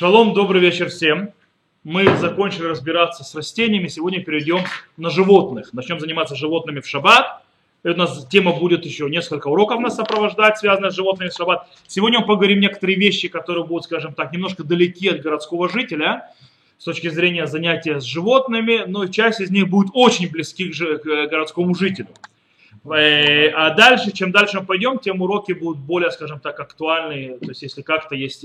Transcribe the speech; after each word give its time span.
Шалом, 0.00 0.32
добрый 0.32 0.62
вечер 0.62 0.88
всем. 0.88 1.34
Мы 1.84 2.16
закончили 2.16 2.64
разбираться 2.64 3.22
с 3.22 3.34
растениями, 3.34 3.88
сегодня 3.88 4.24
перейдем 4.24 4.60
на 4.96 5.10
животных. 5.10 5.74
Начнем 5.74 6.00
заниматься 6.00 6.34
животными 6.34 6.80
в 6.80 6.86
шаббат. 6.86 7.42
И 7.84 7.88
у 7.90 7.94
нас 7.94 8.26
тема 8.30 8.58
будет 8.58 8.86
еще 8.86 9.10
несколько 9.10 9.48
уроков 9.48 9.78
нас 9.78 9.96
сопровождать, 9.96 10.56
связанных 10.56 10.92
с 10.92 10.96
животными 10.96 11.28
в 11.28 11.34
шаббат. 11.34 11.68
Сегодня 11.86 12.20
мы 12.20 12.26
поговорим 12.28 12.60
некоторые 12.60 12.96
вещи, 12.96 13.28
которые 13.28 13.66
будут, 13.66 13.84
скажем 13.84 14.14
так, 14.14 14.32
немножко 14.32 14.64
далеки 14.64 15.06
от 15.06 15.20
городского 15.20 15.68
жителя 15.68 16.32
с 16.78 16.84
точки 16.84 17.10
зрения 17.10 17.46
занятия 17.46 18.00
с 18.00 18.04
животными, 18.04 18.84
но 18.86 19.06
часть 19.06 19.42
из 19.42 19.50
них 19.50 19.68
будет 19.68 19.90
очень 19.92 20.30
близки 20.30 20.72
к 20.72 21.26
городскому 21.26 21.74
жителю. 21.74 22.08
Э, 22.84 23.48
а 23.50 23.74
дальше, 23.74 24.12
чем 24.12 24.32
дальше 24.32 24.60
мы 24.60 24.66
пойдем, 24.66 24.98
тем 24.98 25.20
уроки 25.20 25.52
будут 25.52 25.78
более, 25.78 26.10
скажем 26.10 26.40
так, 26.40 26.58
актуальные. 26.60 27.38
То 27.38 27.48
есть, 27.48 27.62
если 27.62 27.82
как-то 27.82 28.14
есть, 28.14 28.44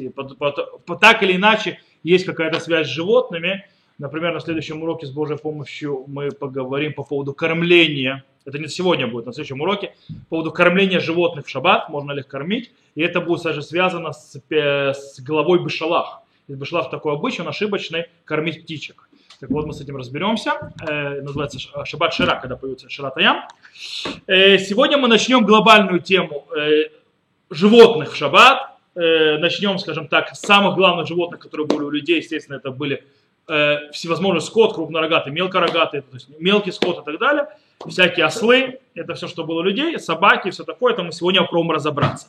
так 1.00 1.24
или 1.24 1.36
иначе, 1.36 1.80
есть 2.04 2.26
какая-то 2.26 2.60
связь 2.60 2.88
с 2.88 2.92
животными, 2.92 3.66
например, 3.98 4.34
на 4.34 4.40
следующем 4.40 4.84
уроке 4.84 5.06
с 5.06 5.12
Божьей 5.12 5.38
помощью 5.38 6.04
мы 6.08 6.32
поговорим 6.32 6.94
по 6.94 7.04
поводу 7.04 7.34
кормления. 7.34 8.24
Это 8.46 8.60
не 8.60 8.68
сегодня 8.68 9.08
будет, 9.08 9.26
на 9.26 9.34
следующем 9.34 9.62
уроке. 9.62 9.96
По 10.08 10.38
поводу 10.38 10.52
кормления 10.52 11.00
животных 11.00 11.46
в 11.46 11.50
шаббат, 11.50 11.90
можно 11.90 12.12
ли 12.12 12.20
их 12.20 12.28
кормить. 12.28 12.72
И 12.94 13.02
это 13.02 13.22
будет 13.22 13.42
даже 13.42 13.62
связано 13.62 14.12
с, 14.12 14.36
с 14.50 15.20
главой 15.22 15.64
Бешалах. 15.64 16.22
Бешалах 16.48 16.92
такой 16.92 17.14
обычай, 17.14 17.42
он 17.42 17.48
ошибочный, 17.48 18.06
кормить 18.24 18.64
птичек. 18.64 19.10
Так 19.40 19.50
вот, 19.50 19.66
мы 19.66 19.74
с 19.74 19.82
этим 19.82 19.98
разберемся. 19.98 20.72
Э, 20.88 21.22
называется 21.22 21.60
Шаббат 21.86 22.14
Шира, 22.14 22.40
когда 22.42 22.56
появится 22.56 22.90
Шират 22.90 23.18
Аям. 23.18 23.44
Э, 24.28 24.58
сегодня 24.58 24.98
мы 24.98 25.10
начнем 25.10 25.46
глобальную 25.46 26.00
тему 26.00 26.48
э, 26.56 26.90
животных 27.50 28.14
в 28.14 28.16
Шаббат. 28.16 28.72
Начнем, 28.98 29.78
скажем 29.78 30.08
так, 30.08 30.34
с 30.34 30.40
самых 30.40 30.76
главных 30.76 31.06
животных, 31.06 31.42
которые 31.42 31.68
были 31.68 31.84
у 31.84 31.90
людей. 31.90 32.22
Естественно, 32.22 32.56
это 32.56 32.72
были 32.72 33.04
всевозможный 33.46 34.40
скот, 34.40 34.74
крупнорогатый, 34.74 35.34
мелкорогатый, 35.34 36.00
то 36.00 36.14
есть 36.14 36.30
мелкий 36.40 36.72
скот 36.72 37.02
и 37.02 37.04
так 37.04 37.20
далее. 37.20 37.50
Всякие 37.86 38.26
ослы, 38.26 38.80
это 38.94 39.16
все, 39.16 39.28
что 39.28 39.44
было 39.44 39.60
у 39.60 39.64
людей, 39.64 40.00
собаки, 40.00 40.50
все 40.50 40.64
такое. 40.64 40.94
Это 40.94 41.04
мы 41.04 41.12
сегодня 41.12 41.42
попробуем 41.42 41.72
разобраться. 41.72 42.28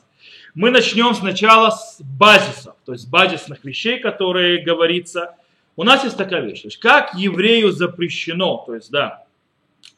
Мы 0.57 0.71
начнем 0.71 1.15
сначала 1.15 1.71
с 1.71 2.01
базисов, 2.01 2.75
то 2.85 2.91
есть 2.91 3.09
базисных 3.09 3.65
вещей, 3.65 4.01
которые 4.01 4.61
говорится– 4.61 5.37
у 5.77 5.85
нас 5.85 6.05
есть 6.05 6.17
такая 6.17 6.43
вещь, 6.43 6.63
то 6.63 6.69
есть 6.69 6.79
как 6.79 7.15
еврею 7.15 7.71
запрещено, 7.71 8.63
то 8.67 8.75
есть, 8.75 8.91
да, 8.91 9.25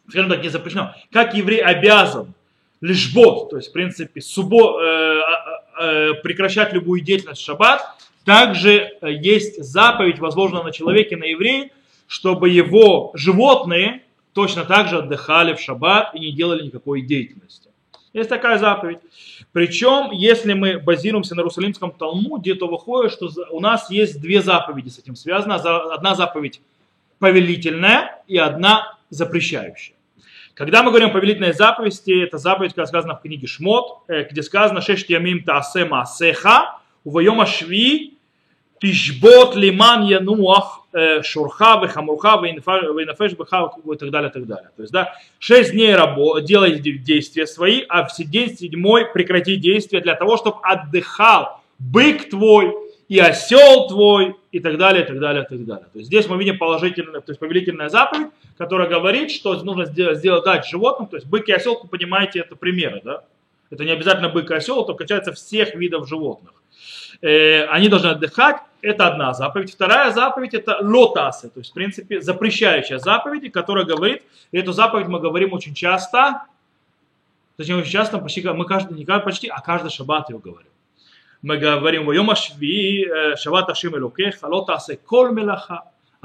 скажем 0.09 0.31
так, 0.31 0.43
не 0.43 0.49
запрещено, 0.49 0.95
как 1.11 1.35
еврей 1.35 1.61
обязан 1.61 2.35
лишь 2.81 3.13
бот, 3.15 3.51
то 3.51 3.57
есть, 3.57 3.71
в 3.71 3.73
принципе, 3.73 4.21
субо, 4.21 4.81
э, 4.81 4.87
э, 4.87 5.83
э, 5.83 6.15
прекращать 6.23 6.73
любую 6.73 7.01
деятельность 7.01 7.43
в 7.43 7.45
шаббат, 7.45 7.83
также 8.25 8.99
э, 9.01 9.13
есть 9.13 9.63
заповедь, 9.63 10.19
возложенная 10.19 10.63
на 10.63 10.73
человеке, 10.73 11.17
на 11.17 11.25
евреи, 11.25 11.73
чтобы 12.07 12.51
его 12.51 13.11
животные 13.15 14.03
точно 14.33 14.65
так 14.65 14.89
же 14.89 14.99
отдыхали 14.99 15.55
в 15.55 15.61
шаббат 15.61 16.15
и 16.15 16.21
не 16.21 16.33
делали 16.33 16.65
никакой 16.65 17.03
деятельности. 17.03 17.71
Есть 18.13 18.29
такая 18.29 18.59
заповедь. 18.59 18.99
Причем, 19.53 20.11
если 20.13 20.55
мы 20.55 20.79
базируемся 20.79 21.35
на 21.35 21.41
Иерусалимском 21.41 21.91
Талмуде, 21.93 22.55
то 22.55 22.67
выходит, 22.67 23.13
что 23.13 23.29
у 23.51 23.61
нас 23.61 23.91
есть 23.91 24.21
две 24.21 24.41
заповеди 24.41 24.89
с 24.89 24.99
этим 24.99 25.15
связаны. 25.15 25.55
Одна 25.55 26.15
заповедь 26.15 26.61
повелительная 27.19 28.23
и 28.27 28.39
одна 28.39 28.97
запрещающая. 29.11 29.95
Когда 30.55 30.83
мы 30.83 30.91
говорим 30.91 31.11
о 31.11 31.13
повелительной 31.13 31.53
заповеди, 31.53 32.25
это 32.25 32.39
заповедь, 32.39 32.75
как 32.75 32.89
сказано 32.89 33.15
в 33.15 33.23
книге 33.23 33.47
Шмот, 33.47 34.03
э, 34.09 34.25
где 34.25 34.43
сказано 34.43 34.81
«Шешт 34.81 35.09
ямим 35.09 35.45
таасе 35.45 35.85
маасеха, 35.85 36.81
увайома 37.05 37.47
шви 37.47 38.19
тишбот 38.81 39.55
лиман 39.55 40.05
януах 40.07 40.78
шурха, 41.23 41.81
вехамурха, 41.83 42.41
вейнафеш 42.41 43.33
беха 43.33 43.71
и 43.93 43.97
так 43.97 44.11
далее, 44.11 44.31
так 44.31 44.47
далее. 44.47 44.71
То 44.77 44.83
есть, 44.83 44.93
да, 44.93 45.15
шесть 45.39 45.73
дней 45.73 45.95
рабо, 45.95 46.39
делай 46.41 46.79
действия 46.79 47.47
свои, 47.47 47.85
а 47.89 48.07
в 48.07 48.17
день 48.19 48.57
седьмой 48.57 49.07
прекрати 49.13 49.57
действия 49.57 50.01
для 50.01 50.15
того, 50.15 50.37
чтобы 50.37 50.59
отдыхал 50.63 51.61
бык 51.79 52.31
твой 52.31 52.75
и 53.09 53.19
осел 53.19 53.89
твой 53.89 54.37
и 54.53 54.61
так 54.61 54.77
далее, 54.79 55.05
так 55.05 55.19
далее, 55.19 55.45
так 55.45 55.65
далее. 55.65 55.87
То 55.93 55.99
есть 55.99 56.09
здесь 56.09 56.29
мы 56.29 56.39
видим 56.39 56.59
положительную, 56.59 57.23
то 57.23 57.31
есть 57.31 57.41
повелительная 57.41 57.89
заповедь, 57.89 58.29
которая 58.57 58.89
говорит, 58.89 59.31
что 59.31 59.55
нужно 59.63 59.85
сделать, 59.87 60.19
сделать 60.19 60.45
дать 60.45 60.67
животным, 60.67 61.09
то 61.09 61.17
есть 61.17 61.27
бык 61.27 61.49
и 61.49 61.53
осел, 61.53 61.77
понимаете, 61.77 62.41
это 62.41 62.57
примеры, 62.57 63.01
да? 63.05 63.25
Это 63.71 63.85
не 63.85 63.93
обязательно 63.93 64.29
бык 64.31 64.51
и 64.51 64.55
осел, 64.55 64.83
это 64.83 64.95
касается 64.95 65.33
всех 65.33 65.75
видов 65.75 66.09
животных. 66.09 66.53
Э, 67.22 67.66
они 67.66 67.88
должны 67.90 68.08
отдыхать, 68.08 68.58
это 68.82 69.08
одна 69.08 69.34
заповедь. 69.34 69.74
Вторая 69.74 70.12
заповедь 70.12 70.54
это 70.54 70.78
лотасы, 70.82 71.50
то 71.50 71.60
есть 71.60 71.72
в 71.72 71.74
принципе 71.74 72.22
запрещающая 72.22 72.98
заповедь, 72.98 73.52
которая 73.52 73.86
говорит, 73.86 74.24
и 74.52 74.58
эту 74.58 74.74
заповедь 74.74 75.08
мы 75.08 75.20
говорим 75.20 75.54
очень 75.54 75.74
часто, 75.74 76.44
точнее 77.56 77.78
очень 77.78 77.92
часто, 77.92 78.20
почти, 78.20 78.42
мы 78.42 78.66
каждый, 78.66 78.98
не 78.98 79.06
каждый, 79.06 79.26
почти, 79.26 79.48
а 79.48 79.62
каждый 79.62 79.90
шаббат 79.90 80.30
ее 80.30 80.40
говорим. 80.40 80.68
Мы 81.42 81.58
говорим, 81.58 82.06
в 82.06 82.32
השביעי 82.32 83.04
שבת 83.36 83.70
השם 83.70 83.96
אלוקיך 83.96 84.44
לא 84.44 84.64
תעשה 84.68 84.94
כל 85.06 85.32
מלאכה 85.32 85.76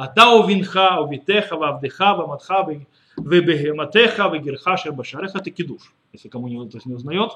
אתה 0.04 0.28
ובנך 0.28 0.80
וביתך 1.02 1.52
ועבדך 1.60 2.04
ומתך 2.18 2.54
ובהמתך 3.18 4.22
וגרך 4.32 4.68
אשר 4.68 4.90
בשעריך 4.90 5.36
это 5.36 5.50
кидуш. 5.50 5.92
Если 6.12 6.28
кому 6.28 6.48
не, 6.48 6.56
не 6.84 6.94
узнает, 6.94 7.32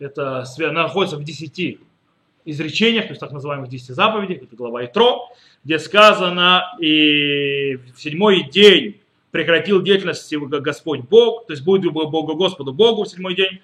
это 0.00 0.44
находится 0.58 1.16
в 1.16 1.24
десяти 1.24 1.78
изречениях, 2.49 3.05
то 3.05 3.11
есть 3.11 3.19
так 3.19 3.31
называемых 3.31 3.69
10 3.69 3.87
заповедей, 3.95 4.35
это 4.35 4.55
глава 4.55 4.85
Итро, 4.85 5.29
где 5.63 5.79
сказано, 5.79 6.75
и 6.79 7.77
в 7.95 8.01
седьмой 8.01 8.49
день 8.49 9.01
прекратил 9.31 9.81
деятельность 9.81 10.33
Господь 10.35 11.01
Бог, 11.01 11.45
то 11.47 11.53
есть 11.53 11.63
будет 11.63 11.91
Богу 11.91 12.35
Господу 12.35 12.73
Богу 12.73 13.03
в 13.03 13.07
седьмой 13.07 13.35
день, 13.35 13.61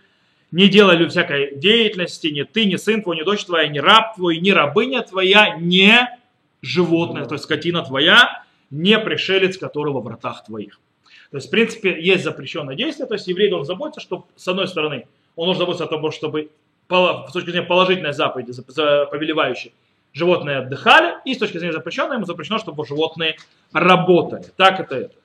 не 0.51 0.69
делали 0.69 1.07
всякой 1.07 1.55
деятельности, 1.55 2.27
ни 2.27 2.43
ты, 2.43 2.65
ни 2.65 2.75
сын 2.75 3.01
твой, 3.01 3.17
ни 3.17 3.23
дочь 3.23 3.45
твоя, 3.45 3.67
ни 3.67 3.79
раб 3.79 4.15
твой, 4.15 4.39
ни 4.39 4.51
рабыня 4.51 5.01
твоя, 5.01 5.57
не 5.57 6.07
животное, 6.61 7.25
то 7.25 7.35
есть 7.35 7.45
скотина 7.45 7.83
твоя, 7.83 8.43
не 8.69 8.97
пришелец, 8.99 9.57
которого 9.57 10.01
в 10.01 10.03
вратах 10.03 10.45
твоих. 10.45 10.79
То 11.31 11.37
есть, 11.37 11.47
в 11.47 11.51
принципе, 11.51 12.01
есть 12.01 12.23
запрещенное 12.23 12.75
действие, 12.75 13.07
то 13.07 13.15
есть 13.15 13.27
еврей 13.27 13.49
должен 13.49 13.65
заботиться, 13.65 13.99
что, 13.99 14.27
с 14.35 14.47
одной 14.47 14.67
стороны, 14.67 15.07
он 15.35 15.47
должен 15.47 15.59
заботиться 15.61 15.85
о 15.85 15.87
том, 15.87 16.11
чтобы 16.11 16.51
с 16.87 17.31
точки 17.31 17.49
зрения 17.49 17.65
положительной 17.65 18.13
заповеди, 18.13 18.53
повелевающей, 19.11 19.73
животные 20.13 20.57
отдыхали, 20.57 21.15
и 21.25 21.33
с 21.33 21.37
точки 21.37 21.57
зрения 21.57 21.73
запрещенной, 21.73 22.15
ему 22.15 22.25
запрещено, 22.25 22.57
чтобы 22.57 22.85
животные 22.85 23.37
работали. 23.73 24.45
Так 24.55 24.79
это 24.79 24.95
это. 24.95 25.15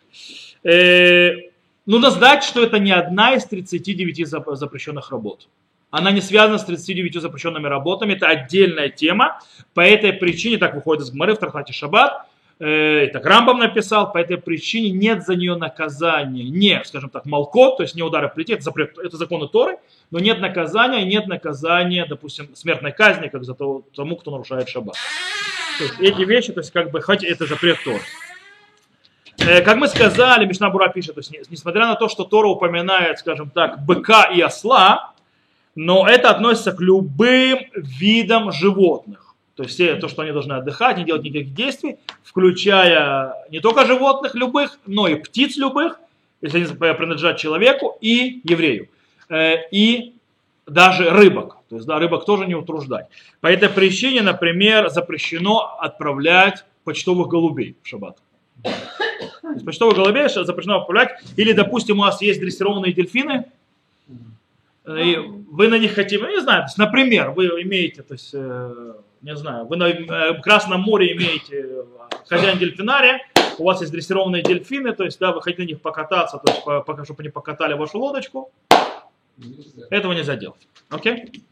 Э, 0.69 1.51
нужно 1.87 2.11
знать, 2.11 2.45
что 2.45 2.63
это 2.63 2.79
не 2.79 2.93
одна 2.93 3.35
из 3.35 3.45
39 3.47 4.27
запрещенных 4.27 5.11
работ. 5.11 5.49
Она 5.91 6.13
не 6.13 6.21
связана 6.21 6.59
с 6.59 6.65
39 6.65 7.21
запрещенными 7.21 7.67
работами, 7.67 8.15
это 8.15 8.29
отдельная 8.29 8.91
тема. 8.91 9.41
По 9.75 9.81
этой 9.81 10.13
причине, 10.13 10.59
так 10.59 10.75
выходит 10.75 11.03
из 11.03 11.11
Гмары 11.11 11.35
в 11.35 11.39
Трахате 11.39 11.73
Шаббат, 11.73 12.27
э, 12.61 13.09
так 13.13 13.25
Рамбам 13.27 13.59
написал, 13.59 14.13
по 14.13 14.19
этой 14.19 14.39
причине 14.39 14.91
нет 14.91 15.25
за 15.25 15.35
нее 15.35 15.57
наказания, 15.57 16.45
не, 16.45 16.81
скажем 16.85 17.11
так, 17.11 17.27
молкот, 17.27 17.79
то 17.79 17.83
есть 17.83 17.95
не 17.95 18.03
удары 18.03 18.29
плети, 18.29 18.53
это, 18.53 18.63
запрет, 18.63 18.97
это 18.99 19.17
законы 19.17 19.49
Торы, 19.49 19.79
но 20.11 20.19
нет 20.19 20.41
наказания, 20.41 21.05
нет 21.05 21.27
наказания, 21.27 22.07
допустим, 22.07 22.55
смертной 22.55 22.93
казни, 22.93 23.29
как 23.29 23.45
за 23.45 23.55
того, 23.55 23.83
тому, 23.95 24.17
кто 24.17 24.31
нарушает 24.31 24.69
шаббат. 24.69 24.97
То 25.79 25.85
есть 25.85 26.01
эти 26.01 26.23
вещи, 26.25 26.53
то 26.53 26.61
есть 26.61 26.71
как 26.71 26.91
бы, 26.91 27.01
хоть 27.01 27.25
это 27.25 27.47
запрет 27.47 27.79
Торы. 27.83 28.01
Э, 29.39 29.63
как 29.63 29.77
мы 29.79 29.89
сказали, 29.89 30.45
Мишна 30.45 30.71
Бура 30.71 30.89
пишет, 30.89 31.15
то 31.15 31.21
есть 31.21 31.51
несмотря 31.51 31.87
на 31.87 31.95
то, 31.95 32.09
что 32.09 32.25
Тора 32.25 32.49
упоминает, 32.49 33.19
скажем 33.19 33.51
так, 33.51 33.85
быка 33.85 34.25
и 34.25 34.41
осла, 34.41 35.15
но 35.75 36.07
это 36.07 36.31
относится 36.31 36.73
к 36.73 36.81
любым 36.81 37.61
видам 37.75 38.53
животных. 38.53 39.30
То 39.61 39.65
есть 39.65 39.75
все, 39.75 39.97
то, 39.97 40.09
что 40.09 40.23
они 40.23 40.33
должны 40.33 40.55
отдыхать, 40.55 40.97
не 40.97 41.05
делать 41.05 41.23
никаких 41.23 41.53
действий, 41.53 41.99
включая 42.23 43.35
не 43.51 43.61
только 43.61 43.85
животных 43.85 44.35
любых, 44.35 44.79
но 44.87 45.07
и 45.07 45.17
птиц 45.17 45.59
любых, 45.59 46.01
если 46.41 46.65
они 46.65 46.95
принадлежат 46.95 47.37
человеку 47.37 47.99
и 48.01 48.41
еврею. 48.43 48.89
Э, 49.29 49.57
и 49.71 50.15
даже 50.67 51.11
рыбок. 51.11 51.59
То 51.69 51.77
есть, 51.77 51.87
да, 51.87 51.99
рыбок 51.99 52.25
тоже 52.25 52.47
не 52.47 52.55
утруждать. 52.55 53.09
По 53.43 53.49
этой 53.49 53.69
причине, 53.69 54.23
например, 54.23 54.89
запрещено 54.89 55.77
отправлять 55.79 56.65
почтовых 56.85 57.29
голубей 57.29 57.77
в 57.83 57.87
шаббат. 57.87 58.17
То 58.63 59.65
почтовых 59.67 59.95
голубей 59.95 60.27
запрещено 60.31 60.79
отправлять. 60.79 61.11
Или, 61.37 61.53
допустим, 61.53 61.99
у 61.99 62.05
вас 62.05 62.23
есть 62.23 62.41
дрессированные 62.41 62.95
дельфины, 62.95 63.45
и 64.87 65.17
вы 65.51 65.69
на 65.69 65.77
них 65.77 65.95
хотите, 65.95 66.19
ну, 66.19 66.31
не 66.31 66.41
знаю, 66.41 66.63
есть, 66.63 66.79
например, 66.79 67.33
вы 67.33 67.45
имеете, 67.61 68.03
то 68.03 68.15
есть, 68.15 68.31
э, 68.33 68.95
не 69.23 69.37
знаю, 69.37 69.67
вы 69.67 69.77
на 69.77 69.89
э, 69.89 70.41
Красном 70.41 70.81
море 70.81 71.13
имеете 71.13 71.85
хозяин 72.27 72.59
дельфинария, 72.59 73.21
у 73.59 73.65
вас 73.65 73.81
есть 73.81 73.93
дрессированные 73.93 74.43
дельфины, 74.43 74.93
то 74.93 75.05
есть, 75.05 75.19
да, 75.19 75.33
вы 75.33 75.43
хотите 75.43 75.63
на 75.63 75.67
них 75.67 75.83
покататься, 75.83 76.39
то 76.39 76.51
есть, 76.51 76.65
пока, 76.87 77.05
чтобы 77.05 77.23
они 77.23 77.29
покатали 77.31 77.75
вашу 77.75 77.99
лодочку, 77.99 78.51
этого 79.91 80.13
нельзя 80.13 80.37
делать. 80.37 80.67
Окей? 80.89 81.45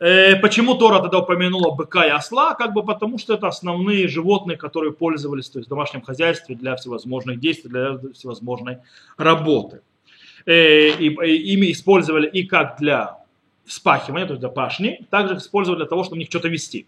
Э, 0.00 0.36
почему 0.36 0.74
Тора 0.74 1.00
тогда 1.00 1.18
упомянула 1.18 1.74
быка 1.74 2.06
и 2.06 2.10
осла? 2.10 2.54
Как 2.54 2.72
бы 2.74 2.84
потому, 2.84 3.18
что 3.18 3.34
это 3.34 3.48
основные 3.48 4.08
животные, 4.08 4.56
которые 4.56 4.92
пользовались 4.92 5.48
то 5.48 5.58
есть, 5.58 5.68
в 5.68 5.70
домашнем 5.70 6.02
хозяйстве 6.02 6.56
для 6.56 6.76
всевозможных 6.76 7.38
действий, 7.40 7.70
для 7.70 7.98
всевозможной 8.12 8.78
работы. 9.16 9.82
Э, 10.46 10.88
и, 10.90 11.08
и 11.08 11.52
ими 11.54 11.70
использовали 11.70 12.28
и 12.28 12.44
как 12.44 12.76
для 12.78 13.23
вспахивания, 13.66 14.26
то 14.26 14.32
есть 14.32 14.40
для 14.40 14.48
пашни, 14.48 15.06
также 15.10 15.36
использовали 15.36 15.80
для 15.80 15.86
того, 15.86 16.04
чтобы 16.04 16.16
в 16.16 16.18
них 16.18 16.28
что-то 16.28 16.48
вести. 16.48 16.86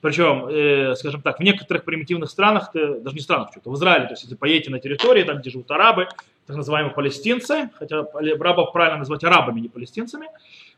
Причем, 0.00 0.46
э, 0.48 0.94
скажем 0.94 1.22
так, 1.22 1.38
в 1.38 1.42
некоторых 1.42 1.84
примитивных 1.84 2.30
странах, 2.30 2.70
даже 2.74 3.14
не 3.14 3.20
странах, 3.20 3.48
что-то 3.52 3.70
в 3.70 3.74
Израиле, 3.76 4.06
то 4.06 4.12
есть 4.12 4.22
если 4.24 4.36
поедете 4.36 4.70
на 4.70 4.78
территории, 4.78 5.22
там, 5.22 5.38
где 5.38 5.50
живут 5.50 5.70
арабы, 5.70 6.08
так 6.46 6.56
называемые 6.56 6.94
палестинцы, 6.94 7.70
хотя 7.74 8.00
арабов 8.00 8.72
правильно 8.72 8.98
назвать 8.98 9.24
арабами, 9.24 9.60
не 9.60 9.68
палестинцами, 9.68 10.28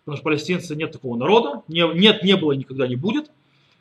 потому 0.05 0.17
что 0.17 0.25
палестинцы 0.25 0.75
нет 0.77 0.93
такого 0.93 1.17
народа, 1.17 1.63
не, 1.69 1.83
нет, 1.95 2.23
не 2.23 2.37
было 2.37 2.53
и 2.53 2.57
никогда 2.57 2.87
не 2.87 2.97
будет, 2.97 3.31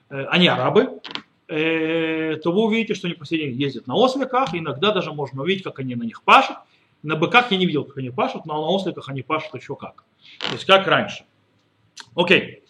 э, 0.09 0.25
они 0.25 0.48
арабы, 0.48 1.00
э, 1.48 2.36
то 2.44 2.51
вы 2.51 2.65
увидите, 2.65 2.94
что 2.94 3.07
они 3.07 3.15
по 3.15 3.24
ездят 3.31 3.88
на 3.88 3.95
осликах, 3.95 4.54
иногда 4.54 4.92
даже 4.92 5.13
можно 5.13 5.44
увидеть, 5.44 5.63
как 5.63 5.80
они 5.80 5.95
на 5.95 6.04
них 6.04 6.24
пашут. 6.24 6.57
На 7.04 7.15
быках 7.15 7.51
я 7.51 7.57
не 7.57 7.68
видел, 7.68 7.86
как 7.86 7.98
они 8.00 8.09
пашут, 8.09 8.45
но 8.45 8.56
на 8.56 8.68
осликах 8.68 9.07
они 9.07 9.21
пашут 9.21 9.54
еще 9.54 9.75
как. 9.75 10.04
То 10.39 10.54
есть 10.54 10.65
как 10.65 10.88
раньше. 10.88 11.25
Окей. 12.15 12.63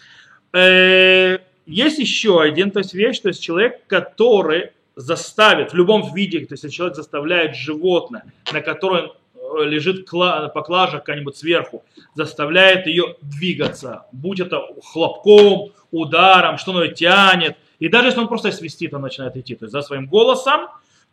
Э, 0.53 1.39
есть 1.65 1.99
еще 1.99 2.41
один 2.41 2.71
то 2.71 2.79
есть 2.79 2.93
вещь, 2.93 3.19
то 3.19 3.27
есть 3.27 3.41
человек, 3.41 3.85
который 3.87 4.71
заставит 4.95 5.73
в 5.73 5.75
любом 5.75 6.13
виде, 6.13 6.45
то 6.45 6.53
есть 6.53 6.73
человек 6.73 6.95
заставляет 6.95 7.55
животное, 7.55 8.23
на 8.51 8.61
котором 8.61 9.11
э, 9.11 9.63
лежит 9.65 10.09
поклажа 10.09 10.99
какая-нибудь 10.99 11.37
сверху, 11.37 11.83
заставляет 12.15 12.87
ее 12.87 13.15
двигаться, 13.21 14.05
будь 14.11 14.39
это 14.39 14.61
хлопком, 14.83 15.71
ударом, 15.91 16.57
что 16.57 16.71
оно 16.71 16.87
тянет, 16.87 17.57
и 17.79 17.89
даже 17.89 18.07
если 18.07 18.19
он 18.19 18.27
просто 18.27 18.51
свистит, 18.51 18.93
он 18.93 19.01
начинает 19.01 19.37
идти, 19.37 19.55
то 19.55 19.65
есть 19.65 19.71
за 19.71 19.81
своим 19.81 20.07
голосом, 20.07 20.67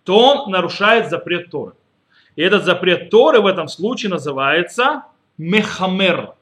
то 0.05 0.19
он 0.19 0.50
нарушает 0.50 1.11
запрет 1.11 1.50
Торы. 1.50 1.72
И 2.37 2.43
этот 2.43 2.64
запрет 2.64 3.11
Торы 3.11 3.40
в 3.40 3.46
этом 3.46 3.69
случае 3.69 4.11
называется 4.11 5.05
מחמר. 5.38 6.35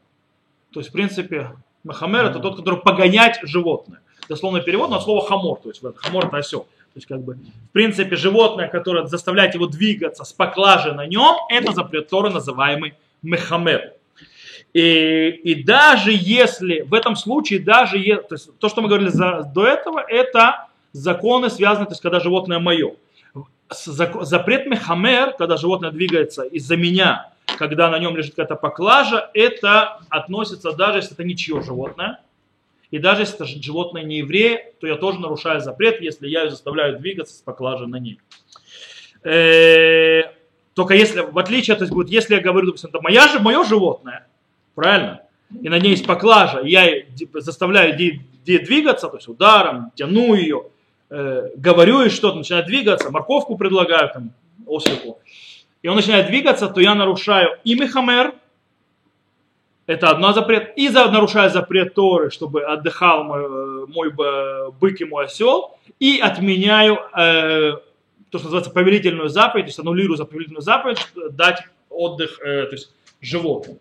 То 0.73 0.81
есть, 0.81 0.91
в 0.91 0.93
принципе, 0.93 1.53
מחמר 1.85 2.27
это 2.27 2.39
тот, 2.39 2.57
который 2.57 2.81
погонять 2.81 3.41
животное. 3.43 4.01
Дословный 4.29 4.63
перевод, 4.63 4.91
но 4.91 5.01
слово 5.01 5.27
хамор, 5.27 5.59
то 5.59 5.69
есть 5.69 5.83
хамор 5.97 6.27
это 6.27 6.37
осел. 6.37 6.61
То 6.61 6.99
есть, 6.99 7.07
как 7.07 7.23
бы, 7.23 7.35
в 7.35 7.73
принципе, 7.73 8.17
животное, 8.17 8.69
которое 8.69 9.07
заставляет 9.07 9.55
его 9.55 9.67
двигаться 9.67 10.25
с 10.25 10.33
поклажей 10.33 10.93
на 10.93 11.07
нем, 11.07 11.37
это 11.49 11.73
запрет 11.73 12.09
Торы, 12.09 12.29
называемый 12.29 12.95
מחמר. 13.23 13.95
И, 14.75 15.29
и 15.29 15.63
даже 15.63 16.13
если, 16.13 16.83
в 16.83 16.93
этом 16.93 17.17
случае, 17.17 17.61
даже 17.61 17.99
то, 17.99 18.35
есть, 18.35 18.59
то, 18.59 18.69
что 18.69 18.83
мы 18.83 18.89
говорили 18.89 19.09
за, 19.09 19.51
до 19.55 19.67
этого, 19.67 20.01
это 20.07 20.69
законы, 20.93 21.49
связанные, 21.49 21.87
то 21.87 21.93
есть, 21.93 22.03
когда 22.03 22.21
животное 22.21 22.59
мое. 22.59 22.95
Запрет 23.71 24.67
мехамер, 24.67 25.33
когда 25.33 25.57
животное 25.57 25.91
двигается 25.91 26.43
из-за 26.43 26.77
меня, 26.77 27.32
когда 27.47 27.91
на 27.91 27.99
нем 27.99 28.17
лежит 28.17 28.35
какая-то 28.35 28.57
поклажа, 28.57 29.31
это 29.35 30.01
относится 30.09 30.73
даже 30.73 30.99
если 30.99 31.15
это 31.15 31.25
ничье 31.25 31.63
животное. 31.63 32.21
И 32.91 32.99
даже 32.99 33.23
если 33.23 33.37
это 33.37 33.45
животное 33.47 34.03
не 34.03 34.19
еврея, 34.19 34.73
то 34.81 34.87
я 34.87 34.97
тоже 34.97 35.19
нарушаю 35.19 35.61
запрет, 35.61 36.01
если 36.01 36.29
я 36.29 36.43
ее 36.43 36.51
заставляю 36.51 36.99
двигаться 36.99 37.35
с 37.35 37.41
поклажей 37.41 37.87
на 37.87 37.97
ней. 37.97 38.21
Э, 39.25 40.25
только 40.75 40.95
если, 40.95 41.21
в 41.21 41.39
отличие, 41.39 41.77
то 41.77 41.85
есть 41.85 41.93
будет, 41.93 42.11
если 42.11 42.35
я 42.35 42.41
говорю, 42.41 42.67
допустим, 42.67 42.91
это 42.91 43.01
моя, 43.01 43.27
мое 43.41 43.65
животное, 43.65 44.27
правильно, 44.75 45.23
и 45.61 45.69
на 45.69 45.79
ней 45.79 45.91
есть 45.91 46.07
поклажа, 46.07 46.61
и 46.61 46.71
я 46.71 46.87
заставляю 47.35 47.97
двигаться, 48.45 49.09
то 49.09 49.17
есть 49.17 49.29
ударом, 49.29 49.93
тяну 49.95 50.35
ее, 50.35 50.65
э, 51.11 51.51
говорю 51.57 52.03
ей 52.03 52.11
что-то, 52.11 52.39
начинает 52.39 52.67
двигаться, 52.67 53.11
морковку 53.11 53.57
предлагаю 53.57 54.11
там, 54.13 54.33
ослику, 54.67 55.21
и 55.83 55.89
он 55.89 55.97
начинает 55.97 56.29
двигаться, 56.29 56.69
то 56.69 56.81
я 56.81 56.95
нарушаю 56.95 57.59
и 57.65 57.75
Мехамер, 57.75 58.35
это 59.87 60.11
одно 60.11 60.33
запрет, 60.33 60.73
и 60.77 60.89
за, 60.89 61.11
нарушаю 61.11 61.51
запрет 61.51 61.95
Торы, 61.95 62.31
чтобы 62.31 62.63
отдыхал 62.63 63.25
мой, 63.25 63.43
э, 63.43 63.87
мой 63.89 64.11
бык 64.81 65.01
и 65.01 65.05
мой 65.05 65.25
осел, 65.25 65.77
и 65.99 66.19
отменяю 66.21 66.99
э, 67.17 67.73
то, 68.31 68.39
что 68.39 68.45
называется 68.45 68.71
повелительную 68.71 69.29
заповедь, 69.29 69.67
то 69.67 69.69
есть 69.69 69.79
аннулирую 69.81 70.17
за 70.17 70.25
повелительную 70.25 70.63
заповедь, 70.63 70.99
дать 71.33 71.65
отдых 71.91 72.41
э, 72.41 72.67
то 72.67 72.73
есть 72.73 72.93
животным. 73.21 73.79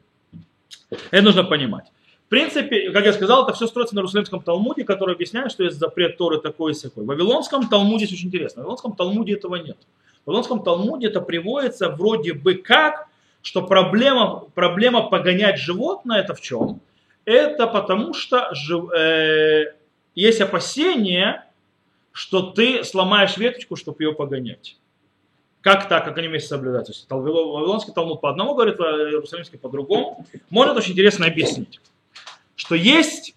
Это 1.12 1.24
нужно 1.24 1.44
понимать. 1.44 1.86
Принципе, 2.32 2.92
как 2.92 3.04
я 3.04 3.12
сказал, 3.12 3.44
это 3.44 3.52
все 3.52 3.68
строится 3.68 3.94
на 3.94 4.00
Иерусалимском 4.00 4.42
Талмуде, 4.42 4.86
который 4.86 5.16
объясняет, 5.16 5.52
что 5.52 5.66
есть 5.66 5.78
запрет 5.78 6.16
Торы 6.16 6.40
такой 6.40 6.72
и 6.72 6.76
сякой. 6.76 7.04
В 7.04 7.08
Вавилонском 7.08 7.68
Талмуде 7.68 8.06
есть 8.06 8.14
очень 8.14 8.30
интересно. 8.30 8.62
В 8.62 8.64
Вавилонском 8.64 8.96
Талмуде 8.96 9.34
этого 9.34 9.58
нет. 9.58 9.76
В 10.24 10.28
Вавилонском 10.28 10.64
Талмуде 10.64 11.08
это 11.08 11.20
приводится 11.20 11.90
вроде 11.90 12.32
бы 12.32 12.54
как, 12.54 13.10
что 13.42 13.64
проблема, 13.64 14.46
проблема 14.56 15.10
погонять 15.10 15.60
животное 15.60 16.22
это 16.22 16.34
в 16.34 16.40
чем? 16.40 16.80
Это 17.26 17.68
потому 17.68 18.14
что 18.14 18.54
э, 18.96 19.74
есть 20.16 20.40
опасение, 20.40 21.44
что 22.14 22.44
ты 22.44 22.86
сломаешь 22.86 23.36
веточку, 23.36 23.76
чтобы 23.76 24.06
ее 24.06 24.14
погонять. 24.14 24.78
Как 25.60 25.90
так, 25.90 26.06
как 26.06 26.18
они 26.18 26.30
вместе 26.30 26.48
соблюдают? 26.48 26.88
То 26.88 26.94
есть 26.94 27.08
Вавилонский 27.10 27.92
Талмуд 27.92 28.22
по 28.22 28.30
одному 28.30 28.56
говорит, 28.56 28.80
а 28.80 29.10
Иерусалимский 29.10 29.60
по 29.60 29.68
другому. 29.68 30.26
Может 30.50 30.78
очень 30.78 30.94
интересно 30.94 31.26
объяснить, 31.26 31.82
что 32.62 32.76
есть 32.76 33.36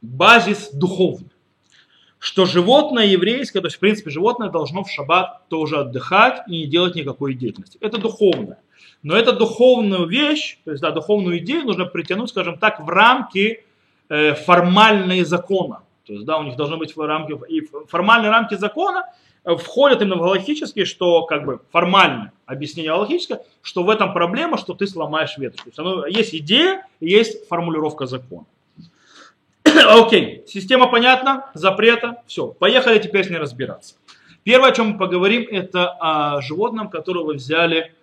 базис 0.00 0.70
духовный 0.72 1.28
что 2.18 2.46
животное 2.46 3.06
еврейское, 3.06 3.60
то 3.60 3.66
есть 3.66 3.76
в 3.76 3.80
принципе 3.80 4.10
животное 4.10 4.48
должно 4.48 4.84
в 4.84 4.90
шаббат 4.90 5.48
тоже 5.48 5.78
отдыхать 5.80 6.42
и 6.46 6.58
не 6.58 6.66
делать 6.66 6.94
никакой 6.94 7.34
деятельности. 7.34 7.78
Это 7.80 7.98
духовное. 7.98 8.58
Но 9.02 9.16
эту 9.16 9.32
духовную 9.32 10.06
вещь, 10.06 10.58
то 10.64 10.70
есть 10.70 10.80
да, 10.82 10.92
духовную 10.92 11.38
идею 11.38 11.64
нужно 11.64 11.84
притянуть, 11.84 12.30
скажем 12.30 12.58
так, 12.58 12.78
в 12.78 12.88
рамки 12.88 13.64
э, 14.08 14.34
формальные 14.34 15.24
закона. 15.24 15.82
То 16.06 16.12
есть 16.12 16.24
да, 16.24 16.38
у 16.38 16.44
них 16.44 16.56
должны 16.56 16.76
быть 16.76 16.94
в 16.94 17.00
рамки, 17.00 17.34
и 17.48 17.68
формальные 17.88 18.30
рамки 18.30 18.54
закона 18.54 19.06
э, 19.44 19.56
входят 19.56 20.02
именно 20.02 20.16
в 20.16 20.20
галактические, 20.20 20.84
что 20.84 21.22
как 21.24 21.44
бы 21.44 21.60
формальное 21.70 22.32
объяснение 22.46 22.92
галактическое, 22.92 23.42
что 23.62 23.82
в 23.82 23.90
этом 23.90 24.12
проблема, 24.12 24.58
что 24.58 24.74
ты 24.74 24.86
сломаешь 24.86 25.36
веточку. 25.38 25.64
То 25.64 25.68
есть 25.70 25.78
оно, 25.78 26.06
есть 26.06 26.34
идея, 26.34 26.86
есть 27.00 27.48
формулировка 27.48 28.06
закона. 28.06 28.46
Окей, 29.64 30.44
система 30.46 30.88
понятна, 30.88 31.50
запрета, 31.54 32.22
все. 32.26 32.48
Поехали 32.48 32.98
теперь 32.98 33.24
с 33.24 33.30
ней 33.30 33.38
разбираться. 33.38 33.94
Первое, 34.44 34.70
о 34.70 34.72
чем 34.72 34.90
мы 34.90 34.98
поговорим, 34.98 35.46
это 35.50 35.90
о 36.00 36.40
животном, 36.40 36.88
которого 36.88 37.34
взяли 37.34 37.94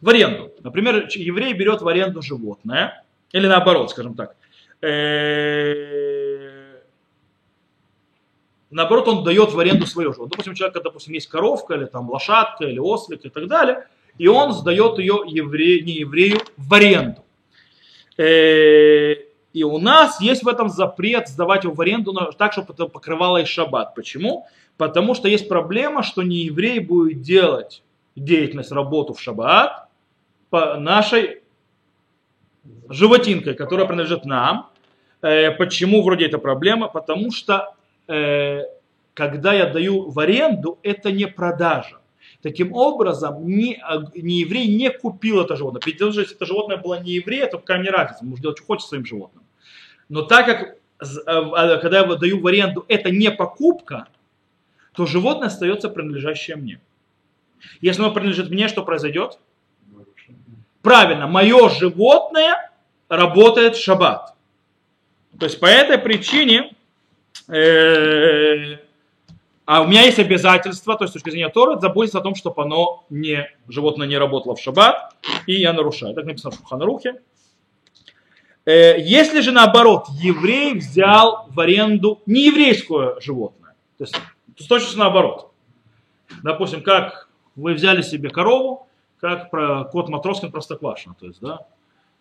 в 0.00 0.08
аренду. 0.08 0.52
Например, 0.62 1.08
еврей 1.10 1.52
берет 1.52 1.82
в 1.82 1.88
аренду 1.88 2.22
животное, 2.22 3.04
или 3.32 3.46
наоборот, 3.46 3.90
скажем 3.90 4.14
так. 4.14 4.36
Наоборот, 8.74 9.06
он 9.06 9.22
дает 9.22 9.52
в 9.52 9.58
аренду 9.60 9.86
свое 9.86 10.12
животное. 10.12 10.30
Допустим, 10.30 10.52
у 10.52 10.56
человека, 10.56 10.80
допустим, 10.80 11.14
есть 11.14 11.28
коровка, 11.28 11.74
или 11.74 11.84
там 11.84 12.10
лошадка, 12.10 12.64
или 12.64 12.80
ослик 12.80 13.24
и 13.24 13.28
так 13.28 13.46
далее, 13.46 13.86
и 14.18 14.26
он 14.26 14.52
сдает 14.52 14.98
ее 14.98 15.22
евре... 15.26 15.80
не 15.82 15.92
еврею 15.92 16.40
в 16.56 16.74
аренду. 16.74 17.24
Э, 18.16 19.14
и 19.52 19.62
у 19.62 19.78
нас 19.78 20.20
есть 20.20 20.42
в 20.42 20.48
этом 20.48 20.68
запрет 20.70 21.28
сдавать 21.28 21.62
его 21.62 21.72
в 21.72 21.80
аренду 21.80 22.12
так, 22.36 22.50
чтобы 22.50 22.72
это 22.72 22.86
покрывало 22.86 23.40
и 23.40 23.44
шаббат. 23.44 23.94
Почему? 23.94 24.48
Потому 24.76 25.14
что 25.14 25.28
есть 25.28 25.48
проблема, 25.48 26.02
что 26.02 26.24
не 26.24 26.38
еврей 26.38 26.80
будет 26.80 27.20
делать 27.20 27.84
деятельность, 28.16 28.72
работу 28.72 29.14
в 29.14 29.20
шаббат 29.20 29.86
по 30.50 30.74
нашей 30.80 31.42
животинкой, 32.88 33.54
которая 33.54 33.86
принадлежит 33.86 34.24
нам. 34.24 34.70
Э, 35.22 35.52
почему 35.52 36.02
вроде 36.02 36.26
это 36.26 36.38
проблема? 36.38 36.88
Потому 36.88 37.30
что 37.30 37.73
когда 38.06 39.52
я 39.52 39.66
даю 39.66 40.10
в 40.10 40.18
аренду, 40.18 40.78
это 40.82 41.12
не 41.12 41.26
продажа. 41.26 42.00
Таким 42.42 42.74
образом, 42.74 43.46
не, 43.46 43.82
не 44.14 44.40
еврей 44.40 44.66
не 44.66 44.90
купил 44.90 45.40
это 45.40 45.56
животное. 45.56 45.80
Ведь 45.86 45.98
даже 45.98 46.20
если 46.20 46.36
это 46.36 46.44
животное 46.44 46.76
было 46.76 47.00
не 47.00 47.12
еврей, 47.12 47.46
то 47.46 47.58
какая 47.58 47.78
мне 47.78 47.90
разница, 47.90 48.24
может 48.24 48.42
делать, 48.42 48.58
что 48.58 48.66
хочет 48.66 48.88
своим 48.88 49.06
животным. 49.06 49.44
Но 50.08 50.22
так 50.22 50.46
как, 50.46 50.76
э, 51.00 51.78
когда 51.80 52.00
я 52.00 52.04
даю 52.16 52.40
в 52.40 52.46
аренду, 52.46 52.84
это 52.88 53.10
не 53.10 53.30
покупка, 53.30 54.08
то 54.92 55.06
животное 55.06 55.48
остается 55.48 55.88
принадлежащее 55.88 56.56
мне. 56.56 56.80
Если 57.80 58.02
оно 58.02 58.12
принадлежит 58.12 58.50
мне, 58.50 58.68
что 58.68 58.84
произойдет? 58.84 59.38
Правильно, 60.82 61.26
мое 61.26 61.70
животное 61.70 62.70
работает 63.08 63.76
в 63.76 63.82
шаббат. 63.82 64.34
То 65.38 65.46
есть 65.46 65.58
по 65.58 65.66
этой 65.66 65.98
причине, 65.98 66.70
э, 66.70 66.73
а 69.66 69.80
у 69.80 69.86
меня 69.86 70.02
есть 70.02 70.18
обязательство, 70.18 70.96
то 70.96 71.04
есть 71.04 71.12
с 71.12 71.14
точки 71.14 71.30
зрения 71.30 71.48
Торы, 71.48 71.80
заботиться 71.80 72.18
о 72.18 72.22
том, 72.22 72.34
чтобы 72.34 72.62
оно 72.62 73.04
не, 73.08 73.48
животное 73.68 74.06
не 74.06 74.18
работало 74.18 74.56
в 74.56 74.60
шаббат, 74.60 75.14
и 75.46 75.54
я 75.54 75.72
нарушаю. 75.72 76.14
Так 76.14 76.26
написано 76.26 76.50
в 76.50 76.56
Шуханрухе. 76.56 77.22
Э, 78.66 78.98
если 78.98 79.40
же 79.40 79.52
наоборот, 79.52 80.06
еврей 80.10 80.74
взял 80.74 81.46
в 81.48 81.60
аренду 81.60 82.20
нееврейское 82.26 83.20
животное, 83.20 83.74
то 83.98 84.04
есть 84.04 84.14
то 84.56 84.68
точно 84.68 85.04
наоборот. 85.04 85.52
Допустим, 86.42 86.82
как 86.82 87.28
вы 87.56 87.74
взяли 87.74 88.02
себе 88.02 88.30
корову, 88.30 88.88
как 89.20 89.50
про 89.50 89.84
кот 89.84 90.08
Матроскин 90.08 90.50
Простоквашино, 90.50 91.14
то 91.18 91.26
есть, 91.26 91.40
да, 91.40 91.66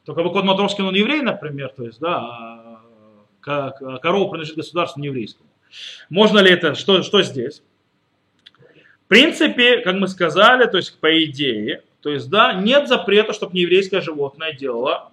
только 0.06 0.24
бы 0.24 0.32
кот 0.32 0.44
Матроскин 0.46 0.86
он 0.86 0.96
еврей, 0.96 1.22
например, 1.22 1.70
то 1.76 1.84
есть, 1.84 2.00
да, 2.00 2.20
а 2.20 2.63
корова 3.44 4.30
принадлежит 4.30 4.56
государству 4.56 5.02
нееврейскому. 5.02 5.50
Можно 6.10 6.40
ли 6.40 6.52
это, 6.52 6.76
что, 6.76 7.02
что 7.04 7.22
здесь? 7.22 7.62
В 9.06 9.08
принципе, 9.08 9.80
как 9.80 9.96
мы 9.96 10.08
сказали, 10.08 10.66
то 10.66 10.78
есть 10.78 11.00
по 11.00 11.24
идее, 11.24 11.84
то 12.02 12.10
есть, 12.10 12.30
да, 12.30 12.54
нет 12.54 12.88
запрета, 12.88 13.34
чтобы 13.34 13.56
нееврейское 13.56 14.02
животное 14.02 14.54
делало 14.54 15.12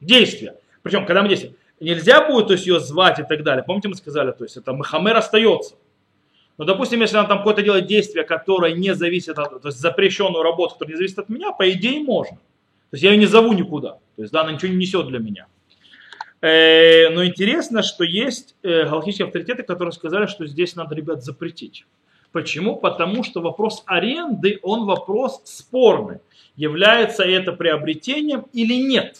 действие. 0.00 0.56
Причем, 0.82 1.06
когда 1.06 1.22
мы 1.22 1.28
действуем, 1.28 1.56
нельзя 1.80 2.26
будет 2.26 2.48
то 2.48 2.52
есть, 2.52 2.66
ее 2.66 2.80
звать 2.80 3.18
и 3.18 3.24
так 3.24 3.42
далее. 3.42 3.64
Помните, 3.64 3.88
мы 3.88 3.96
сказали, 3.96 4.32
то 4.32 4.44
есть 4.44 4.56
это 4.56 4.72
Махамер 4.72 5.16
остается. 5.16 5.74
Но, 6.58 6.64
допустим, 6.64 7.00
если 7.00 7.16
она 7.18 7.28
там 7.28 7.38
какое-то 7.38 7.62
делает 7.62 7.86
действие, 7.86 8.24
которое 8.24 8.72
не 8.74 8.94
зависит 8.94 9.38
от, 9.38 9.60
то 9.60 9.68
есть 9.68 9.78
запрещенную 9.78 10.42
работу, 10.42 10.74
которая 10.74 10.94
не 10.94 10.96
зависит 10.96 11.18
от 11.18 11.28
меня, 11.28 11.52
по 11.52 11.70
идее 11.70 12.02
можно. 12.02 12.36
То 12.36 12.94
есть 12.94 13.04
я 13.04 13.10
ее 13.10 13.18
не 13.18 13.26
зову 13.26 13.52
никуда. 13.52 13.98
То 14.16 14.22
есть 14.22 14.32
да, 14.32 14.42
она 14.42 14.52
ничего 14.52 14.70
не 14.70 14.78
несет 14.78 15.06
для 15.08 15.18
меня. 15.18 15.46
Э, 16.42 17.08
но 17.10 17.24
интересно, 17.24 17.82
что 17.82 18.04
есть 18.04 18.54
э, 18.62 18.84
галактические 18.84 19.26
авторитеты, 19.26 19.62
которые 19.62 19.92
сказали, 19.92 20.26
что 20.26 20.46
здесь 20.46 20.76
надо, 20.76 20.94
ребят, 20.94 21.24
запретить. 21.24 21.86
Почему? 22.32 22.76
Потому 22.76 23.22
что 23.22 23.40
вопрос 23.40 23.82
аренды, 23.86 24.58
он 24.62 24.84
вопрос 24.84 25.40
спорный. 25.44 26.18
Является 26.56 27.22
это 27.22 27.52
приобретением 27.52 28.46
или 28.52 28.74
нет. 28.74 29.16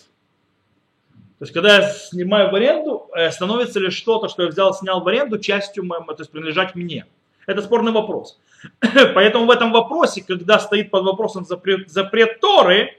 То 1.38 1.44
есть, 1.44 1.52
когда 1.52 1.76
я 1.76 1.88
снимаю 1.90 2.50
в 2.50 2.54
аренду, 2.54 3.08
э, 3.14 3.30
становится 3.30 3.80
ли 3.80 3.90
что-то, 3.90 4.28
что 4.28 4.42
я 4.42 4.48
взял, 4.48 4.74
снял 4.74 5.02
в 5.02 5.08
аренду, 5.08 5.38
частью, 5.38 5.84
моему, 5.84 6.06
то 6.06 6.22
есть 6.22 6.30
принадлежать 6.30 6.74
мне. 6.74 7.06
Это 7.46 7.62
спорный 7.62 7.92
вопрос. 7.92 8.38
Поэтому 9.14 9.46
в 9.46 9.50
этом 9.50 9.72
вопросе, 9.72 10.22
когда 10.26 10.58
стоит 10.58 10.90
под 10.90 11.04
вопросом 11.04 11.44
запрет, 11.44 11.90
запрет 11.90 12.40
Торы, 12.40 12.98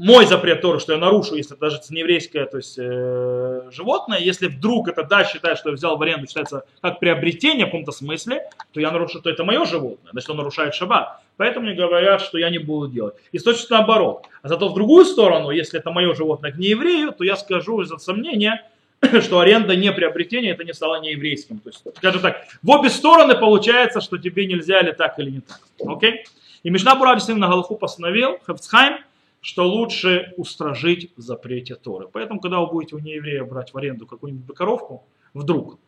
мой 0.00 0.24
запрет 0.24 0.62
Торы, 0.62 0.80
что 0.80 0.94
я 0.94 0.98
нарушу, 0.98 1.34
если 1.34 1.54
даже 1.56 1.76
это 1.76 1.92
нееврейское 1.92 2.46
то 2.46 2.56
есть, 2.56 2.78
э, 2.78 3.68
животное, 3.70 4.18
если 4.18 4.46
вдруг 4.46 4.88
это 4.88 5.04
да, 5.04 5.24
считает, 5.24 5.58
что 5.58 5.68
я 5.68 5.74
взял 5.74 5.98
в 5.98 6.02
аренду, 6.02 6.26
считается 6.26 6.64
как 6.80 7.00
приобретение 7.00 7.66
в 7.66 7.68
каком-то 7.68 7.92
смысле, 7.92 8.48
то 8.72 8.80
я 8.80 8.92
нарушу, 8.92 9.20
то 9.20 9.28
это 9.28 9.44
мое 9.44 9.66
животное, 9.66 10.12
значит 10.12 10.30
он 10.30 10.38
нарушает 10.38 10.74
шаббат. 10.74 11.20
Поэтому 11.36 11.66
мне 11.66 11.74
говорят, 11.74 12.22
что 12.22 12.38
я 12.38 12.48
не 12.48 12.56
буду 12.56 12.88
делать. 12.88 13.14
И 13.32 13.38
точно 13.38 13.76
наоборот. 13.76 14.24
А 14.42 14.48
зато 14.48 14.70
в 14.70 14.74
другую 14.74 15.04
сторону, 15.04 15.50
если 15.50 15.78
это 15.78 15.90
мое 15.90 16.14
животное 16.14 16.50
к 16.50 16.56
нееврею, 16.56 17.12
то 17.12 17.22
я 17.22 17.36
скажу 17.36 17.82
из-за 17.82 17.98
сомнения, 17.98 18.66
что 19.20 19.40
аренда 19.40 19.76
не 19.76 19.92
приобретение, 19.92 20.52
это 20.52 20.64
не 20.64 20.72
стало 20.72 21.02
нееврейским. 21.02 21.58
То 21.58 21.68
есть, 21.68 21.84
скажем 21.98 22.22
так, 22.22 22.46
в 22.62 22.70
обе 22.70 22.88
стороны 22.88 23.34
получается, 23.34 24.00
что 24.00 24.16
тебе 24.16 24.46
нельзя 24.46 24.80
или 24.80 24.92
так, 24.92 25.18
или 25.18 25.30
не 25.30 25.40
так. 25.40 25.60
Окей? 25.86 26.24
И 26.62 26.70
Мишна 26.70 26.94
Бура 26.94 27.18
на 27.28 27.48
Галаху 27.48 27.76
постановил, 27.76 28.38
Хевцхайм, 28.46 28.98
что 29.40 29.66
лучше 29.66 30.34
устражить 30.36 31.12
в 31.16 31.20
запрете 31.20 31.74
Торы. 31.74 32.08
Поэтому, 32.08 32.40
когда 32.40 32.60
вы 32.60 32.66
будете 32.70 32.96
у 32.96 32.98
нееврея 32.98 33.44
брать 33.44 33.72
в 33.72 33.78
аренду 33.78 34.06
какую-нибудь 34.06 34.54
коровку, 34.54 35.06
вдруг, 35.32 35.78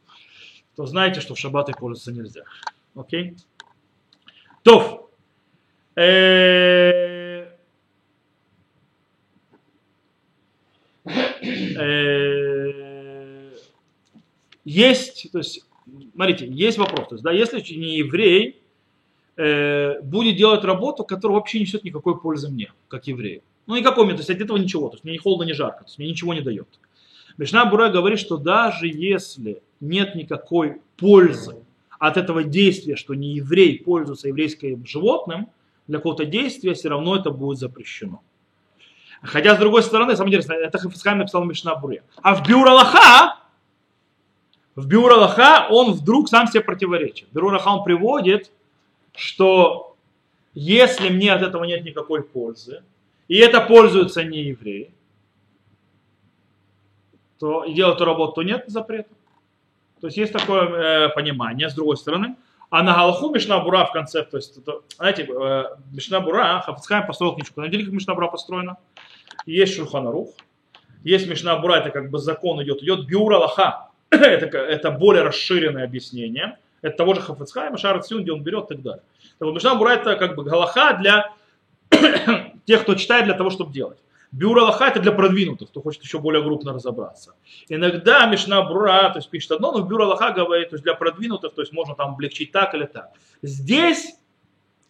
то 0.74 0.86
знаете, 0.86 1.20
что 1.20 1.34
в 1.34 1.38
шаббаты 1.38 1.72
пользоваться 1.72 2.12
нельзя. 2.12 2.44
Окей? 2.94 3.36
То. 4.62 5.10
Э, 5.94 7.48
э, 11.04 12.32
есть, 14.64 15.30
то 15.32 15.38
есть, 15.38 15.66
смотрите, 16.14 16.46
есть 16.46 16.78
вопрос. 16.78 17.08
То 17.08 17.14
есть, 17.16 17.24
да, 17.24 17.32
если 17.32 17.60
не 17.74 17.98
еврей, 17.98 18.61
э, 19.42 20.00
будет 20.02 20.36
делать 20.36 20.64
работу, 20.64 21.04
которая 21.04 21.38
вообще 21.38 21.58
не 21.58 21.64
несет 21.64 21.84
никакой 21.84 22.20
пользы 22.20 22.48
мне, 22.48 22.72
как 22.88 23.06
еврею. 23.06 23.42
Ну 23.66 23.76
никакой 23.76 24.04
мне, 24.04 24.14
то 24.14 24.20
есть 24.20 24.30
от 24.30 24.40
этого 24.40 24.56
ничего, 24.56 24.88
то 24.88 24.94
есть 24.94 25.04
мне 25.04 25.14
ни 25.14 25.18
холодно, 25.18 25.44
ни 25.44 25.52
жарко, 25.52 25.80
то 25.80 25.86
есть 25.86 25.98
мне 25.98 26.08
ничего 26.08 26.34
не 26.34 26.40
дает. 26.40 26.68
Мишна 27.38 27.64
Бура 27.64 27.88
говорит, 27.88 28.18
что 28.18 28.36
даже 28.36 28.86
если 28.86 29.62
нет 29.80 30.14
никакой 30.14 30.80
пользы 30.96 31.56
от 31.98 32.16
этого 32.16 32.44
действия, 32.44 32.96
что 32.96 33.14
не 33.14 33.34
еврей 33.34 33.78
пользуется 33.78 34.28
еврейским 34.28 34.86
животным, 34.86 35.48
для 35.86 35.98
какого-то 35.98 36.24
действия 36.24 36.74
все 36.74 36.88
равно 36.88 37.16
это 37.16 37.30
будет 37.30 37.58
запрещено. 37.58 38.22
Хотя, 39.22 39.54
с 39.54 39.58
другой 39.58 39.82
стороны, 39.82 40.16
самое 40.16 40.30
интересное, 40.30 40.58
это 40.58 40.78
Хафицхайм 40.78 41.18
написал 41.18 41.44
Мишна 41.44 41.76
Буре. 41.76 42.02
А 42.22 42.34
в 42.34 42.46
Бюралаха, 42.46 43.36
в 44.74 44.86
Бюралаха 44.86 45.68
он 45.70 45.92
вдруг 45.92 46.28
сам 46.28 46.48
себе 46.48 46.60
противоречит. 46.60 47.28
Бюралаха 47.32 47.68
он 47.68 47.84
приводит, 47.84 48.50
что 49.14 49.96
если 50.54 51.08
мне 51.08 51.32
от 51.32 51.42
этого 51.42 51.64
нет 51.64 51.84
никакой 51.84 52.22
пользы, 52.22 52.82
и 53.28 53.36
это 53.38 53.60
пользуются 53.60 54.24
не 54.24 54.42
евреи, 54.42 54.92
то 57.38 57.64
делать 57.66 57.96
эту 57.96 58.04
работу, 58.04 58.34
то 58.34 58.42
нет 58.42 58.64
запрета. 58.68 59.10
То 60.00 60.06
есть 60.08 60.16
есть 60.16 60.32
такое 60.32 61.06
э, 61.06 61.08
понимание, 61.10 61.68
с 61.68 61.74
другой 61.74 61.96
стороны. 61.96 62.36
А 62.70 62.82
на 62.82 62.94
Галаху 62.94 63.30
Мишнабура 63.30 63.84
в 63.84 63.92
конце, 63.92 64.22
то 64.22 64.36
есть, 64.36 64.58
это, 64.58 64.80
знаете, 64.96 65.24
э, 65.24 65.64
Мишнабура, 65.92 66.62
Хафицхайм 66.64 67.06
построил 67.06 67.34
книжку, 67.34 67.60
на 67.60 67.68
деле 67.68 67.84
как 67.84 67.92
Мишнабура 67.92 68.28
построена. 68.28 68.76
Есть 69.44 69.74
Шурханарух, 69.74 70.30
есть 71.04 71.28
Мишнабура, 71.28 71.74
это 71.74 71.90
как 71.90 72.10
бы 72.10 72.18
закон 72.18 72.62
идет, 72.62 72.82
идет 72.82 73.06
Биура 73.06 73.38
Лаха, 73.38 73.90
это, 74.10 74.58
это 74.58 74.90
более 74.90 75.22
расширенное 75.22 75.84
объяснение. 75.84 76.58
Это 76.82 76.96
того 76.96 77.14
же 77.14 77.20
Хафицхайма, 77.20 77.78
Шар 77.78 78.02
Цюн, 78.02 78.22
где 78.22 78.32
он 78.32 78.42
берет 78.42 78.64
и 78.66 78.68
так 78.74 78.82
далее. 78.82 79.02
Так 79.38 79.46
вот, 79.46 79.54
Мишна 79.54 79.74
Бура 79.76 79.90
это 79.90 80.16
как 80.16 80.34
бы 80.34 80.44
галаха 80.44 80.94
для 80.94 81.32
тех, 82.66 82.82
кто 82.82 82.94
читает, 82.94 83.24
для 83.24 83.34
того, 83.34 83.50
чтобы 83.50 83.72
делать. 83.72 83.98
Бюро 84.32 84.62
Аллаха 84.62 84.86
это 84.86 84.98
для 84.98 85.12
продвинутых, 85.12 85.68
кто 85.68 85.82
хочет 85.82 86.02
еще 86.02 86.18
более 86.18 86.42
крупно 86.42 86.72
разобраться. 86.72 87.34
Иногда 87.68 88.24
Мишна 88.26 88.62
Бура, 88.62 89.10
то 89.10 89.18
есть 89.18 89.28
пишет 89.28 89.52
одно, 89.52 89.72
но 89.72 89.84
Бюро 89.84 90.06
Аллаха 90.06 90.32
говорит, 90.32 90.70
то 90.70 90.76
есть 90.76 90.84
для 90.84 90.94
продвинутых, 90.94 91.54
то 91.54 91.60
есть 91.60 91.72
можно 91.72 91.94
там 91.94 92.14
облегчить 92.14 92.50
так 92.50 92.74
или 92.74 92.86
так. 92.86 93.10
Здесь, 93.42 94.16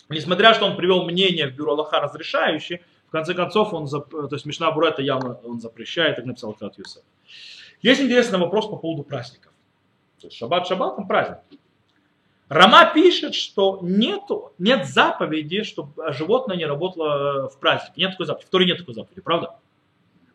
несмотря 0.08 0.54
что 0.54 0.66
он 0.66 0.76
привел 0.76 1.04
мнение 1.04 1.48
в 1.48 1.56
Бюро 1.56 1.72
Аллаха 1.72 1.98
разрешающее, 1.98 2.82
в 3.08 3.10
конце 3.10 3.34
концов 3.34 3.74
он, 3.74 3.88
то 3.88 4.28
есть 4.30 4.46
Мишна 4.46 4.70
Бура 4.70 4.90
это 4.90 5.02
явно 5.02 5.34
он 5.44 5.60
запрещает, 5.60 6.16
так 6.16 6.24
написал 6.24 6.52
Кат 6.52 6.78
Юсеф. 6.78 7.02
Есть 7.80 8.00
интересный 8.00 8.38
вопрос 8.38 8.68
по 8.68 8.76
поводу 8.76 9.02
праздников. 9.02 9.52
То 10.20 10.28
есть 10.28 10.36
шаббат 10.36 10.68
шаббатом 10.68 11.08
праздник. 11.08 11.38
Рама 12.52 12.92
пишет, 12.92 13.34
что 13.34 13.78
нету, 13.80 14.52
нет 14.58 14.86
заповеди, 14.86 15.62
чтобы 15.62 16.12
животное 16.12 16.54
не 16.54 16.66
работало 16.66 17.48
в 17.48 17.58
праздник. 17.58 17.96
Нет 17.96 18.10
такой 18.10 18.26
заповеди. 18.26 18.46
В 18.46 18.50
Торе 18.50 18.66
нет 18.66 18.78
такой 18.78 18.94
заповеди, 18.94 19.22
правда? 19.22 19.54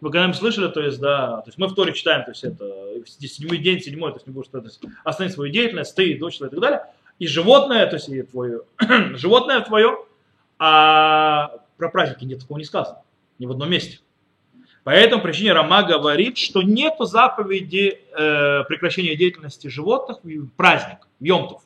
Вы 0.02 0.10
когда-нибудь 0.10 0.36
слышали, 0.36 0.68
то 0.68 0.82
есть, 0.82 1.00
да, 1.00 1.42
то 1.42 1.48
есть 1.48 1.60
мы 1.60 1.68
в 1.68 1.76
Торе 1.76 1.94
читаем, 1.94 2.24
то 2.24 2.32
есть 2.32 2.44
это 2.44 2.66
седьмой 3.06 3.60
день, 3.60 3.82
седьмой, 3.82 4.12
то 4.12 4.18
есть 4.18 4.26
не 4.26 4.34
будешь 4.34 4.48
то 4.48 4.58
есть, 4.58 4.82
остановить 5.04 5.36
свою 5.36 5.52
деятельность, 5.52 5.96
ты, 5.96 6.18
дочь 6.18 6.38
и 6.38 6.40
так 6.40 6.60
далее. 6.60 6.86
И 7.20 7.28
животное, 7.28 7.86
то 7.86 7.98
есть 7.98 8.10
и 8.10 8.24
твое, 8.24 8.62
животное 9.14 9.62
твое, 9.62 10.04
а 10.58 11.52
про 11.78 11.90
праздники 11.90 12.26
нет 12.26 12.40
такого 12.40 12.58
не 12.58 12.64
сказано, 12.64 13.04
ни 13.38 13.46
в 13.46 13.52
одном 13.52 13.70
месте. 13.70 14.00
По 14.84 14.90
этому 14.90 15.22
причине 15.22 15.54
Рама 15.54 15.84
говорит, 15.84 16.40
что 16.40 16.64
нет 16.64 16.96
заповеди 17.00 18.02
э, 18.18 18.64
прекращения 18.64 19.16
деятельности 19.16 19.68
животных 19.68 20.18
в 20.24 20.50
праздник, 20.56 21.08
в 21.20 21.24
Йомтов. 21.24 21.62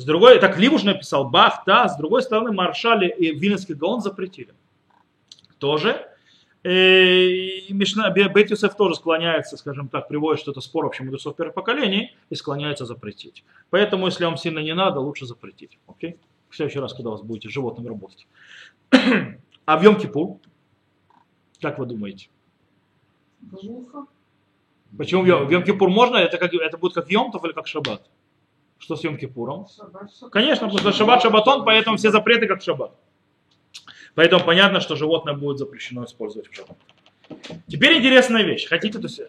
С 0.00 0.04
другой, 0.04 0.38
так 0.38 0.56
Либуш 0.56 0.82
написал 0.82 1.28
Бах, 1.28 1.64
да, 1.66 1.86
с 1.86 1.98
другой 1.98 2.22
стороны 2.22 2.52
Маршали 2.52 3.06
и 3.06 3.34
Вильнинский 3.34 3.74
Гаон 3.74 4.00
запретили. 4.00 4.54
Тоже. 5.58 6.08
Э, 6.62 6.70
и 6.70 7.70
Мишна, 7.74 8.08
Бет 8.08 8.50
Юсеф 8.50 8.74
тоже 8.76 8.94
склоняется, 8.94 9.58
скажем 9.58 9.88
так, 9.88 10.08
приводит 10.08 10.40
что-то 10.40 10.62
спор 10.62 10.86
общем 10.86 11.04
мудрецов 11.04 11.36
первых 11.36 11.52
поколений 11.52 12.16
и 12.30 12.34
склоняется 12.34 12.86
запретить. 12.86 13.44
Поэтому, 13.68 14.06
если 14.06 14.24
вам 14.24 14.38
сильно 14.38 14.60
не 14.60 14.72
надо, 14.74 15.00
лучше 15.00 15.26
запретить. 15.26 15.78
Окей? 15.86 16.16
В 16.48 16.56
следующий 16.56 16.78
раз, 16.78 16.94
когда 16.94 17.10
у 17.10 17.12
вас 17.12 17.20
будете 17.20 17.50
животным 17.50 17.86
работать. 17.86 18.26
а 19.66 19.76
в 19.76 19.82
Йом-Кипур? 19.82 20.38
Как 21.60 21.78
вы 21.78 21.84
думаете? 21.84 22.30
Почему 24.96 25.24
в 25.24 25.26
Йом-Кипур 25.26 25.88
можно? 25.88 26.16
Это, 26.16 26.38
как, 26.38 26.54
это 26.54 26.78
будет 26.78 26.94
как 26.94 27.10
Йомтов 27.10 27.44
или 27.44 27.52
как 27.52 27.66
Шаббат? 27.66 28.00
Что 28.80 28.96
с 28.96 29.04
Йом-Кипуром? 29.04 29.66
Конечно, 30.30 30.66
потому 30.66 30.78
что 30.80 30.92
шаббат 30.92 31.22
шаббатон, 31.22 31.64
поэтому 31.64 31.96
все 31.98 32.10
запреты 32.10 32.46
как 32.46 32.62
шаббат. 32.62 32.92
Поэтому 34.14 34.42
понятно, 34.44 34.80
что 34.80 34.96
животное 34.96 35.34
будет 35.34 35.58
запрещено 35.58 36.04
использовать 36.04 36.50
в 36.50 36.54
шаббат. 36.54 36.76
Теперь 37.68 37.98
интересная 37.98 38.42
вещь. 38.42 38.66
Хотите, 38.66 38.98
то 38.98 39.06
есть 39.06 39.20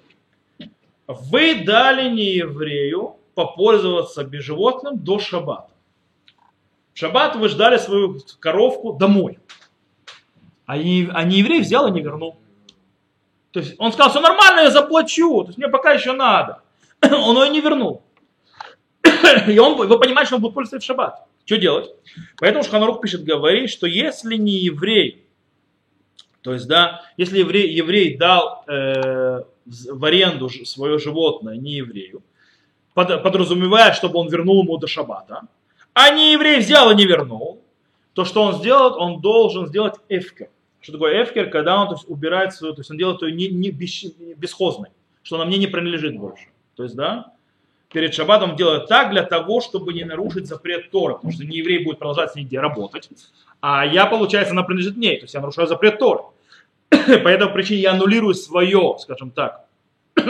вы 1.08 1.64
дали 1.66 2.10
нееврею 2.10 3.18
попользоваться 3.36 4.24
без 4.24 4.44
животным 4.44 4.98
до 4.98 5.20
шаббата. 5.20 5.72
В 6.94 6.98
шаббат 6.98 7.36
вы 7.36 7.50
ждали 7.50 7.78
свою 7.78 8.20
коровку 8.40 8.94
домой. 8.94 9.38
А, 10.66 10.78
е- 10.78 11.10
а 11.14 11.24
не 11.24 11.40
еврей 11.40 11.60
взял 11.62 11.88
и 11.88 11.92
не 11.92 12.02
вернул. 12.02 12.38
То 13.52 13.60
есть 13.60 13.76
он 13.78 13.92
сказал, 13.92 14.12
все 14.12 14.22
нормально, 14.22 14.62
я 14.62 14.72
заплачу, 14.72 15.42
то 15.44 15.48
есть 15.50 15.58
мне 15.58 15.68
пока 15.68 15.92
еще 15.92 16.14
надо. 16.14 16.62
Он 17.02 17.36
ее 17.44 17.50
не 17.50 17.60
вернул. 17.60 18.02
И 19.48 19.60
он, 19.60 19.76
вы 19.76 20.00
понимаете, 20.00 20.28
что 20.28 20.36
он 20.36 20.42
будет 20.42 20.54
пользоваться 20.54 20.84
в 20.84 20.88
шаббат. 20.88 21.26
Что 21.46 21.58
делать? 21.58 21.90
Поэтому 22.38 22.64
Шханарух 22.64 23.02
пишет, 23.02 23.24
говорит, 23.24 23.70
что 23.70 23.88
если 23.88 24.36
не 24.36 24.54
еврей, 24.54 25.26
то 26.42 26.54
есть, 26.54 26.68
да, 26.68 27.02
если 27.18 27.40
еврей, 27.40 27.72
еврей 27.72 28.18
дал 28.18 28.64
э, 28.68 29.42
в 29.66 30.06
аренду 30.06 30.50
свое 30.50 30.98
животное 30.98 31.56
не 31.56 31.74
еврею, 31.74 32.24
под- 32.94 33.24
подразумевая, 33.24 33.94
чтобы 33.94 34.20
он 34.20 34.28
вернул 34.28 34.64
ему 34.64 34.78
до 34.78 34.88
шаббата, 34.88 35.42
а 35.94 36.10
не 36.10 36.34
еврей 36.34 36.60
взял 36.60 36.92
и 36.92 36.96
не 36.96 37.06
вернул, 37.06 37.62
то 38.14 38.26
что 38.26 38.44
он 38.44 38.56
сделает? 38.56 38.96
Он 38.98 39.22
должен 39.22 39.68
сделать 39.68 39.96
эфкер. 40.10 40.50
Что 40.82 40.94
такое 40.94 41.24
эфкер? 41.24 41.50
Когда 41.50 41.80
он 41.82 41.90
то 41.90 41.94
есть, 41.94 42.10
убирает 42.10 42.54
свою, 42.54 42.74
то 42.74 42.82
есть 42.82 42.90
он 42.92 42.98
делает 42.98 43.22
ее 43.22 43.34
не, 43.34 43.48
не 43.50 43.70
бесхозной, 43.70 44.90
что 45.22 45.36
она 45.36 45.46
мне 45.46 45.58
не 45.58 45.68
принадлежит 45.68 46.18
больше. 46.18 46.48
То 46.76 46.84
есть, 46.84 46.96
да, 46.96 47.34
перед 47.92 48.14
шаббатом 48.14 48.56
делает 48.56 48.88
так 48.88 49.12
для 49.12 49.24
того, 49.24 49.62
чтобы 49.62 49.94
не 49.94 50.04
нарушить 50.04 50.48
запрет 50.48 50.92
Тора, 50.92 51.16
потому 51.16 51.34
что 51.34 51.44
не 51.44 51.58
еврей 51.58 51.84
будет 51.84 52.00
продолжать 52.00 52.36
нигде 52.36 52.60
работать, 52.60 53.10
а 53.62 53.86
я, 53.86 54.06
получается, 54.06 54.54
она 54.54 54.64
принадлежит 54.64 54.98
мне, 54.98 55.18
то 55.18 55.24
есть 55.24 55.34
я 55.34 55.40
нарушаю 55.40 55.68
запрет 55.68 56.00
Торы. 56.00 56.24
По 56.90 57.28
этой 57.28 57.50
причине 57.50 57.82
я 57.82 57.92
аннулирую 57.92 58.34
свое, 58.34 58.96
скажем 59.00 59.32
так, 59.32 59.66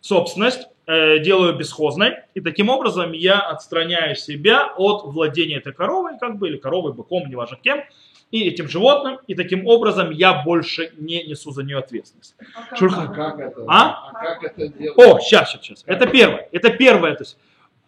собственность, 0.00 0.68
э, 0.86 1.18
делаю 1.18 1.56
бесхозной, 1.56 2.16
и 2.34 2.40
таким 2.40 2.68
образом 2.68 3.12
я 3.12 3.40
отстраняю 3.40 4.14
себя 4.14 4.72
от 4.76 5.04
владения 5.04 5.56
этой 5.56 5.72
коровой, 5.72 6.18
как 6.18 6.38
бы, 6.38 6.48
или 6.48 6.56
коровой, 6.56 6.92
быком, 6.92 7.28
неважно 7.28 7.58
кем, 7.62 7.82
и 8.30 8.42
этим 8.44 8.68
животным, 8.68 9.18
и 9.26 9.34
таким 9.34 9.66
образом 9.66 10.10
я 10.10 10.42
больше 10.42 10.92
не 10.98 11.24
несу 11.24 11.50
за 11.50 11.62
нее 11.62 11.78
ответственность. 11.78 12.34
А 12.54 12.62
как 12.68 12.78
Шульхан. 12.78 13.04
это? 13.06 13.14
Как 13.14 13.40
это? 13.40 13.64
А? 13.66 14.12
как 14.12 14.44
это 14.44 14.68
делать? 14.68 14.98
О, 14.98 15.18
сейчас, 15.20 15.52
сейчас, 15.52 15.62
сейчас. 15.64 15.84
Это 15.86 16.06
первое. 16.06 16.48
Это 16.52 16.70
первое. 16.70 17.14
То 17.14 17.22
есть, 17.22 17.38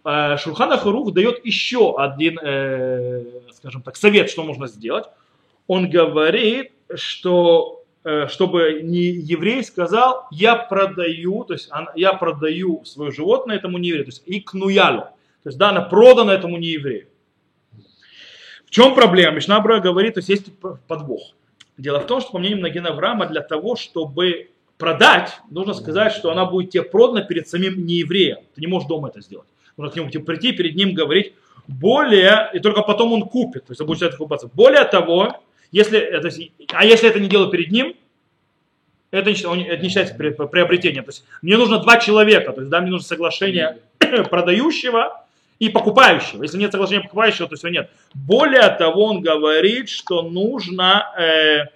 э, 0.05 0.37
Шульхан 0.39 0.73
Ахарух 0.73 1.13
дает 1.13 1.45
еще 1.45 1.95
один, 1.99 2.39
э, 2.43 3.25
скажем 3.53 3.83
так, 3.83 3.97
совет, 3.97 4.31
что 4.31 4.43
можно 4.43 4.67
сделать. 4.67 5.05
Он 5.67 5.91
говорит, 5.91 6.73
что 6.95 7.85
э, 8.03 8.27
чтобы 8.29 8.81
не 8.83 9.03
еврей 9.03 9.63
сказал, 9.63 10.27
я 10.31 10.57
продаю, 10.57 11.45
то 11.45 11.53
есть 11.53 11.71
я 11.95 12.15
продаю 12.15 12.83
свое 12.87 13.13
животное 13.13 13.57
этому 13.57 13.77
нееврею, 13.77 14.07
то 14.07 14.11
есть 14.11 14.23
и 14.25 14.41
кнуялю. 14.41 15.03
То 15.43 15.49
есть, 15.49 15.59
да, 15.59 15.69
она 15.69 15.83
продана 15.83 16.33
этому 16.33 16.57
нееврею. 16.57 17.10
В 18.71 18.73
чем 18.73 18.95
проблема? 18.95 19.35
Мишнабра 19.35 19.81
говорит, 19.81 20.15
то 20.15 20.19
есть 20.19 20.29
есть 20.29 20.47
подвох. 20.87 21.33
Дело 21.77 21.99
в 21.99 22.07
том, 22.07 22.21
что 22.21 22.31
по 22.31 22.39
мнению 22.39 22.61
Нагина 22.61 22.91
Авраама, 22.91 23.27
для 23.27 23.41
того, 23.41 23.75
чтобы 23.75 24.51
продать, 24.79 25.39
нужно 25.51 25.75
сказать, 25.75 26.13
что 26.13 26.31
она 26.31 26.45
будет 26.47 26.71
тебе 26.71 26.85
продана 26.85 27.23
перед 27.23 27.49
самим 27.49 27.85
неевреем. 27.85 28.39
Ты 28.55 28.61
не 28.61 28.69
можешь 28.69 28.89
дома 28.89 29.09
это 29.09 29.21
сделать. 29.23 29.49
Нужно 29.77 29.93
к 29.93 29.97
нему 29.97 30.09
типа, 30.09 30.25
прийти, 30.27 30.53
перед 30.53 30.77
ним 30.77 30.95
говорить. 30.95 31.33
Более, 31.67 32.49
и 32.55 32.61
только 32.61 32.83
потом 32.83 33.13
он 33.13 33.23
купит, 33.23 33.67
то 33.67 33.73
есть 33.73 33.81
он 33.81 33.87
будет 33.89 33.99
считать 33.99 34.13
покупаться. 34.13 34.49
Более 34.55 34.85
того, 34.85 35.43
если 35.73 35.99
это, 35.99 36.31
а 36.73 36.85
если 36.85 37.09
это 37.09 37.19
не 37.19 37.29
дело 37.29 37.51
перед 37.51 37.73
ним, 37.73 37.95
это 39.11 39.31
не, 39.33 39.47
он- 39.47 39.61
это 39.61 39.83
не 39.83 39.89
считается 39.89 40.15
при- 40.15 40.31
приобретением. 40.31 41.05
То 41.05 41.11
есть 41.11 41.25
мне 41.43 41.57
нужно 41.57 41.79
два 41.79 41.97
человека, 41.99 42.53
то 42.53 42.61
есть 42.61 42.71
да, 42.71 42.81
мне 42.81 42.91
нужно 42.91 43.07
соглашение 43.07 43.79
продающего 44.31 45.27
и 45.61 45.69
покупающего. 45.69 46.43
Если 46.43 46.59
нет 46.59 46.73
соглашения 46.73 47.03
покупающего, 47.03 47.47
то 47.47 47.55
все 47.55 47.69
нет. 47.69 47.91
Более 48.15 48.69
того, 48.71 49.05
он 49.05 49.21
говорит, 49.21 49.89
что 49.89 50.23
нужно 50.23 51.15
э, 51.17 51.67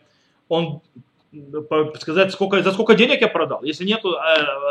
он 0.48 0.80
по- 1.68 1.92
сказать, 1.98 2.32
сколько, 2.32 2.62
за 2.62 2.72
сколько 2.72 2.94
денег 2.94 3.20
я 3.20 3.28
продал. 3.28 3.62
Если 3.62 3.84
нет 3.84 4.02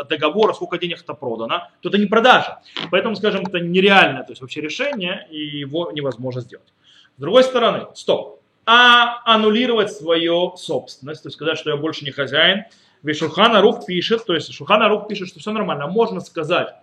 договора, 0.08 0.52
сколько 0.52 0.78
денег 0.78 1.00
это 1.00 1.14
продано, 1.14 1.68
то 1.80 1.88
это 1.88 1.98
не 1.98 2.06
продажа. 2.06 2.60
Поэтому, 2.90 3.14
скажем, 3.16 3.46
это 3.46 3.60
нереальное 3.60 4.24
то 4.24 4.32
есть 4.32 4.42
вообще 4.42 4.60
решение, 4.60 5.26
и 5.30 5.38
его 5.58 5.92
невозможно 5.92 6.40
сделать. 6.40 6.72
С 7.16 7.20
другой 7.20 7.44
стороны, 7.44 7.86
стоп. 7.94 8.40
А 8.66 9.20
аннулировать 9.26 9.92
свою 9.92 10.56
собственность, 10.56 11.22
то 11.22 11.28
есть 11.28 11.36
сказать, 11.36 11.58
что 11.58 11.70
я 11.70 11.76
больше 11.76 12.04
не 12.04 12.10
хозяин. 12.10 12.64
Ведь 13.02 13.18
Шурхана 13.18 13.60
Рух 13.60 13.84
пишет, 13.84 14.24
то 14.24 14.34
есть 14.34 14.52
Шурхана 14.52 14.88
Рух 14.88 15.06
пишет, 15.06 15.28
что 15.28 15.38
все 15.38 15.52
нормально. 15.52 15.86
Можно 15.86 16.20
сказать, 16.20 16.74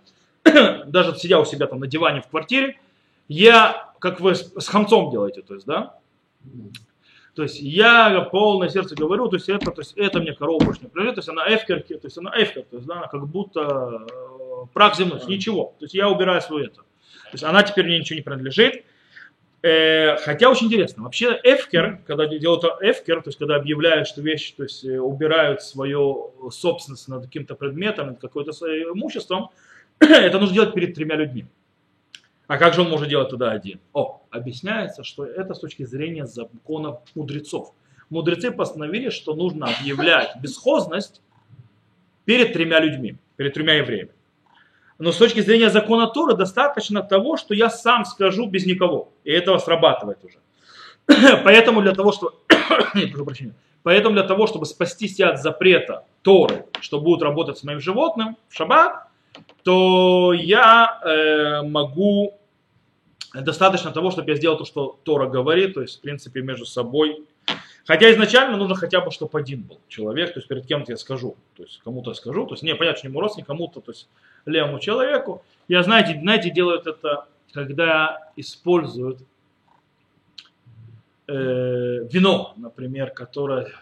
даже 0.86 1.16
сидя 1.16 1.38
у 1.38 1.44
себя 1.44 1.66
там 1.66 1.80
на 1.80 1.86
диване 1.86 2.20
в 2.20 2.28
квартире, 2.28 2.78
я, 3.28 3.92
как 3.98 4.20
вы 4.20 4.34
с 4.34 4.66
хамцом 4.68 5.10
делаете, 5.10 5.42
то 5.42 5.54
есть, 5.54 5.66
да, 5.66 5.98
то 7.34 7.42
есть 7.42 7.60
я 7.60 8.20
полное 8.30 8.68
сердце 8.68 8.94
говорю, 8.94 9.28
то 9.28 9.36
есть 9.36 9.48
это, 9.48 9.70
то 9.70 9.80
есть 9.80 9.94
это 9.96 10.20
мне 10.20 10.34
корова 10.34 10.62
больше 10.62 10.82
не 10.82 10.88
принадлежит, 10.88 11.14
то 11.14 11.18
есть 11.20 11.28
она 11.30 11.54
эфкерки, 11.54 11.94
то 11.94 12.06
есть 12.06 12.18
она 12.18 12.30
эфкер, 12.36 12.62
то 12.64 12.76
есть 12.76 12.86
да, 12.86 12.98
она 12.98 13.06
как 13.06 13.26
будто 13.26 14.06
э, 14.10 14.66
прах 14.74 14.96
земной, 14.96 15.12
то 15.12 15.16
есть 15.16 15.28
ничего. 15.28 15.74
То 15.78 15.86
есть 15.86 15.94
я 15.94 16.10
убираю 16.10 16.42
свое 16.42 16.66
это. 16.66 16.76
То 16.76 17.32
есть 17.32 17.44
она 17.44 17.62
теперь 17.62 17.86
мне 17.86 17.98
ничего 18.00 18.18
не 18.18 18.22
принадлежит. 18.22 18.84
Э, 19.62 20.16
хотя 20.16 20.50
очень 20.50 20.66
интересно. 20.66 21.04
Вообще 21.04 21.40
эфкер, 21.42 22.00
когда 22.06 22.26
делают 22.26 22.64
эфкер, 22.82 23.22
то 23.22 23.28
есть 23.28 23.38
когда 23.38 23.56
объявляют, 23.56 24.08
что 24.08 24.20
вещи, 24.20 24.52
то 24.54 24.64
есть 24.64 24.84
э, 24.84 24.98
убирают 24.98 25.62
свою 25.62 26.34
собственность 26.50 27.08
над 27.08 27.24
каким-то 27.24 27.54
предметом, 27.54 28.08
над 28.08 28.20
какое-то 28.20 28.50
имуществом, 28.50 29.48
это 30.10 30.38
нужно 30.38 30.54
делать 30.54 30.74
перед 30.74 30.94
тремя 30.94 31.16
людьми. 31.16 31.46
А 32.48 32.58
как 32.58 32.74
же 32.74 32.82
он 32.82 32.90
может 32.90 33.08
делать 33.08 33.30
туда 33.30 33.50
один? 33.52 33.80
О, 33.92 34.22
объясняется, 34.30 35.04
что 35.04 35.24
это 35.24 35.54
с 35.54 35.60
точки 35.60 35.84
зрения 35.84 36.26
законов 36.26 37.00
мудрецов. 37.14 37.72
Мудрецы 38.10 38.50
постановили, 38.50 39.10
что 39.10 39.34
нужно 39.34 39.68
объявлять 39.68 40.36
бесхозность 40.40 41.22
перед 42.24 42.52
тремя 42.52 42.80
людьми, 42.80 43.16
перед 43.36 43.54
тремя 43.54 43.74
евреями. 43.74 44.10
Но 44.98 45.12
с 45.12 45.16
точки 45.16 45.40
зрения 45.40 45.70
закона 45.70 46.08
Торы 46.08 46.36
достаточно 46.36 47.02
того, 47.02 47.36
что 47.36 47.54
я 47.54 47.70
сам 47.70 48.04
скажу 48.04 48.46
без 48.46 48.66
никого. 48.66 49.12
И 49.24 49.30
этого 49.30 49.58
срабатывает 49.58 50.18
уже. 50.22 50.38
Поэтому 51.44 51.80
для 51.80 51.92
того, 51.92 52.12
чтобы... 52.12 52.32
Прошу 52.92 53.24
прощения. 53.24 53.54
Поэтому 53.82 54.14
для 54.14 54.24
того, 54.24 54.46
чтобы 54.46 54.66
спасти 54.66 55.08
себя 55.08 55.30
от 55.30 55.40
запрета 55.40 56.04
Торы, 56.22 56.66
что 56.80 57.00
будут 57.00 57.22
работать 57.22 57.58
с 57.58 57.64
моим 57.64 57.80
животным 57.80 58.36
в 58.48 58.54
шаббат, 58.54 59.08
то 59.62 60.32
я 60.32 61.00
э, 61.04 61.62
могу 61.62 62.34
достаточно 63.34 63.92
того, 63.92 64.10
чтобы 64.10 64.30
я 64.30 64.36
сделал 64.36 64.58
то, 64.58 64.64
что 64.64 64.98
Тора 65.04 65.28
говорит, 65.28 65.74
то 65.74 65.82
есть, 65.82 65.98
в 65.98 66.00
принципе, 66.00 66.42
между 66.42 66.66
собой. 66.66 67.24
Хотя 67.86 68.12
изначально 68.12 68.56
нужно 68.56 68.74
хотя 68.74 69.00
бы, 69.00 69.10
чтобы 69.10 69.38
один 69.38 69.62
был 69.62 69.80
человек, 69.88 70.34
то 70.34 70.38
есть 70.38 70.48
перед 70.48 70.66
кем-то 70.66 70.92
я 70.92 70.96
скажу, 70.96 71.36
то 71.56 71.64
есть 71.64 71.80
кому-то 71.82 72.10
я 72.10 72.14
скажу, 72.14 72.46
то 72.46 72.54
есть 72.54 72.62
не 72.62 72.74
понятно, 72.74 72.98
что 72.98 73.08
ему 73.08 73.20
родственник, 73.20 73.46
кому-то, 73.46 73.80
то 73.80 73.90
есть 73.90 74.08
левому 74.44 74.78
человеку. 74.78 75.42
Я, 75.66 75.82
знаете, 75.82 76.18
знаете, 76.20 76.50
делают 76.50 76.86
это, 76.86 77.26
когда 77.52 78.30
используют 78.36 79.18
э, 81.26 82.06
вино, 82.12 82.54
например, 82.56 83.10
которое 83.10 83.72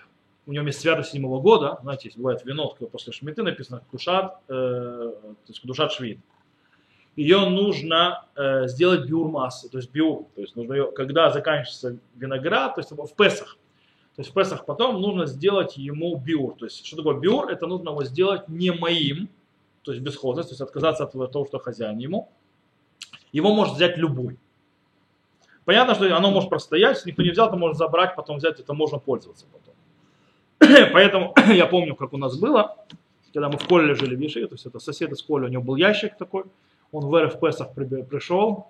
у 0.50 0.52
него 0.52 0.66
есть 0.66 0.80
святость 0.80 1.12
седьмого 1.12 1.40
года, 1.40 1.78
знаете, 1.82 2.08
есть, 2.08 2.18
бывает 2.18 2.44
вино, 2.44 2.74
после 2.90 3.12
шмиты 3.12 3.44
написано 3.44 3.84
кушат, 3.88 4.34
э, 4.48 4.50
то 4.50 5.36
есть 5.46 5.64
душат 5.64 5.92
швид. 5.92 6.18
Ее 7.14 7.48
нужно 7.48 8.26
э, 8.34 8.66
сделать 8.66 9.08
биур 9.08 9.30
то 9.30 9.78
есть 9.78 9.92
биур, 9.92 10.26
то 10.34 10.40
есть 10.40 10.56
нужно 10.56 10.72
ее, 10.72 10.90
когда 10.90 11.30
заканчивается 11.30 11.98
виноград, 12.16 12.74
то 12.74 12.80
есть 12.80 12.90
в 12.90 13.14
Песах, 13.14 13.58
то 14.16 14.22
есть 14.22 14.30
в 14.30 14.34
Песах 14.34 14.66
потом 14.66 15.00
нужно 15.00 15.26
сделать 15.26 15.76
ему 15.76 16.16
биур. 16.16 16.56
То 16.56 16.64
есть 16.64 16.84
что 16.84 16.96
такое 16.96 17.20
биур? 17.20 17.48
Это 17.48 17.68
нужно 17.68 17.90
его 17.90 18.02
сделать 18.02 18.48
не 18.48 18.72
моим, 18.72 19.28
то 19.82 19.92
есть 19.92 20.02
бесхозность, 20.02 20.48
то 20.48 20.54
есть 20.54 20.62
отказаться 20.62 21.04
от 21.04 21.12
того, 21.12 21.46
что 21.46 21.60
хозяин 21.60 21.98
ему. 21.98 22.28
Его 23.30 23.54
может 23.54 23.76
взять 23.76 23.96
любой. 23.96 24.36
Понятно, 25.64 25.94
что 25.94 26.16
оно 26.16 26.32
может 26.32 26.50
простоять, 26.50 26.96
если 26.96 27.10
никто 27.10 27.22
не 27.22 27.30
взял, 27.30 27.48
то 27.48 27.56
можно 27.56 27.76
забрать, 27.76 28.16
потом 28.16 28.38
взять, 28.38 28.58
это 28.58 28.74
можно 28.74 28.98
пользоваться. 28.98 29.46
Поэтому 30.92 31.34
я 31.52 31.66
помню, 31.66 31.94
как 31.94 32.12
у 32.12 32.18
нас 32.18 32.36
было, 32.36 32.76
когда 33.32 33.48
мы 33.48 33.58
в 33.58 33.66
Коле 33.66 33.94
жили 33.94 34.14
в 34.14 34.20
Ешиве, 34.20 34.46
то 34.46 34.54
есть 34.54 34.66
это 34.66 34.78
сосед 34.78 35.10
из 35.12 35.22
Коля, 35.22 35.46
у 35.46 35.48
него 35.48 35.62
был 35.62 35.76
ящик 35.76 36.16
такой, 36.18 36.44
он 36.92 37.06
в 37.06 37.24
РФ 37.24 37.40
Песах 37.40 37.72
при- 37.74 38.02
пришел, 38.02 38.66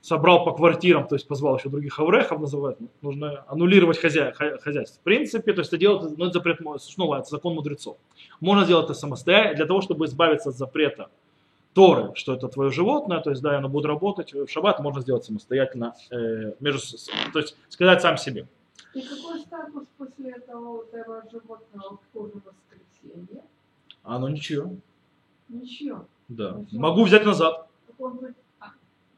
собрал 0.00 0.44
по 0.44 0.52
квартирам, 0.52 1.06
то 1.06 1.14
есть 1.14 1.26
позвал 1.26 1.58
еще 1.58 1.68
других 1.68 1.98
аврехов, 1.98 2.40
называют, 2.40 2.78
нужно 3.02 3.44
аннулировать 3.48 3.98
хозя... 3.98 4.32
хо- 4.32 4.58
хозяйство. 4.60 5.00
В 5.00 5.04
принципе, 5.04 5.52
то 5.52 5.60
есть 5.60 5.70
это 5.70 5.78
делать, 5.78 6.18
ну, 6.18 6.26
это 6.26 6.34
запрет, 6.34 6.58
снова, 6.80 7.20
это 7.20 7.28
закон 7.28 7.54
мудрецов. 7.54 7.96
Можно 8.40 8.64
сделать 8.64 8.86
это 8.86 8.94
самостоятельно, 8.94 9.56
для 9.56 9.66
того, 9.66 9.80
чтобы 9.80 10.06
избавиться 10.06 10.50
от 10.50 10.56
запрета 10.56 11.08
Торы, 11.72 12.10
что 12.14 12.34
это 12.34 12.48
твое 12.48 12.70
животное, 12.70 13.20
то 13.20 13.30
есть 13.30 13.40
да, 13.40 13.56
оно 13.56 13.68
будет 13.68 13.86
работать 13.86 14.34
в 14.34 14.46
шаббат, 14.48 14.80
можно 14.80 15.00
сделать 15.00 15.24
самостоятельно, 15.24 15.94
э, 16.10 16.52
между, 16.60 16.80
то 17.32 17.38
есть 17.38 17.56
сказать 17.70 18.02
сам 18.02 18.18
себе. 18.18 18.46
И 18.94 19.02
какой 19.02 19.40
статус 19.40 19.86
после 19.96 20.32
этого 20.32 20.76
вот 20.76 20.92
этого 20.92 21.22
животного 21.30 21.98
в 21.98 22.00
тоже 22.12 22.34
воскресенье? 22.44 23.42
А 24.02 24.16
оно 24.16 24.28
ничего. 24.28 24.74
Ничего. 25.48 26.06
Да. 26.28 26.52
Ну, 26.52 26.66
всё. 26.66 26.78
Могу 26.78 27.04
взять 27.04 27.24
назад. 27.24 27.68
Так 27.86 28.00
он 28.00 28.16
говорит, 28.16 28.36
а, 28.60 28.72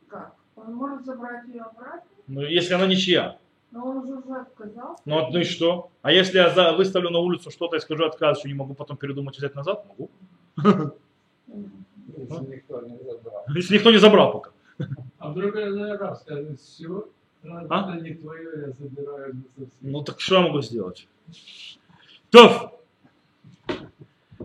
как? 0.09 0.35
Он 0.57 0.75
может 0.75 1.05
забрать 1.05 1.47
ее 1.49 1.63
обратно? 1.63 2.03
Но 2.27 2.43
если 2.43 2.75
она 2.75 2.87
ничья. 2.87 3.39
Но 3.73 3.87
он 3.87 4.07
же 4.07 4.15
уже 4.15 4.41
отказался. 4.41 5.03
Ну, 5.05 5.31
ну 5.31 5.39
и 5.41 5.45
что? 5.45 5.91
А 6.03 6.13
если 6.13 6.39
я 6.39 6.51
за, 6.51 6.73
выставлю 6.75 7.11
на 7.11 7.19
улицу 7.19 7.51
что-то 7.51 7.77
и 7.77 7.81
скажу 7.81 8.05
отказ, 8.05 8.39
что 8.39 8.49
не 8.49 8.55
могу 8.55 8.75
потом 8.75 8.97
передумать 8.97 9.35
и 9.37 9.39
взять 9.39 9.57
назад? 9.57 9.85
Могу. 9.89 10.11
Если 12.17 12.47
никто 12.47 12.81
не 12.83 12.97
забрал. 12.99 13.45
Если 13.49 13.75
никто 13.75 13.91
не 13.91 13.99
забрал 13.99 14.33
пока. 14.33 14.51
А 15.19 15.31
вдруг 15.31 15.57
я 15.57 15.97
раз 15.97 16.21
скажет, 16.21 16.61
все, 16.61 17.09
А? 17.69 17.97
не 17.97 18.15
твое, 18.15 18.67
я 18.67 18.73
забираю. 18.73 19.43
Ну 19.81 20.03
так 20.03 20.21
что 20.21 20.37
я 20.37 20.41
могу 20.43 20.63
сделать? 20.63 21.07
То, 22.31 22.81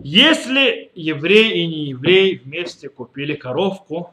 если 0.02 0.90
еврей 0.94 1.62
и 1.62 1.66
не 1.66 1.86
еврей 1.88 2.38
вместе 2.38 2.88
купили 2.88 3.34
коровку, 3.34 4.12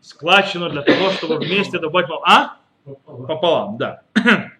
складчину 0.00 0.68
для 0.68 0.82
того, 0.82 1.10
чтобы 1.10 1.36
вместе 1.38 1.78
добавить 1.78 2.08
мол- 2.08 2.22
А? 2.24 2.58
Пополам. 2.84 3.26
Пополам, 3.26 3.76
да. 3.78 4.02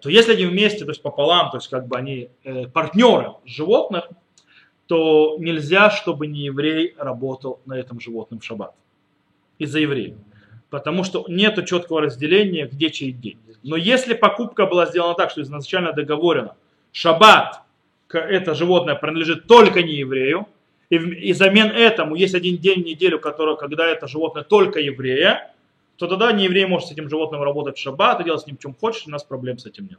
То 0.00 0.08
если 0.08 0.32
они 0.32 0.46
вместе, 0.46 0.84
то 0.84 0.90
есть 0.90 1.02
пополам, 1.02 1.50
то 1.50 1.58
есть 1.58 1.68
как 1.68 1.86
бы 1.86 1.96
они 1.96 2.30
э, 2.44 2.68
партнеры 2.68 3.32
животных, 3.44 4.08
то 4.86 5.36
нельзя, 5.38 5.90
чтобы 5.90 6.26
не 6.26 6.40
еврей 6.40 6.94
работал 6.96 7.60
на 7.66 7.74
этом 7.74 8.00
животном 8.00 8.40
в 8.40 8.44
шаббат. 8.44 8.74
Из-за 9.58 9.80
евреев. 9.80 10.16
Потому 10.70 11.04
что 11.04 11.24
нет 11.28 11.64
четкого 11.66 12.02
разделения, 12.02 12.66
где 12.66 12.90
чей 12.90 13.12
день. 13.12 13.38
Но 13.62 13.76
если 13.76 14.14
покупка 14.14 14.66
была 14.66 14.86
сделана 14.86 15.14
так, 15.14 15.30
что 15.30 15.42
изначально 15.42 15.92
договорено, 15.92 16.56
шаббат, 16.92 17.62
это 18.08 18.54
животное 18.54 18.94
принадлежит 18.94 19.46
только 19.46 19.82
не 19.82 19.94
еврею, 19.94 20.46
и, 20.90 20.96
и 20.96 21.32
замен 21.32 21.68
этому 21.68 22.14
есть 22.14 22.34
один 22.34 22.58
день 22.58 22.82
в 22.82 22.86
неделю, 22.86 23.18
который, 23.18 23.56
когда 23.56 23.86
это 23.86 24.06
животное 24.06 24.44
только 24.44 24.80
еврея, 24.80 25.52
то 25.96 26.06
тогда 26.06 26.30
не 26.32 26.44
еврей 26.44 26.66
может 26.66 26.88
с 26.88 26.92
этим 26.92 27.08
животным 27.08 27.42
работать 27.42 27.76
в 27.76 27.80
шаббат 27.80 28.20
и 28.20 28.24
делать 28.24 28.42
с 28.42 28.46
ним 28.46 28.56
чем 28.56 28.74
хочешь, 28.74 29.06
у 29.06 29.10
нас 29.10 29.24
проблем 29.24 29.58
с 29.58 29.66
этим 29.66 29.84
нет. 29.88 29.98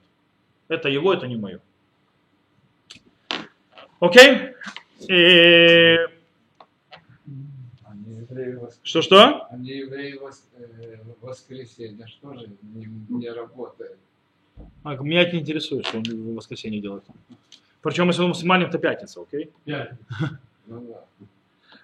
Это 0.67 0.89
его, 0.89 1.13
это 1.13 1.27
не 1.27 1.35
мое. 1.35 1.59
Окей? 3.99 4.53
Вос- 4.99 6.09
Что-что? 8.83 9.47
Они 9.49 9.69
евреи 9.69 10.19
вос- 10.19 10.43
э, 10.57 10.97
в 11.21 11.25
воскресенье 11.25 12.07
что 12.07 12.33
же 12.33 12.47
не, 12.61 12.87
не 13.09 13.29
работают? 13.29 13.97
А, 14.83 14.95
меня 14.95 15.21
это 15.21 15.35
не 15.35 15.41
интересует, 15.41 15.85
что 15.85 15.97
он 15.97 16.03
в 16.03 16.35
воскресенье 16.35 16.81
делает. 16.81 17.03
Причем, 17.81 18.07
если 18.07 18.21
он 18.21 18.29
мусульманин, 18.29 18.69
то 18.69 18.79
пятница, 18.79 19.21
окей? 19.21 19.51
Пять. 19.65 19.91
Ну 20.65 20.81
да. 20.87 21.03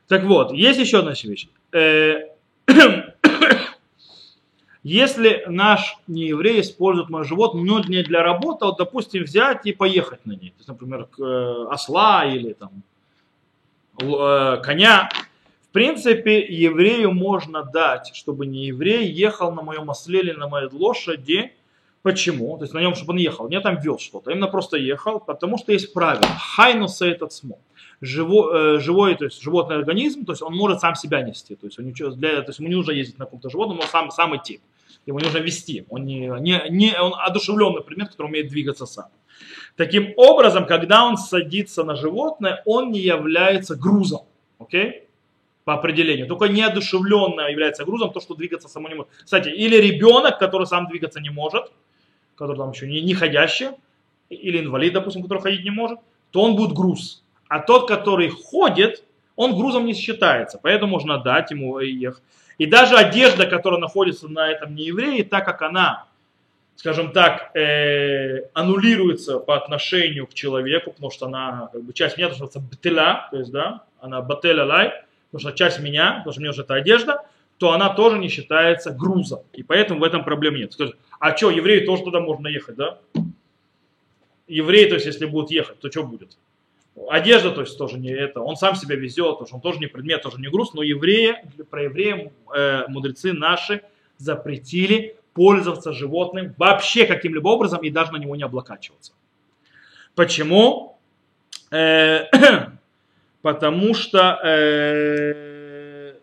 Так 0.08 0.26
вот, 0.26 0.52
есть 0.52 0.80
еще 0.80 1.00
одна 1.00 1.14
вещь. 1.14 1.48
Э, 1.72 2.28
Если 4.84 5.46
наш 5.48 5.98
нееврей 6.08 6.60
использует 6.60 7.10
мое 7.10 7.24
животное, 7.24 7.64
но 7.64 7.80
не 7.80 8.04
для 8.04 8.22
работы, 8.22 8.66
а 8.66 8.68
вот, 8.68 8.78
допустим, 8.78 9.24
взять 9.24 9.66
и 9.66 9.72
поехать 9.72 10.26
на 10.26 10.34
ней, 10.34 10.50
то 10.50 10.56
есть, 10.58 10.68
например, 10.68 11.06
к, 11.06 11.20
э, 11.22 11.68
осла 11.72 12.26
или 12.26 12.52
там 12.52 12.84
э, 14.02 14.62
коня, 14.62 15.10
принципе, 15.74 16.46
еврею 16.46 17.12
можно 17.12 17.64
дать, 17.64 18.12
чтобы 18.14 18.46
не 18.46 18.68
еврей 18.68 19.12
ехал 19.12 19.52
на 19.52 19.62
моем 19.62 19.90
осле 19.90 20.20
или 20.20 20.32
на 20.32 20.48
моей 20.48 20.70
лошади. 20.72 21.52
Почему? 22.04 22.58
То 22.58 22.64
есть 22.64 22.74
на 22.74 22.80
нем, 22.80 22.96
чтобы 22.96 23.14
он 23.14 23.18
ехал, 23.18 23.50
не 23.50 23.60
там 23.60 23.80
вез 23.80 24.02
что-то, 24.02 24.32
именно 24.32 24.48
просто 24.48 24.78
ехал, 24.78 25.20
потому 25.20 25.58
что 25.58 25.72
есть 25.72 25.94
правило. 25.94 26.26
Хайнуса 26.56 27.06
этот 27.08 27.34
смо. 27.34 27.60
Живой, 28.02 28.76
э, 28.76 28.80
живой, 28.80 29.16
то 29.16 29.26
есть 29.26 29.42
животный 29.42 29.78
организм, 29.78 30.26
то 30.26 30.34
есть 30.34 30.42
он 30.42 30.54
может 30.54 30.82
сам 30.82 30.96
себя 30.96 31.22
нести. 31.22 31.56
То 31.56 31.66
есть, 31.66 31.80
он 31.80 31.86
ничего, 31.86 32.10
для, 32.10 32.42
то 32.42 32.50
есть 32.50 32.60
ему 32.60 32.70
не 32.70 32.76
нужно 32.76 32.92
ездить 32.92 33.18
на 33.18 33.26
каком-то 33.26 33.50
животном, 33.50 33.78
но 33.78 33.84
сам, 33.84 34.12
сам 34.12 34.36
идти. 34.36 34.60
Ему 35.06 35.20
не 35.20 35.26
нужно 35.26 35.40
вести. 35.40 35.86
Он, 35.90 36.06
не, 36.06 36.28
не, 36.42 36.62
не, 36.70 37.00
он 37.00 37.14
одушевленный 37.18 37.82
предмет, 37.82 38.10
который 38.10 38.28
умеет 38.28 38.50
двигаться 38.50 38.86
сам. 38.86 39.08
Таким 39.76 40.14
образом, 40.18 40.66
когда 40.66 41.06
он 41.06 41.18
садится 41.18 41.84
на 41.84 41.96
животное, 41.96 42.62
он 42.66 42.92
не 42.92 43.00
является 43.00 43.76
грузом. 43.76 44.22
Окей? 44.60 45.08
По 45.66 45.76
определению. 45.76 46.28
Только 46.28 46.46
неодушевленное 46.50 47.50
является 47.50 47.86
грузом, 47.86 48.12
то, 48.12 48.20
что 48.20 48.36
двигаться 48.36 48.68
само 48.68 48.90
не 48.90 48.96
может. 48.96 49.12
Кстати, 49.24 49.50
или 49.50 49.78
ребенок, 49.78 50.38
который 50.38 50.68
сам 50.68 50.88
двигаться 50.88 51.22
не 51.22 51.30
может, 51.30 51.72
который 52.36 52.58
там 52.58 52.72
еще 52.72 52.88
не, 52.88 53.02
не 53.02 53.14
ходящий, 53.14 53.70
или 54.30 54.60
инвалид, 54.60 54.94
допустим, 54.94 55.22
который 55.24 55.40
ходить 55.40 55.64
не 55.64 55.70
может, 55.70 56.00
то 56.32 56.42
он 56.42 56.56
будет 56.56 56.74
груз. 56.74 57.24
А 57.48 57.60
тот, 57.60 57.88
который 57.88 58.30
ходит, 58.30 59.04
он 59.36 59.56
грузом 59.56 59.86
не 59.86 59.94
считается. 59.94 60.60
Поэтому 60.62 60.92
можно 60.92 61.18
дать 61.18 61.52
ему 61.52 61.80
ехать. 61.80 62.24
И 62.58 62.66
даже 62.66 62.96
одежда, 62.96 63.46
которая 63.46 63.80
находится 63.80 64.28
на 64.28 64.50
этом 64.50 64.76
нееврее, 64.76 65.24
так 65.24 65.46
как 65.46 65.62
она, 65.62 66.06
скажем 66.76 67.12
так, 67.12 67.56
э, 67.56 68.48
аннулируется 68.54 69.40
по 69.40 69.56
отношению 69.56 70.28
к 70.28 70.34
человеку, 70.34 70.92
потому 70.92 71.10
что 71.10 71.26
она 71.28 71.70
как 71.72 71.84
бы 71.84 71.94
часть 71.94 72.18
меня, 72.18 72.30
это 72.30 72.60
бтеля, 72.60 73.28
то 73.32 73.38
есть, 73.38 73.52
да, 73.52 73.84
она 74.00 74.22
бателя 74.22 74.66
лай, 74.66 74.94
потому 75.34 75.50
что 75.50 75.58
часть 75.58 75.80
меня, 75.80 76.18
потому 76.20 76.32
что 76.32 76.42
мне 76.42 76.52
уже 76.52 76.62
эта 76.62 76.76
одежда, 76.76 77.26
то 77.58 77.72
она 77.72 77.90
тоже 77.90 78.20
не 78.20 78.30
считается 78.30 78.92
грузом. 78.92 79.40
И 79.54 79.64
поэтому 79.64 80.00
в 80.00 80.04
этом 80.04 80.24
проблем 80.24 80.56
нет. 80.56 80.74
Скажешь, 80.74 80.96
а 81.20 81.36
что, 81.36 81.50
евреи 81.50 81.86
тоже 81.86 82.04
туда 82.04 82.20
можно 82.20 82.48
ехать, 82.48 82.76
да? 82.76 83.00
Евреи, 84.48 84.86
то 84.86 84.94
есть, 84.94 85.08
если 85.08 85.26
будут 85.26 85.50
ехать, 85.50 85.80
то 85.80 85.90
что 85.90 86.04
будет? 86.04 86.38
Одежда, 87.10 87.50
то 87.50 87.62
есть, 87.62 87.76
тоже 87.80 87.98
не 87.98 88.12
это. 88.12 88.42
Он 88.42 88.58
сам 88.58 88.76
себя 88.76 88.96
везет, 88.96 89.40
потому 89.40 89.48
что 89.48 89.56
он 89.56 89.62
тоже 89.62 89.80
не 89.80 89.88
предмет, 89.88 90.22
тоже 90.22 90.40
не 90.40 90.50
груз. 90.50 90.74
Но 90.76 90.84
евреи, 90.84 91.38
про 91.72 91.84
евреев 91.84 92.32
э, 92.56 92.84
мудрецы 92.88 93.34
наши 93.34 93.82
запретили 94.18 95.18
пользоваться 95.34 95.94
животным 95.94 96.54
вообще 96.60 97.08
каким-либо 97.08 97.48
образом 97.48 97.82
и 97.82 97.90
даже 97.90 98.12
на 98.12 98.18
него 98.18 98.36
не 98.36 98.44
облокачиваться. 98.44 99.14
Почему? 100.14 101.00
Э, 101.72 102.26
потому 103.44 103.94
что 103.94 104.40
э, 104.44 106.16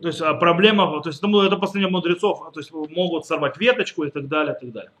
то 0.00 0.08
есть, 0.08 0.22
а 0.22 0.32
проблема, 0.32 1.02
то 1.02 1.10
есть 1.10 1.22
ну, 1.22 1.42
это 1.42 1.56
последнее 1.56 1.90
мудрецов, 1.90 2.50
то 2.54 2.60
есть 2.60 2.72
могут 2.72 3.26
сорвать 3.26 3.58
веточку 3.58 4.04
и 4.04 4.10
так 4.10 4.28
далее, 4.28 4.56
и 4.56 4.60
так 4.64 4.72
далее. 4.72 4.92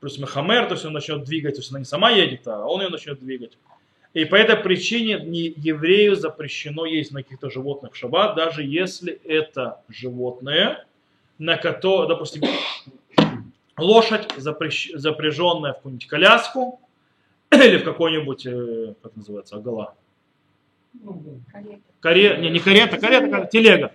Плюс 0.00 0.18
Мехамер, 0.18 0.66
то 0.66 0.74
есть 0.74 0.84
он 0.84 0.92
начнет 0.92 1.22
двигать, 1.22 1.54
то 1.54 1.60
есть 1.60 1.70
она 1.70 1.78
не 1.78 1.84
сама 1.84 2.10
едет, 2.10 2.48
а 2.48 2.64
он 2.66 2.82
ее 2.82 2.88
начнет 2.88 3.20
двигать. 3.20 3.56
И 4.14 4.24
по 4.24 4.36
этой 4.36 4.56
причине 4.56 5.20
не 5.20 5.52
еврею 5.56 6.16
запрещено 6.16 6.86
есть 6.86 7.12
на 7.12 7.22
каких-то 7.22 7.50
животных 7.50 7.92
в 7.92 7.96
шаббат, 7.96 8.34
даже 8.34 8.62
если 8.62 9.12
это 9.24 9.82
животное, 9.88 10.86
на 11.38 11.56
которое, 11.56 12.08
допустим, 12.08 12.42
лошадь, 13.76 14.32
запрещ, 14.36 14.92
запряженная 14.94 15.72
в 15.72 15.76
какую-нибудь 15.76 16.06
коляску, 16.06 16.80
или 17.52 17.76
в 17.76 17.84
какой-нибудь, 17.84 18.46
э, 18.46 18.94
как 19.02 19.14
называется, 19.14 19.56
агала. 19.56 19.94
Карета. 21.50 21.80
Каре, 22.00 22.38
не, 22.40 22.50
не 22.50 22.60
карета, 22.60 22.98
карета, 22.98 23.28
карета, 23.28 23.48
телега. 23.50 23.92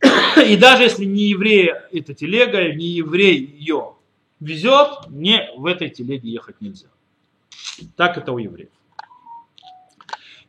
И 0.46 0.56
даже 0.56 0.84
если 0.84 1.04
не 1.04 1.24
еврей 1.24 1.72
эта 1.92 2.14
телега, 2.14 2.72
не 2.72 2.86
еврей 2.86 3.38
ее 3.38 3.94
везет, 4.40 5.08
не 5.08 5.50
в 5.56 5.66
этой 5.66 5.88
телеге 5.90 6.30
ехать 6.30 6.60
нельзя. 6.60 6.88
Так 7.96 8.18
это 8.18 8.32
у 8.32 8.38
евреев. 8.38 8.70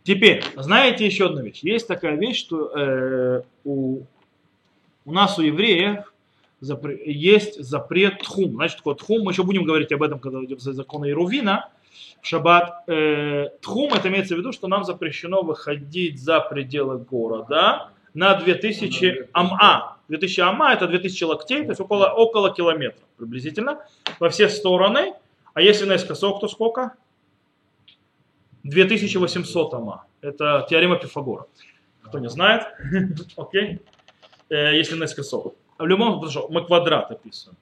Теперь, 0.03 0.43
знаете 0.55 1.05
еще 1.05 1.27
одну 1.27 1.41
вещь. 1.41 1.61
Есть 1.63 1.87
такая 1.87 2.15
вещь, 2.15 2.37
что 2.37 2.71
э, 2.77 3.41
у, 3.63 4.01
у 5.05 5.11
нас 5.11 5.39
у 5.39 5.41
евреев 5.41 6.13
запре- 6.61 7.01
есть 7.05 7.63
запрет 7.63 8.19
тхум. 8.19 8.53
Значит, 8.53 8.77
такое 8.77 8.93
тхум, 8.95 9.23
мы 9.23 9.31
еще 9.31 9.43
будем 9.43 9.63
говорить 9.63 9.91
об 9.91 10.03
этом, 10.03 10.19
когда 10.19 10.43
идем 10.43 10.59
за 10.59 10.73
законы 10.73 11.09
Ирувина, 11.09 11.69
в 12.21 12.25
шаббат. 12.25 12.87
Э, 12.87 13.49
тхум, 13.61 13.93
это 13.93 14.09
имеется 14.09 14.35
в 14.35 14.37
виду, 14.37 14.51
что 14.51 14.67
нам 14.67 14.83
запрещено 14.83 15.41
выходить 15.41 16.21
за 16.21 16.39
пределы 16.39 16.97
города 16.97 17.89
на 18.13 18.35
2000 18.35 19.29
ама. 19.33 19.97
2000 20.07 20.41
ама 20.41 20.73
это 20.73 20.87
2000 20.87 21.23
локтей, 21.23 21.63
то 21.63 21.69
есть 21.69 21.81
около, 21.81 22.07
около 22.09 22.53
километра 22.53 23.03
приблизительно, 23.17 23.79
во 24.19 24.29
все 24.29 24.49
стороны. 24.49 25.13
А 25.53 25.61
если 25.61 25.85
наискосок, 25.85 26.41
то 26.41 26.47
сколько? 26.47 26.93
2800 28.63 29.73
ама. 29.73 30.05
Это 30.21 30.65
теорема 30.69 30.97
Пифагора. 30.97 31.45
Кто 32.01 32.19
не 32.19 32.29
знает, 32.29 32.63
окей, 33.37 33.81
Э, 34.49 34.75
если 34.75 34.95
наискосок. 34.95 35.55
В 35.77 35.85
любом 35.85 36.21
случае, 36.21 36.47
мы 36.49 36.65
квадрат 36.65 37.11
описываем. 37.11 37.57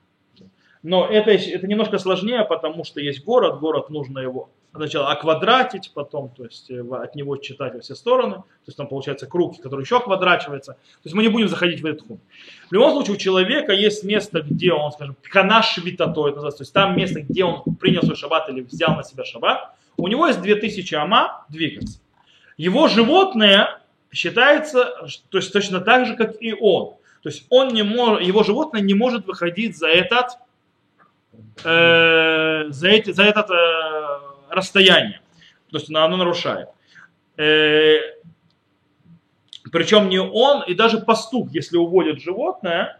Но 0.84 1.08
это, 1.08 1.32
это 1.32 1.66
немножко 1.66 1.98
сложнее, 1.98 2.44
потому 2.44 2.84
что 2.84 3.00
есть 3.00 3.24
город, 3.24 3.60
город 3.60 3.90
нужно 3.90 4.20
его 4.20 4.50
сначала 4.76 5.12
оквадратить, 5.12 5.92
потом 5.94 6.30
то 6.30 6.44
есть, 6.44 6.70
э, 6.70 6.82
от 6.82 7.16
него 7.16 7.38
читать 7.38 7.74
во 7.74 7.80
все 7.80 7.96
стороны, 7.96 8.36
то 8.36 8.68
есть 8.68 8.78
там 8.78 8.88
получается 8.88 9.26
круг, 9.28 9.62
который 9.62 9.82
еще 9.82 10.00
квадрачивается. 10.02 10.74
То 10.74 11.06
есть 11.06 11.16
мы 11.16 11.22
не 11.22 11.30
будем 11.30 11.48
заходить 11.48 11.82
в 11.82 11.86
этот 11.86 12.06
хум. 12.06 12.20
В 12.70 12.74
любом 12.74 12.92
случае 12.92 13.16
у 13.16 13.18
человека 13.18 13.72
есть 13.72 14.04
место, 14.04 14.42
где 14.42 14.74
он, 14.74 14.92
скажем, 14.92 15.16
канаш 15.22 15.78
витато, 15.78 16.32
то 16.32 16.56
есть 16.60 16.74
там 16.74 16.98
место, 16.98 17.22
где 17.22 17.46
он 17.46 17.64
принял 17.76 18.02
свой 18.02 18.16
шаббат 18.16 18.50
или 18.50 18.62
взял 18.62 18.96
на 18.96 19.04
себя 19.04 19.24
шаббат, 19.24 19.76
у 19.96 20.08
него 20.08 20.28
есть 20.28 20.42
2000 20.42 20.96
ама 20.96 21.46
двигаться. 21.50 22.00
Его 22.58 22.88
животное 22.88 23.80
считается, 24.12 25.08
то 25.30 25.38
есть 25.38 25.54
точно 25.54 25.80
так 25.80 26.08
же, 26.08 26.16
как 26.16 26.42
и 26.42 26.54
он. 26.54 26.96
То 27.22 27.30
есть 27.30 27.46
он 27.50 27.70
не 27.70 27.84
может, 27.84 28.28
его 28.28 28.44
животное 28.44 28.82
не 28.82 28.94
может 28.94 29.26
выходить 29.28 29.78
за 29.78 29.88
этот 29.88 30.32
э, 31.64 32.66
за, 32.70 32.88
эти, 32.88 33.12
за 33.12 33.24
это 33.24 33.42
э, 33.42 34.54
расстояние. 34.54 35.22
То 35.72 35.78
есть 35.78 35.90
оно 35.90 36.18
нарушает. 36.18 36.70
Э, 37.38 37.98
причем 39.72 40.10
не 40.10 40.20
он, 40.20 40.64
и 40.64 40.74
даже 40.76 41.00
пастух, 41.00 41.50
если 41.52 41.78
уводит 41.78 42.22
животное, 42.22 43.00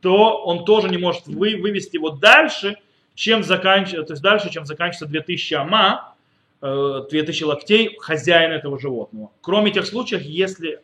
то 0.00 0.42
он 0.44 0.64
тоже 0.64 0.88
не 0.88 0.98
может 0.98 1.26
вы, 1.26 1.56
вывести 1.56 1.96
его 1.96 2.10
дальше, 2.10 2.76
чем 3.14 3.42
заканчивается, 3.42 4.08
то 4.08 4.12
есть 4.12 4.22
дальше, 4.22 4.50
чем 4.50 4.64
заканчивается 4.64 5.06
2000 5.06 5.54
ама, 5.54 6.14
э, 6.60 7.02
2000 7.10 7.44
локтей 7.44 7.96
хозяина 7.98 8.54
этого 8.54 8.78
животного. 8.78 9.30
Кроме 9.40 9.70
тех 9.70 9.86
случаев, 9.86 10.22
если, 10.22 10.80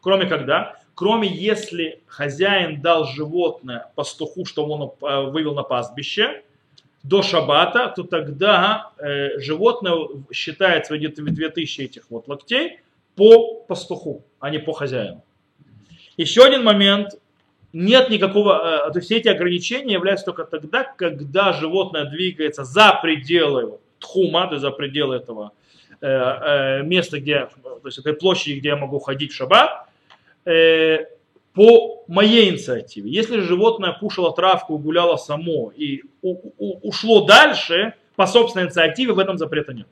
кроме 0.00 0.26
когда, 0.26 0.76
кроме 0.96 1.28
если 1.28 2.00
хозяин 2.06 2.80
дал 2.80 3.04
животное 3.04 3.92
пастуху, 3.94 4.46
что 4.46 4.64
он 4.64 4.82
э, 4.82 5.30
вывел 5.30 5.54
на 5.54 5.62
пастбище, 5.62 6.42
до 7.02 7.22
шабата, 7.22 7.92
то 7.94 8.02
тогда 8.02 8.90
э, 8.98 9.38
животное 9.38 9.94
считает 10.32 10.86
свои 10.86 11.06
2000 11.06 11.82
этих 11.82 12.06
вот 12.10 12.26
локтей 12.26 12.80
по 13.14 13.60
пастуху, 13.68 14.24
а 14.40 14.50
не 14.50 14.58
по 14.58 14.72
хозяину. 14.72 15.22
Еще 16.16 16.42
один 16.42 16.64
момент. 16.64 17.10
Нет 17.72 18.08
никакого, 18.08 18.86
э, 18.86 18.92
то 18.92 18.98
есть 18.98 19.06
все 19.06 19.18
эти 19.18 19.28
ограничения 19.28 19.92
являются 19.92 20.24
только 20.24 20.44
тогда, 20.44 20.82
когда 20.82 21.52
животное 21.52 22.06
двигается 22.06 22.64
за 22.64 22.98
пределы 23.02 23.78
тхума, 23.98 24.46
то 24.46 24.54
есть 24.54 24.62
за 24.62 24.70
пределы 24.70 25.16
этого 25.16 25.52
места, 26.02 27.18
где, 27.20 27.48
то 27.62 27.80
есть 27.86 27.96
этой 27.96 28.12
площади, 28.12 28.58
где 28.58 28.68
я 28.68 28.76
могу 28.76 28.98
ходить 28.98 29.32
в 29.32 29.34
шаббат, 29.34 29.86
э, 30.46 31.06
по 31.52 32.04
моей 32.08 32.50
инициативе. 32.50 33.10
Если 33.10 33.40
животное 33.40 33.92
кушало 33.92 34.34
травку, 34.34 34.78
гуляло 34.78 35.16
само 35.16 35.72
и 35.74 36.02
у, 36.22 36.52
у, 36.58 36.88
ушло 36.88 37.24
дальше, 37.24 37.94
по 38.14 38.26
собственной 38.26 38.66
инициативе, 38.66 39.12
в 39.12 39.18
этом 39.18 39.38
запрета 39.38 39.72
нет. 39.72 39.88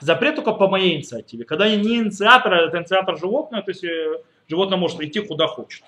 Запрет 0.00 0.36
только 0.36 0.52
по 0.52 0.68
моей 0.68 0.96
инициативе. 0.96 1.44
Когда 1.44 1.66
я 1.66 1.76
не 1.76 1.96
инициатор, 1.96 2.52
а 2.52 2.66
это 2.66 2.78
инициатор 2.78 3.16
животного, 3.18 3.62
то 3.62 3.70
есть 3.70 3.84
э, 3.84 4.22
животное 4.48 4.78
может 4.78 5.00
идти 5.00 5.20
куда 5.20 5.46
хочет. 5.46 5.84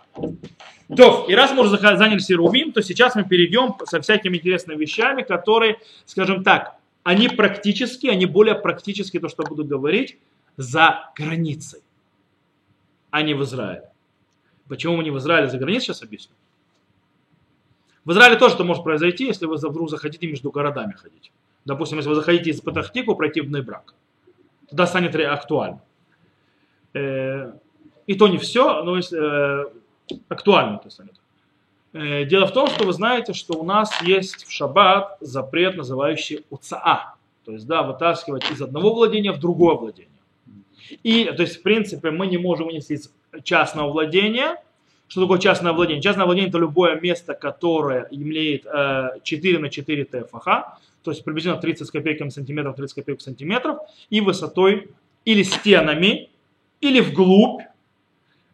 То, 0.96 1.26
и 1.28 1.34
раз 1.34 1.52
мы 1.52 1.62
уже 1.62 1.76
занялись 1.76 2.30
Ирувим, 2.30 2.72
то 2.72 2.82
сейчас 2.82 3.14
мы 3.16 3.24
перейдем 3.24 3.74
со 3.84 4.00
всякими 4.00 4.36
интересными 4.36 4.78
вещами, 4.78 5.22
которые, 5.22 5.78
скажем 6.06 6.44
так, 6.44 6.76
они 7.02 7.28
практически, 7.28 8.06
они 8.06 8.26
более 8.26 8.54
практически, 8.54 9.18
то, 9.18 9.28
что 9.28 9.42
буду 9.42 9.64
говорить, 9.64 10.18
за 10.56 11.10
границей, 11.16 11.80
а 13.14 13.22
не 13.22 13.32
в 13.32 13.44
Израиле. 13.44 13.88
Почему 14.68 14.96
мы 14.96 15.04
не 15.04 15.10
в 15.10 15.18
Израиле 15.18 15.48
за 15.48 15.56
границей, 15.56 15.86
сейчас 15.86 16.02
объясню. 16.02 16.34
В 18.04 18.10
Израиле 18.10 18.36
тоже 18.36 18.56
это 18.56 18.64
может 18.64 18.82
произойти, 18.82 19.24
если 19.24 19.46
вы 19.46 19.54
вдруг 19.54 19.88
захотите 19.88 20.26
между 20.26 20.50
городами 20.50 20.94
ходить. 20.94 21.30
Допустим, 21.64 21.98
если 21.98 22.08
вы 22.08 22.16
захотите 22.16 22.50
из 22.50 22.60
Патахтику 22.60 23.14
пройти 23.14 23.40
в 23.40 23.52
Нейбрак. 23.52 23.94
Тогда 24.68 24.88
станет 24.88 25.14
актуально. 25.14 25.80
Э, 26.92 27.52
и 28.08 28.14
то 28.14 28.26
не 28.26 28.38
все, 28.38 28.82
но 28.82 28.96
если, 28.96 29.62
э, 29.62 29.70
актуально 30.28 30.78
это 30.78 30.90
станет. 30.90 31.14
Э, 31.92 32.24
дело 32.24 32.46
в 32.46 32.52
том, 32.52 32.66
что 32.66 32.84
вы 32.84 32.92
знаете, 32.92 33.32
что 33.32 33.54
у 33.54 33.62
нас 33.62 34.02
есть 34.02 34.44
в 34.44 34.50
шаббат 34.50 35.18
запрет, 35.20 35.76
называющий 35.76 36.44
уцаа. 36.50 37.14
То 37.44 37.52
есть, 37.52 37.68
да, 37.68 37.84
вытаскивать 37.84 38.50
из 38.50 38.60
одного 38.60 38.92
владения 38.92 39.30
в 39.30 39.38
другое 39.38 39.76
владение. 39.76 40.13
И, 41.02 41.24
то 41.24 41.42
есть, 41.42 41.58
в 41.58 41.62
принципе, 41.62 42.10
мы 42.10 42.26
не 42.26 42.38
можем 42.38 42.66
вынести 42.66 42.94
из 42.94 43.12
частного 43.42 43.90
владения. 43.90 44.56
Что 45.08 45.22
такое 45.22 45.38
частное 45.38 45.72
владение? 45.72 46.02
Частное 46.02 46.24
владение 46.24 46.48
это 46.48 46.58
любое 46.58 47.00
место, 47.00 47.34
которое 47.34 48.08
имеет 48.10 48.66
э, 48.66 49.20
4 49.22 49.58
на 49.58 49.68
4 49.68 50.04
ТФХ, 50.04 50.44
то 51.02 51.10
есть 51.10 51.24
приблизительно 51.24 51.60
30 51.60 51.90
копейками 51.90 52.30
сантиметров, 52.30 52.76
30 52.76 52.94
копеек 52.94 53.20
сантиметров, 53.20 53.78
и 54.08 54.20
высотой 54.20 54.90
или 55.24 55.42
стенами, 55.42 56.30
или 56.80 57.00
вглубь, 57.00 57.62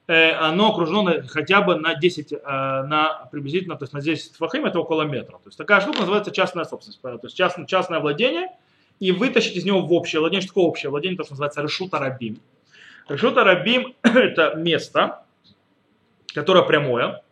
э, 0.08 0.32
оно 0.32 0.72
окружено 0.72 1.22
хотя 1.28 1.62
бы 1.62 1.76
на 1.76 1.94
10, 1.94 2.32
э, 2.32 2.36
на 2.42 3.28
приблизительно, 3.30 3.76
то 3.76 3.84
есть 3.84 3.92
на 3.92 4.00
10 4.00 4.36
фахим, 4.36 4.66
это 4.66 4.80
около 4.80 5.02
метра. 5.02 5.34
То 5.38 5.46
есть 5.46 5.58
такая 5.58 5.80
штука 5.80 6.00
называется 6.00 6.32
частная 6.32 6.64
собственность, 6.64 7.00
то 7.00 7.18
есть 7.22 7.36
частное, 7.36 7.66
частное 7.66 8.00
владение, 8.00 8.48
и 9.00 9.12
вытащить 9.12 9.56
из 9.56 9.64
него 9.64 9.80
в 9.80 9.92
общее 9.92 10.20
владение. 10.20 10.42
Что 10.42 10.50
такое 10.50 10.64
общее 10.64 10.90
владение? 10.90 11.16
То, 11.16 11.24
что 11.24 11.32
называется 11.32 11.62
решута 11.62 11.98
рабим. 11.98 12.38
Решута 13.08 13.42
рабим– 13.42 13.94
это 14.02 14.54
место, 14.54 15.24
которое 16.34 16.62
прямое, 16.62 17.22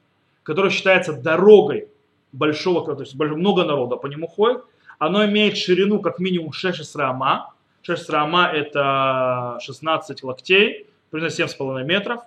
которое 0.42 0.70
считается 0.70 1.12
дорогой 1.12 1.88
большого, 2.32 2.94
то 2.94 3.02
есть 3.02 3.14
много 3.14 3.64
народа 3.64 3.96
по 3.96 4.06
нему 4.06 4.26
ходит. 4.26 4.62
Оно 4.98 5.24
имеет 5.26 5.56
ширину 5.56 6.00
как 6.00 6.18
минимум 6.18 6.52
6 6.52 6.96
рама. 6.96 7.54
6 7.82 8.10
рама– 8.10 8.50
это 8.52 9.58
16 9.60 10.22
локтей, 10.24 10.86
примерно 11.10 11.32
7,5 11.32 11.84
метров. 11.84 12.22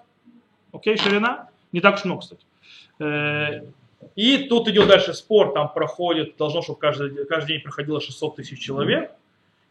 Окей, 0.72 0.98
ширина. 0.98 1.50
Не 1.72 1.82
так 1.82 1.96
уж 1.96 2.06
много, 2.06 2.22
кстати. 2.22 2.46
Э, 3.00 3.64
и 4.16 4.46
тут 4.50 4.68
идет 4.70 4.88
дальше 4.88 5.14
спор, 5.14 5.54
там 5.54 5.74
проходит, 5.74 6.38
должно, 6.38 6.62
чтобы 6.62 6.80
каждый, 6.80 7.26
каждый 7.26 7.56
день 7.56 7.62
проходило 7.62 8.00
600 8.00 8.38
тысяч 8.38 8.60
человек 8.60 9.12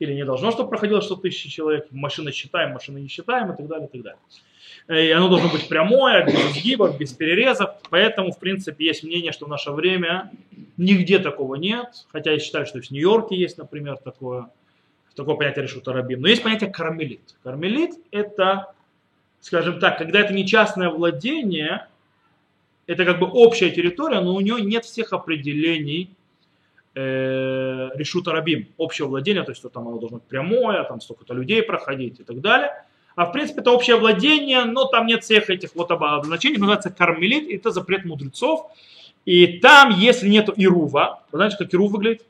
или 0.00 0.14
не 0.14 0.24
должно, 0.24 0.50
чтобы 0.50 0.70
проходило 0.70 1.00
100 1.00 1.16
тысяч 1.16 1.52
человек, 1.52 1.86
машины 1.90 2.32
считаем, 2.32 2.72
машины 2.72 2.98
не 2.98 3.08
считаем 3.08 3.52
и 3.52 3.56
так 3.56 3.68
далее, 3.68 3.86
и 3.86 3.90
так 3.90 4.02
далее. 4.02 4.20
И 4.88 5.10
оно 5.12 5.28
должно 5.28 5.50
быть 5.50 5.68
прямое, 5.68 6.24
без 6.24 6.34
изгибов, 6.34 6.98
без 6.98 7.12
перерезов, 7.12 7.70
поэтому, 7.90 8.32
в 8.32 8.38
принципе, 8.38 8.86
есть 8.86 9.04
мнение, 9.04 9.30
что 9.30 9.44
в 9.44 9.48
наше 9.48 9.70
время 9.70 10.32
нигде 10.78 11.18
такого 11.18 11.54
нет, 11.54 12.06
хотя 12.10 12.32
я 12.32 12.38
считаю, 12.38 12.66
что 12.66 12.80
в 12.80 12.90
Нью-Йорке 12.90 13.36
есть, 13.36 13.58
например, 13.58 13.98
такое, 13.98 14.48
такое 15.14 15.36
понятие 15.36 15.64
решут 15.64 15.86
арабим, 15.86 16.22
но 16.22 16.28
есть 16.28 16.42
понятие 16.42 16.70
кармелит. 16.70 17.36
Кармелит 17.44 17.92
это, 18.10 18.72
скажем 19.40 19.78
так, 19.80 19.98
когда 19.98 20.20
это 20.20 20.32
не 20.32 20.46
частное 20.46 20.88
владение, 20.88 21.86
это 22.86 23.04
как 23.04 23.20
бы 23.20 23.26
общая 23.26 23.70
территория, 23.70 24.20
но 24.20 24.34
у 24.34 24.40
нее 24.40 24.62
нет 24.62 24.86
всех 24.86 25.12
определений 25.12 26.10
э, 26.94 27.90
решута 27.94 28.32
рабим, 28.32 28.68
общего 28.78 29.08
владения, 29.08 29.42
то 29.42 29.50
есть 29.52 29.60
что 29.60 29.68
там 29.68 29.88
оно 29.88 29.98
должно 29.98 30.18
быть 30.18 30.26
прямое, 30.26 30.82
там 30.84 31.00
столько-то 31.00 31.34
людей 31.34 31.62
проходить 31.62 32.20
и 32.20 32.24
так 32.24 32.40
далее. 32.40 32.70
А 33.16 33.26
в 33.26 33.32
принципе 33.32 33.60
это 33.60 33.70
общее 33.70 33.96
владение, 33.96 34.64
но 34.64 34.86
там 34.86 35.06
нет 35.06 35.24
всех 35.24 35.50
этих 35.50 35.74
вот 35.74 35.90
обозначений, 35.90 36.56
называется 36.56 36.90
кармелит, 36.90 37.48
и 37.48 37.56
это 37.56 37.70
запрет 37.70 38.04
мудрецов. 38.04 38.70
И 39.26 39.58
там, 39.58 39.90
если 39.90 40.28
нет 40.28 40.48
ирува, 40.56 41.22
вы 41.30 41.38
знаете, 41.38 41.56
как 41.58 41.72
ирув 41.74 41.92
выглядит? 41.92 42.24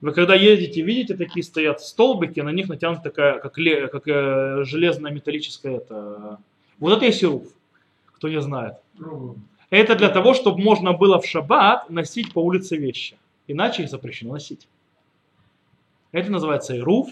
Вы 0.00 0.12
когда 0.12 0.34
едете, 0.34 0.82
видите, 0.82 1.16
такие 1.16 1.42
стоят 1.42 1.80
столбики, 1.80 2.40
на 2.40 2.50
них 2.50 2.68
натянута 2.68 3.02
такая, 3.02 3.38
как, 3.38 3.58
ле, 3.58 3.88
как 3.88 4.06
э, 4.06 4.62
железная 4.64 5.10
металлическая 5.10 5.78
это. 5.78 6.38
Вот 6.78 6.96
это 6.96 7.06
есть 7.06 7.22
ирув, 7.22 7.44
кто 8.12 8.28
не 8.28 8.40
знает. 8.40 8.74
Это 9.70 9.96
для 9.96 10.10
того, 10.10 10.34
чтобы 10.34 10.60
можно 10.60 10.92
было 10.92 11.20
в 11.20 11.26
шаббат 11.26 11.90
носить 11.90 12.32
по 12.32 12.40
улице 12.40 12.76
вещи. 12.76 13.16
Иначе 13.46 13.82
их 13.82 13.90
запрещено 13.90 14.34
носить. 14.34 14.68
Это 16.12 16.30
называется 16.30 16.76
ирув. 16.76 17.10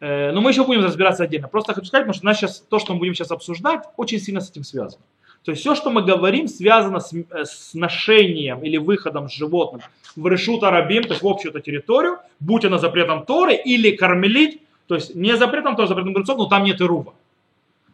Э, 0.00 0.30
но 0.32 0.40
мы 0.40 0.50
еще 0.50 0.64
будем 0.64 0.84
разбираться 0.84 1.24
отдельно. 1.24 1.48
Просто 1.48 1.74
хочу 1.74 1.86
сказать, 1.86 2.04
потому 2.04 2.14
что 2.14 2.26
нас 2.26 2.38
сейчас, 2.38 2.60
то, 2.60 2.78
что 2.78 2.92
мы 2.92 3.00
будем 3.00 3.14
сейчас 3.14 3.30
обсуждать, 3.30 3.84
очень 3.96 4.18
сильно 4.18 4.40
с 4.40 4.50
этим 4.50 4.64
связано. 4.64 5.02
То 5.44 5.52
есть 5.52 5.60
все, 5.60 5.74
что 5.74 5.90
мы 5.90 6.02
говорим, 6.02 6.48
связано 6.48 7.00
с, 7.00 7.12
э, 7.12 7.44
с 7.44 7.74
ношением 7.74 8.62
или 8.62 8.76
выходом 8.76 9.28
с 9.28 9.32
животным 9.32 9.82
в 10.14 10.26
решут 10.28 10.62
арабим, 10.64 11.04
то 11.04 11.10
есть 11.10 11.22
в 11.22 11.26
общую 11.26 11.50
эту 11.50 11.60
территорию, 11.60 12.18
будь 12.40 12.64
она 12.64 12.78
запретом 12.78 13.24
Торы 13.24 13.54
или 13.54 13.94
кормилить, 13.94 14.60
то 14.86 14.96
есть 14.96 15.14
не 15.14 15.36
запретом 15.36 15.76
Торы, 15.76 15.88
запретом 15.88 16.12
мудрецов, 16.12 16.38
но 16.38 16.46
там 16.46 16.64
нет 16.64 16.80
ирува. 16.80 17.14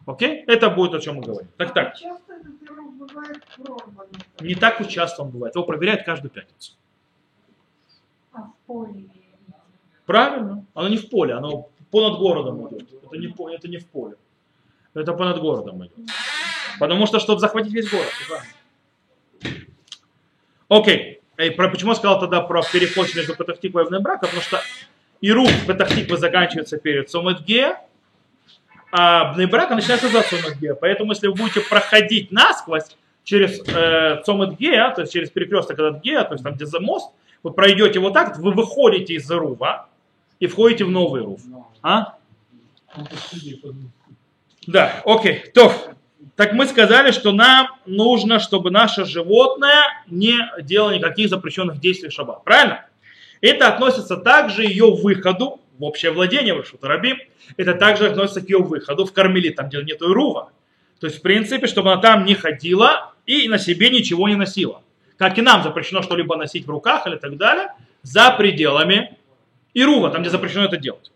Окей? 0.05 0.43
Это 0.47 0.69
будет 0.69 0.95
о 0.95 0.99
чем 0.99 1.15
мы 1.17 1.21
говорим. 1.21 1.47
Так, 1.57 1.73
так. 1.73 1.95
Не 4.41 4.55
так 4.55 4.87
часто 4.89 5.21
он 5.21 5.29
бывает. 5.29 5.55
Его 5.55 5.63
проверяют 5.63 6.03
каждую 6.03 6.31
пятницу. 6.31 6.73
А. 8.33 8.47
Правильно. 10.05 10.65
Оно 10.73 10.87
не 10.89 10.97
в 10.97 11.09
поле, 11.09 11.33
оно 11.33 11.69
понад 11.91 12.19
городом 12.19 12.67
идет. 12.67 12.87
Это 13.03 13.17
не, 13.17 13.55
это 13.55 13.67
не 13.67 13.77
в 13.77 13.85
поле. 13.87 14.15
Это 14.93 15.13
понад 15.13 15.39
городом 15.39 15.85
идет. 15.85 16.09
Потому 16.79 17.05
что, 17.05 17.19
чтобы 17.19 17.39
захватить 17.39 17.73
весь 17.73 17.89
город. 17.89 18.11
Окей. 20.67 21.21
Эй, 21.37 21.51
про, 21.51 21.69
почему 21.69 21.91
я 21.91 21.95
сказал 21.95 22.19
тогда 22.19 22.41
про 22.41 22.61
переход 22.61 23.13
между 23.15 23.35
Петахтиквой 23.35 23.83
и 23.83 23.87
Внебрака? 23.87 24.27
Потому 24.27 24.41
что 24.41 24.61
Ирук 25.21 25.49
Петахтиква 25.67 26.17
заканчивается 26.17 26.77
перед 26.77 27.09
Сомэтге, 27.09 27.77
а 28.91 29.33
Бнебрака 29.33 29.73
начинается 29.73 30.09
за 30.09 30.21
Цомэтге. 30.21 30.75
Поэтому, 30.75 31.13
если 31.13 31.27
вы 31.27 31.33
будете 31.33 31.61
проходить 31.61 32.31
насквозь 32.31 32.95
через 33.23 33.59
э, 33.67 34.21
Цомэтге, 34.23 34.91
то 34.93 35.01
есть 35.01 35.13
через 35.13 35.31
перекресток 35.31 35.79
этот 35.79 36.03
Ге, 36.03 36.23
то 36.23 36.33
есть 36.33 36.43
там, 36.43 36.53
где 36.53 36.65
за 36.65 36.79
мост, 36.79 37.09
вот 37.43 37.55
пройдете 37.55 37.99
вот 37.99 38.13
так, 38.13 38.37
вы 38.37 38.51
выходите 38.51 39.13
из 39.15 39.29
Рува 39.29 39.87
и 40.39 40.47
входите 40.47 40.85
в 40.85 40.91
новый 40.91 41.21
Рув. 41.21 41.41
А? 41.81 42.15
Да, 44.65 45.01
окей. 45.05 45.43
То, 45.53 45.73
так 46.35 46.53
мы 46.53 46.65
сказали, 46.65 47.11
что 47.11 47.31
нам 47.31 47.67
нужно, 47.85 48.39
чтобы 48.39 48.71
наше 48.71 49.05
животное 49.05 49.83
не 50.07 50.39
делало 50.61 50.91
никаких 50.91 51.29
запрещенных 51.29 51.79
действий 51.79 52.09
в 52.09 52.13
шаббат. 52.13 52.43
Правильно? 52.43 52.85
Это 53.41 53.67
относится 53.67 54.15
также 54.15 54.63
ее 54.63 54.91
выходу 54.91 55.59
в 55.77 55.83
общее 55.83 56.11
владение, 56.11 56.55
в 56.55 56.83
Рабим. 56.83 57.17
Это 57.57 57.73
также 57.73 58.07
относится 58.07 58.41
к 58.41 58.49
ее 58.49 58.59
выходу 58.59 59.05
в 59.05 59.11
Кармели, 59.11 59.49
там, 59.49 59.67
где 59.67 59.83
нет 59.83 60.01
Ирува. 60.01 60.51
То 60.99 61.07
есть, 61.07 61.19
в 61.19 61.21
принципе, 61.21 61.67
чтобы 61.67 61.91
она 61.91 62.01
там 62.01 62.23
не 62.23 62.35
ходила 62.35 63.13
и 63.25 63.49
на 63.49 63.57
себе 63.57 63.89
ничего 63.89 64.29
не 64.29 64.35
носила. 64.35 64.81
Как 65.23 65.37
и 65.37 65.41
нам 65.41 65.63
запрещено 65.63 66.01
что-либо 66.01 66.35
носить 66.35 66.65
в 66.65 66.69
руках 66.69 67.07
или 67.07 67.15
так 67.15 67.37
далее, 67.37 67.69
за 68.01 68.31
пределами 68.31 69.17
Ирува, 69.73 70.09
там, 70.09 70.21
где 70.21 70.29
запрещено 70.29 70.65
это 70.65 70.75
делать. 70.75 71.13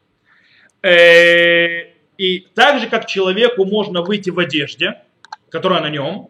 Э, 0.82 1.92
и 2.18 2.48
так 2.56 2.80
же, 2.80 2.88
как 2.88 3.06
человеку 3.06 3.66
можно 3.66 4.02
выйти 4.02 4.30
в 4.30 4.40
одежде, 4.40 5.02
которая 5.50 5.82
на 5.82 5.90
нем, 5.90 6.30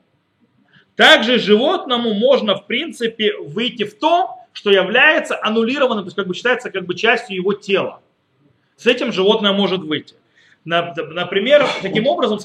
также 0.96 1.38
животному 1.38 2.16
можно, 2.16 2.56
в 2.56 2.66
принципе, 2.66 3.38
выйти 3.38 3.84
в 3.84 4.00
то, 4.00 4.32
что 4.54 4.72
является 4.72 5.38
аннулированным, 5.40 6.04
то 6.04 6.08
есть 6.08 6.16
как 6.16 6.26
бы 6.26 6.34
считается 6.34 6.72
как 6.72 6.88
бы 6.88 6.96
частью 6.96 7.36
его 7.36 7.54
тела. 7.54 8.02
С 8.76 8.88
этим 8.88 9.12
животное 9.12 9.54
может 9.54 9.82
выйти. 9.82 10.16
Например, 10.66 11.64
таким 11.84 12.08
образом 12.08 12.40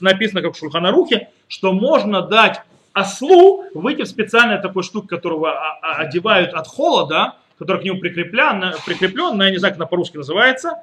написано, 0.00 0.40
как 0.40 0.54
в 0.54 0.58
Шульханарухе, 0.58 1.28
что 1.46 1.74
можно 1.74 2.22
дать 2.22 2.62
ослу 3.00 3.64
выйти 3.74 4.02
в 4.02 4.06
специальную 4.06 4.60
такую 4.60 4.82
штуку, 4.82 5.08
которого 5.08 5.78
одевают 5.80 6.54
от 6.54 6.66
холода, 6.66 7.36
который 7.58 7.80
к 7.82 7.84
нему 7.84 7.98
прикреплен, 8.00 8.74
прикреплен, 8.86 9.40
я 9.42 9.50
не 9.50 9.58
знаю, 9.58 9.74
как 9.74 9.80
она 9.80 9.86
по-русски 9.86 10.16
называется, 10.16 10.82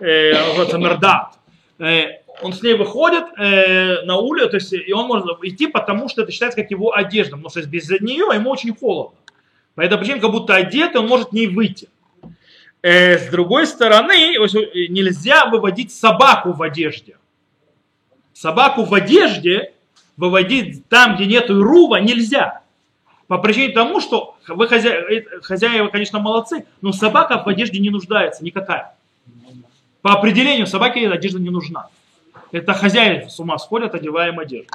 э, 0.00 0.32
называется 0.32 0.78
мердат. 0.78 1.38
Э, 1.78 2.20
он 2.42 2.52
с 2.52 2.62
ней 2.62 2.74
выходит 2.74 3.24
э, 3.38 4.02
на 4.02 4.16
улицу, 4.16 4.50
то 4.50 4.56
есть 4.56 4.72
и 4.72 4.92
он 4.92 5.06
может 5.06 5.26
идти, 5.42 5.66
потому 5.66 6.08
что 6.08 6.22
это 6.22 6.32
считается 6.32 6.60
как 6.60 6.70
его 6.70 6.94
одежда, 6.94 7.36
потому 7.36 7.50
что 7.50 7.62
без 7.66 7.88
нее 8.00 8.26
ему 8.34 8.50
очень 8.50 8.74
холодно. 8.74 9.18
По 9.74 9.82
этой 9.82 9.98
причине, 9.98 10.20
как 10.20 10.32
будто 10.32 10.54
одетый, 10.54 11.00
он 11.00 11.06
может 11.06 11.32
не 11.32 11.46
выйти. 11.46 11.88
С 12.82 13.28
другой 13.30 13.66
стороны, 13.66 14.36
нельзя 14.88 15.46
выводить 15.46 15.92
собаку 15.92 16.52
в 16.52 16.62
одежде. 16.62 17.16
Собаку 18.32 18.84
в 18.84 18.94
одежде 18.94 19.72
выводить 20.16 20.88
там, 20.88 21.16
где 21.16 21.26
нету 21.26 21.62
рува, 21.62 22.00
нельзя. 22.00 22.62
По 23.26 23.38
причине 23.38 23.72
тому, 23.72 24.00
что 24.00 24.36
вы 24.48 24.68
хозя... 24.68 24.90
Э, 24.90 25.22
хозяева, 25.42 25.88
конечно, 25.88 26.20
молодцы, 26.20 26.66
но 26.80 26.92
собака 26.92 27.42
в 27.44 27.48
одежде 27.48 27.80
не 27.80 27.90
нуждается 27.90 28.44
никакая. 28.44 28.94
По 30.02 30.12
определению 30.12 30.66
собаке 30.66 31.08
одежда 31.08 31.40
не 31.40 31.50
нужна. 31.50 31.88
Это 32.52 32.72
хозяин 32.72 33.28
с 33.28 33.40
ума 33.40 33.58
сходят, 33.58 33.94
одеваем 33.94 34.38
одежду. 34.38 34.70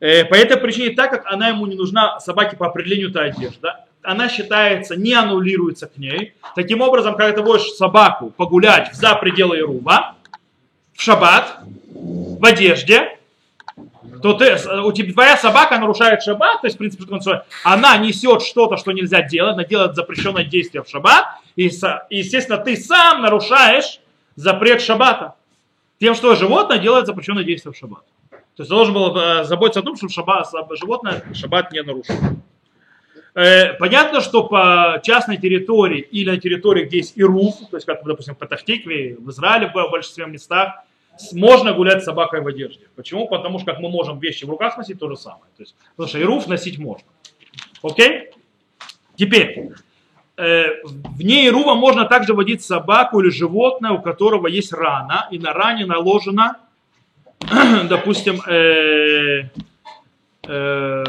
Э, 0.00 0.24
по 0.24 0.34
этой 0.34 0.56
причине, 0.56 0.90
так 0.94 1.10
как 1.10 1.32
она 1.32 1.48
ему 1.48 1.66
не 1.66 1.76
нужна, 1.76 2.18
собаке 2.18 2.56
по 2.56 2.66
определению 2.66 3.10
эта 3.10 3.22
одежда, 3.22 3.84
она 4.02 4.28
считается, 4.28 4.96
не 4.96 5.12
аннулируется 5.12 5.86
к 5.86 5.96
ней. 5.98 6.32
Таким 6.56 6.80
образом, 6.80 7.16
когда 7.16 7.32
ты 7.32 7.42
водишь 7.42 7.68
собаку 7.72 8.30
погулять 8.30 8.94
за 8.94 9.14
пределы 9.14 9.58
Ируба, 9.58 10.16
в 10.94 11.02
шаббат, 11.02 11.60
в 11.92 12.44
одежде, 12.44 13.17
то 14.22 14.34
ты, 14.34 14.56
у 14.82 14.92
тебя, 14.92 15.12
твоя 15.12 15.36
собака 15.36 15.78
нарушает 15.78 16.22
шаббат, 16.22 16.60
то 16.60 16.66
есть, 16.66 16.76
в 16.76 16.78
принципе, 16.78 17.42
она 17.64 17.96
несет 17.98 18.42
что-то, 18.42 18.76
что 18.76 18.92
нельзя 18.92 19.22
делать, 19.22 19.54
она 19.54 19.64
делает 19.64 19.94
запрещенное 19.94 20.44
действие 20.44 20.82
в 20.82 20.88
шаббат, 20.88 21.26
и, 21.56 21.64
естественно, 21.64 22.58
ты 22.58 22.76
сам 22.76 23.22
нарушаешь 23.22 24.00
запрет 24.36 24.80
шаббата. 24.80 25.34
Тем, 25.98 26.14
что 26.14 26.36
животное 26.36 26.78
делает 26.78 27.06
запрещенное 27.06 27.44
действие 27.44 27.72
в 27.72 27.76
шаббат. 27.76 28.04
То 28.30 28.62
есть 28.62 28.70
должен 28.70 28.94
был 28.94 29.16
э, 29.16 29.44
заботиться 29.44 29.80
о 29.80 29.82
том, 29.82 29.96
чтобы 29.96 30.12
шаббат, 30.12 30.48
животное 30.80 31.24
шаббат 31.34 31.72
не 31.72 31.82
нарушил. 31.82 32.14
Э, 33.34 33.74
понятно, 33.74 34.20
что 34.20 34.44
по 34.44 35.00
частной 35.04 35.36
территории 35.36 36.00
или 36.00 36.30
на 36.30 36.38
территории, 36.38 36.86
где 36.86 36.98
есть 36.98 37.12
Ируф, 37.16 37.54
то 37.70 37.76
есть 37.76 37.86
как, 37.86 38.02
допустим, 38.04 38.34
в 38.34 38.38
Патахтикве, 38.38 39.16
в 39.16 39.30
Израиле 39.30 39.68
в 39.72 39.90
большинстве 39.90 40.26
местах, 40.26 40.74
можно 41.32 41.72
гулять 41.72 42.02
с 42.02 42.04
собакой 42.04 42.40
в 42.40 42.46
одежде. 42.46 42.86
Почему? 42.96 43.28
Потому 43.28 43.58
что 43.58 43.72
как 43.72 43.80
мы 43.80 43.88
можем 43.88 44.18
вещи 44.18 44.44
в 44.44 44.50
руках 44.50 44.76
носить, 44.76 44.98
то 44.98 45.08
же 45.08 45.16
самое. 45.16 45.50
То 45.56 45.62
есть, 45.62 45.74
потому 45.96 46.08
что 46.08 46.20
Ируф 46.20 46.46
носить 46.46 46.78
можно. 46.78 47.06
Окей? 47.82 48.30
Теперь, 49.16 49.70
э, 50.36 50.66
вне 50.84 51.48
Ирува 51.48 51.74
можно 51.74 52.04
также 52.04 52.34
водить 52.34 52.62
собаку 52.62 53.20
или 53.20 53.30
животное, 53.30 53.92
у 53.92 54.00
которого 54.00 54.46
есть 54.46 54.72
рана, 54.72 55.28
и 55.30 55.38
на 55.38 55.52
ране 55.52 55.86
наложена, 55.86 56.58
допустим, 57.88 58.40
э, 58.46 59.48
э, 60.46 61.04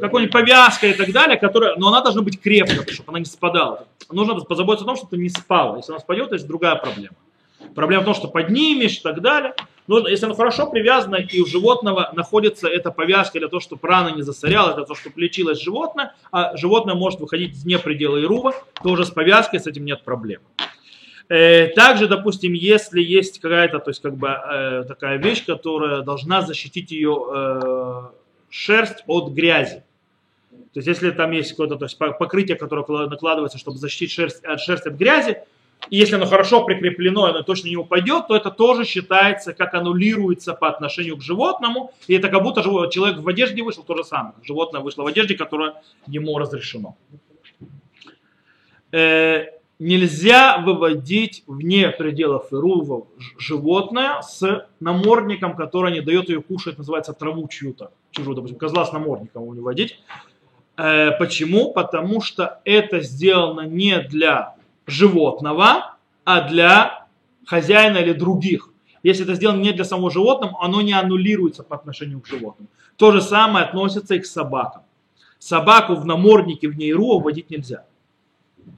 какой-нибудь 0.00 0.32
повязка 0.32 0.86
и 0.86 0.92
так 0.92 1.10
далее, 1.12 1.36
которая, 1.36 1.76
но 1.76 1.88
она 1.88 2.00
должна 2.00 2.22
быть 2.22 2.40
крепкая, 2.40 2.86
чтобы 2.86 3.10
она 3.10 3.18
не 3.18 3.24
спадала. 3.24 3.86
Нужно 4.10 4.34
позаботиться 4.36 4.84
о 4.84 4.88
том, 4.88 4.96
чтобы 4.96 5.18
не 5.18 5.28
спала. 5.28 5.76
Если 5.76 5.92
она 5.92 6.00
спадет, 6.00 6.28
то 6.28 6.34
есть 6.34 6.46
другая 6.46 6.76
проблема. 6.76 7.16
Проблема 7.74 8.02
в 8.02 8.06
том, 8.06 8.14
что 8.14 8.28
поднимешь 8.28 8.98
и 8.98 9.02
так 9.02 9.20
далее. 9.20 9.54
Но 9.86 10.06
если 10.06 10.26
она 10.26 10.34
хорошо 10.34 10.70
привязана 10.70 11.16
и 11.16 11.40
у 11.40 11.46
животного 11.46 12.10
находится 12.14 12.68
эта 12.68 12.92
повязка 12.92 13.38
для 13.38 13.48
того, 13.48 13.60
чтобы 13.60 13.86
рана 13.88 14.14
не 14.14 14.22
засорялась, 14.22 14.76
для 14.76 14.84
того, 14.84 14.94
чтобы 14.94 15.20
лечилось 15.20 15.60
животное, 15.60 16.14
а 16.30 16.56
животное 16.56 16.94
может 16.94 17.20
выходить 17.20 17.56
вне 17.56 17.78
пределы 17.78 18.22
Ирува, 18.22 18.54
тоже 18.82 19.04
с 19.04 19.10
повязкой 19.10 19.58
с 19.58 19.66
этим 19.66 19.84
нет 19.84 20.04
проблем. 20.04 20.42
Э, 21.28 21.68
также, 21.68 22.08
допустим, 22.08 22.52
если 22.52 23.00
есть 23.00 23.40
какая-то, 23.40 23.78
то 23.78 23.90
есть 23.90 24.02
как 24.02 24.16
бы 24.16 24.28
э, 24.28 24.84
такая 24.86 25.16
вещь, 25.16 25.44
которая 25.44 26.02
должна 26.02 26.42
защитить 26.42 26.90
ее 26.90 27.26
э, 27.32 28.02
шерсть 28.48 29.04
от 29.06 29.32
грязи. 29.32 29.84
То 30.72 30.78
есть 30.78 30.88
если 30.88 31.10
там 31.10 31.32
есть 31.32 31.50
какое-то 31.50 31.76
то 31.76 31.84
есть 31.86 31.98
покрытие, 31.98 32.56
которое 32.56 33.08
накладывается, 33.08 33.58
чтобы 33.58 33.78
защитить 33.78 34.12
шерсть, 34.12 34.44
от 34.44 34.60
шерсти 34.60 34.88
от 34.88 34.94
грязи, 34.94 35.38
и 35.88 35.96
если 35.96 36.16
оно 36.16 36.26
хорошо 36.26 36.64
прикреплено, 36.64 37.24
оно 37.24 37.42
точно 37.42 37.68
не 37.68 37.76
упадет, 37.76 38.28
то 38.28 38.36
это 38.36 38.50
тоже 38.50 38.84
считается, 38.84 39.54
как 39.54 39.74
аннулируется 39.74 40.52
по 40.54 40.68
отношению 40.68 41.16
к 41.16 41.22
животному. 41.22 41.92
И 42.06 42.14
это 42.14 42.28
как 42.28 42.42
будто 42.42 42.62
человек 42.62 43.18
в 43.18 43.28
одежде 43.28 43.62
вышел, 43.62 43.82
то 43.82 43.96
же 43.96 44.04
самое. 44.04 44.34
Животное 44.42 44.80
вышло 44.80 45.02
в 45.02 45.06
одежде, 45.06 45.36
которая 45.36 45.82
ему 46.06 46.38
разрешено. 46.38 46.96
Э, 48.92 49.46
нельзя 49.78 50.58
выводить 50.58 51.42
вне 51.46 51.88
пределов 51.90 52.52
Ирува 52.52 53.06
животное 53.38 54.20
с 54.22 54.66
намордником, 54.80 55.56
который 55.56 55.92
не 55.92 56.00
дает 56.00 56.28
ее 56.28 56.42
кушать, 56.42 56.78
называется 56.78 57.14
траву 57.14 57.48
чью-то. 57.48 57.92
Чужую, 58.10 58.36
допустим, 58.36 58.58
козла 58.58 58.84
с 58.84 58.92
намордником 58.92 59.46
выводить. 59.46 59.98
Э, 60.76 61.12
почему? 61.18 61.72
Потому 61.72 62.20
что 62.20 62.60
это 62.64 63.00
сделано 63.00 63.62
не 63.62 64.00
для 64.00 64.56
животного, 64.90 65.96
а 66.24 66.48
для 66.48 67.06
хозяина 67.46 67.98
или 67.98 68.12
других. 68.12 68.70
Если 69.02 69.24
это 69.24 69.34
сделано 69.34 69.60
не 69.60 69.72
для 69.72 69.84
самого 69.84 70.10
животного, 70.10 70.62
оно 70.62 70.82
не 70.82 70.92
аннулируется 70.92 71.62
по 71.62 71.76
отношению 71.76 72.20
к 72.20 72.26
животному. 72.26 72.68
То 72.96 73.12
же 73.12 73.22
самое 73.22 73.64
относится 73.64 74.14
и 74.14 74.18
к 74.18 74.26
собакам. 74.26 74.82
Собаку 75.38 75.94
в 75.94 76.04
наморднике 76.04 76.68
в 76.68 76.76
нейру 76.76 77.18
вводить 77.18 77.48
нельзя. 77.48 77.86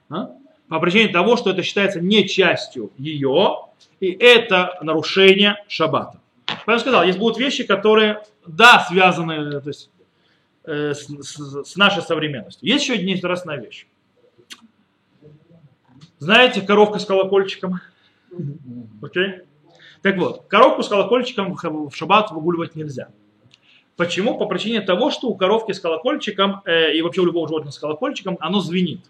А? 0.08 0.30
По 0.68 0.78
причине 0.78 1.08
того, 1.08 1.36
что 1.36 1.50
это 1.50 1.62
считается 1.62 2.00
не 2.00 2.28
частью 2.28 2.92
ее, 2.96 3.66
и 4.00 4.10
это 4.10 4.78
нарушение 4.80 5.56
шаббата. 5.68 6.20
Я 6.66 6.78
сказал, 6.78 7.04
есть 7.04 7.18
будут 7.18 7.38
вещи, 7.38 7.64
которые, 7.64 8.22
да, 8.46 8.86
связаны 8.88 9.60
то 9.60 9.68
есть, 9.68 9.90
э, 10.64 10.94
с, 10.94 11.06
с, 11.08 11.64
с 11.64 11.76
нашей 11.76 12.02
современностью. 12.02 12.68
Есть 12.68 12.84
еще 12.84 12.94
одна 12.94 13.12
интересная 13.12 13.58
вещь. 13.58 13.86
Знаете, 16.22 16.60
коровка 16.60 17.00
с 17.00 17.04
колокольчиком? 17.04 17.80
Окей? 19.02 19.26
Okay? 19.26 19.46
Так 20.02 20.16
вот, 20.18 20.44
коровку 20.46 20.84
с 20.84 20.88
колокольчиком 20.88 21.56
в 21.56 21.90
шаббат 21.96 22.30
выгуливать 22.30 22.76
нельзя. 22.76 23.08
Почему? 23.96 24.38
По 24.38 24.46
причине 24.46 24.82
того, 24.82 25.10
что 25.10 25.26
у 25.26 25.34
коровки 25.34 25.72
с 25.72 25.80
колокольчиком 25.80 26.62
э, 26.64 26.94
и 26.94 27.02
вообще 27.02 27.22
у 27.22 27.24
любого 27.24 27.48
животного 27.48 27.72
с 27.72 27.78
колокольчиком 27.80 28.36
оно 28.38 28.60
звенит. 28.60 29.00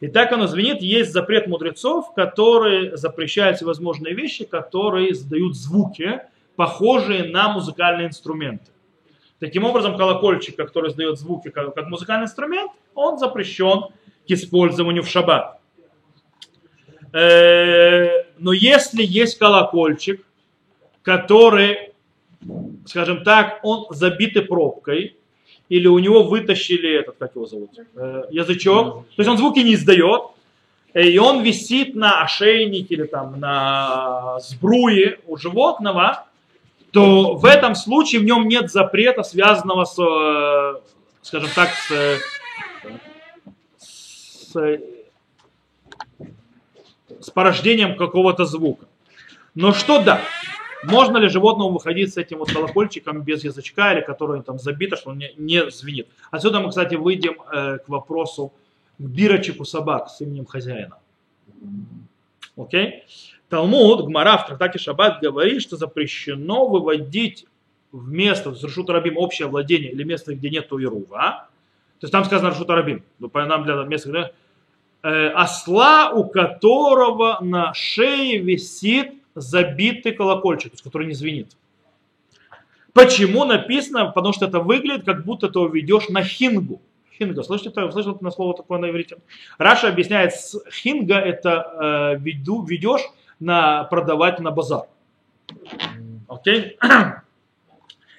И 0.00 0.08
так 0.08 0.32
оно 0.32 0.48
звенит, 0.48 0.82
есть 0.82 1.12
запрет 1.12 1.46
мудрецов, 1.46 2.12
которые 2.12 2.96
запрещают 2.96 3.58
всевозможные 3.58 4.16
вещи, 4.16 4.44
которые 4.44 5.12
издают 5.12 5.54
звуки, 5.54 6.22
похожие 6.56 7.30
на 7.30 7.52
музыкальные 7.52 8.08
инструменты. 8.08 8.72
Таким 9.38 9.62
образом, 9.62 9.96
колокольчик, 9.96 10.56
который 10.56 10.90
издает 10.90 11.20
звуки 11.20 11.50
как, 11.50 11.72
как 11.72 11.86
музыкальный 11.86 12.24
инструмент, 12.24 12.72
он 12.96 13.16
запрещен 13.16 13.92
к 14.26 14.30
использованию 14.32 15.04
в 15.04 15.08
шаббат. 15.08 15.57
Э, 17.12 18.24
но 18.38 18.52
если 18.52 19.02
есть 19.02 19.38
колокольчик, 19.38 20.24
который, 21.02 21.92
скажем 22.86 23.24
так, 23.24 23.60
он 23.62 23.86
забитый 23.90 24.42
пробкой, 24.42 25.16
или 25.68 25.86
у 25.86 25.98
него 25.98 26.22
вытащили 26.22 26.98
этот, 26.98 27.16
как 27.18 27.34
его 27.34 27.46
зовут, 27.46 27.70
э, 27.96 28.22
язычок, 28.30 29.06
то 29.06 29.22
есть 29.22 29.28
он 29.28 29.38
звуки 29.38 29.60
не 29.60 29.74
издает, 29.74 30.22
э, 30.94 31.02
и 31.02 31.18
он 31.18 31.42
висит 31.42 31.94
на 31.94 32.22
ошейнике 32.22 32.94
или 32.94 33.04
там 33.04 33.38
на 33.40 34.38
сбруе 34.40 35.20
у 35.26 35.36
животного, 35.36 36.26
то 36.90 37.34
в 37.34 37.44
этом 37.44 37.74
случае 37.74 38.22
в 38.22 38.24
нем 38.24 38.48
нет 38.48 38.70
запрета, 38.70 39.22
связанного 39.22 39.84
с, 39.84 40.80
скажем 41.22 41.50
так, 41.54 41.68
с, 41.68 42.20
с, 43.78 44.78
с 47.20 47.30
порождением 47.30 47.96
какого-то 47.96 48.44
звука. 48.44 48.86
Но 49.54 49.72
что 49.72 50.02
да? 50.02 50.20
Можно 50.84 51.16
ли 51.18 51.28
животному 51.28 51.70
выходить 51.70 52.14
с 52.14 52.16
этим 52.16 52.38
вот 52.38 52.52
колокольчиком 52.52 53.22
без 53.22 53.42
язычка 53.42 53.92
или 53.92 54.00
который 54.00 54.42
там 54.42 54.58
забито, 54.58 54.96
что 54.96 55.10
он 55.10 55.18
не, 55.18 55.32
не 55.36 55.70
звенит? 55.70 56.08
Отсюда 56.30 56.60
мы, 56.60 56.68
кстати, 56.68 56.94
выйдем 56.94 57.36
э, 57.52 57.78
к 57.78 57.88
вопросу 57.88 58.52
к 58.98 59.02
бирочику 59.02 59.64
собак 59.64 60.08
с 60.08 60.20
именем 60.20 60.46
хозяина. 60.46 60.98
Окей? 62.56 63.04
Талмуд, 63.48 64.06
Гмара 64.06 64.38
в 64.38 64.46
трактате 64.46 64.78
Шаббат 64.78 65.20
говорит, 65.20 65.62
что 65.62 65.76
запрещено 65.76 66.66
выводить 66.66 67.46
в 67.92 68.10
место, 68.10 68.50
в 68.50 68.62
Рашут 68.62 68.90
Рабим 68.90 69.16
общее 69.16 69.48
владение 69.48 69.90
или 69.90 70.04
место, 70.04 70.34
где 70.34 70.50
нет 70.50 70.66
Ирува. 70.70 71.48
То 71.98 72.04
есть 72.04 72.12
там 72.12 72.24
сказано 72.24 72.50
Рашут 72.50 72.68
Рабим, 72.68 73.02
но 73.18 73.28
по 73.28 73.44
нам 73.44 73.64
для 73.64 73.74
места, 73.84 74.10
где 74.10 74.32
осла, 75.02 76.10
у 76.10 76.24
которого 76.24 77.38
на 77.40 77.72
шее 77.74 78.38
висит 78.38 79.12
забитый 79.34 80.12
колокольчик, 80.12 80.72
который 80.82 81.06
не 81.06 81.14
звенит. 81.14 81.56
Почему 82.92 83.44
написано? 83.44 84.06
Потому 84.06 84.32
что 84.32 84.46
это 84.46 84.60
выглядит, 84.60 85.04
как 85.04 85.24
будто 85.24 85.48
ты 85.48 85.60
ведешь 85.72 86.08
на 86.08 86.22
хингу. 86.22 86.82
Хинга, 87.16 87.42
слышите, 87.42 87.70
слышал 87.92 88.16
на 88.20 88.30
слово 88.30 88.56
такое 88.56 88.78
на 88.78 88.90
иврите? 88.90 89.18
Раша 89.58 89.88
объясняет, 89.88 90.32
хинга 90.72 91.16
это 91.16 92.14
э, 92.16 92.18
веду, 92.18 92.64
ведешь 92.64 93.02
на 93.40 93.84
продавать 93.84 94.40
на 94.40 94.50
базар. 94.50 94.86
Окей? 96.28 96.76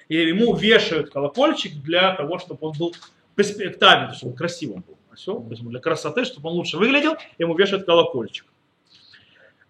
И 0.08 0.16
ему 0.16 0.54
вешают 0.54 1.10
колокольчик 1.10 1.74
для 1.82 2.14
того, 2.14 2.38
чтобы 2.38 2.68
он 2.68 2.74
был 2.78 2.94
перспектабельный, 3.36 4.14
чтобы 4.14 4.32
он 4.32 4.36
красивым 4.36 4.84
был. 4.86 4.96
А 5.10 5.16
все, 5.16 5.38
для 5.38 5.80
красоты, 5.80 6.24
чтобы 6.24 6.50
он 6.50 6.56
лучше 6.56 6.76
выглядел, 6.76 7.16
ему 7.38 7.54
вешают 7.54 7.84
колокольчик. 7.84 8.46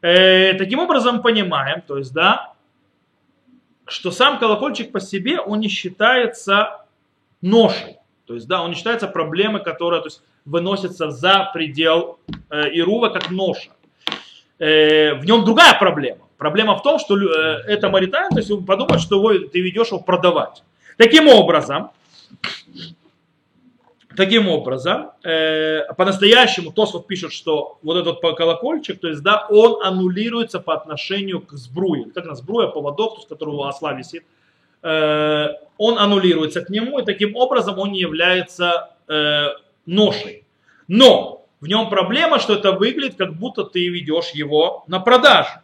Э, 0.02 0.54
таким 0.54 0.78
образом 0.80 1.22
понимаем, 1.22 1.82
то 1.82 1.98
есть, 1.98 2.12
да, 2.12 2.54
что 3.86 4.10
сам 4.10 4.38
колокольчик 4.38 4.92
по 4.92 5.00
себе, 5.00 5.40
он 5.40 5.60
не 5.60 5.68
считается 5.68 6.84
ношей. 7.40 7.96
То 8.26 8.34
есть, 8.34 8.46
да, 8.46 8.62
он 8.62 8.70
не 8.70 8.76
считается 8.76 9.08
проблемой, 9.08 9.62
которая 9.62 10.00
то 10.00 10.06
есть, 10.06 10.22
выносится 10.44 11.10
за 11.10 11.50
предел 11.52 12.18
э, 12.50 12.68
Ирува 12.72 13.08
как 13.08 13.30
ноша. 13.30 13.70
Э, 14.58 15.14
в 15.14 15.24
нем 15.24 15.44
другая 15.44 15.78
проблема. 15.78 16.28
Проблема 16.36 16.76
в 16.76 16.82
том, 16.82 16.98
что 16.98 17.18
э, 17.18 17.62
это 17.66 17.88
маритайн, 17.88 18.30
то 18.30 18.38
есть 18.38 18.50
он 18.50 18.64
подумает, 18.64 19.00
что 19.00 19.16
его, 19.16 19.48
ты 19.48 19.60
ведешь 19.60 19.88
его 19.88 20.00
продавать. 20.00 20.62
Таким 20.96 21.28
образом, 21.28 21.90
Таким 24.16 24.48
образом, 24.48 25.12
э, 25.22 25.84
по-настоящему 25.94 26.72
Тосфот 26.72 27.06
пишет, 27.06 27.32
что 27.32 27.78
вот 27.82 27.96
этот 27.96 28.20
колокольчик, 28.20 29.00
то 29.00 29.06
есть, 29.06 29.22
да, 29.22 29.46
он 29.48 29.84
аннулируется 29.84 30.58
по 30.58 30.74
отношению 30.74 31.40
к 31.40 31.52
сбруе. 31.52 32.06
Как 32.12 32.24
на 32.24 32.34
сбруя, 32.34 32.66
поводок, 32.66 33.22
с 33.22 33.26
которого 33.26 33.68
осла 33.68 33.92
висит, 33.92 34.24
э, 34.82 35.48
он 35.78 35.98
аннулируется 35.98 36.60
к 36.62 36.70
нему, 36.70 36.98
и 36.98 37.04
таким 37.04 37.36
образом 37.36 37.78
он 37.78 37.92
не 37.92 38.00
является 38.00 38.96
э, 39.06 39.50
ношей. 39.86 40.44
Но 40.88 41.46
в 41.60 41.68
нем 41.68 41.88
проблема, 41.88 42.40
что 42.40 42.54
это 42.54 42.72
выглядит, 42.72 43.16
как 43.16 43.34
будто 43.34 43.62
ты 43.62 43.88
ведешь 43.88 44.30
его 44.30 44.82
на 44.88 44.98
продажу. 44.98 45.60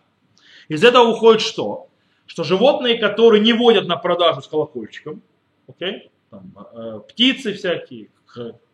Из 0.68 0.84
этого 0.84 1.08
уходит 1.08 1.42
что? 1.42 1.88
Что 2.26 2.44
животные, 2.44 2.96
которые 2.98 3.40
не 3.40 3.52
водят 3.52 3.88
на 3.88 3.96
продажу 3.96 4.40
с 4.40 4.46
колокольчиком, 4.46 5.20
okay, 5.66 6.10
там, 6.30 6.52
э, 6.74 7.00
птицы 7.08 7.54
всякие, 7.54 8.08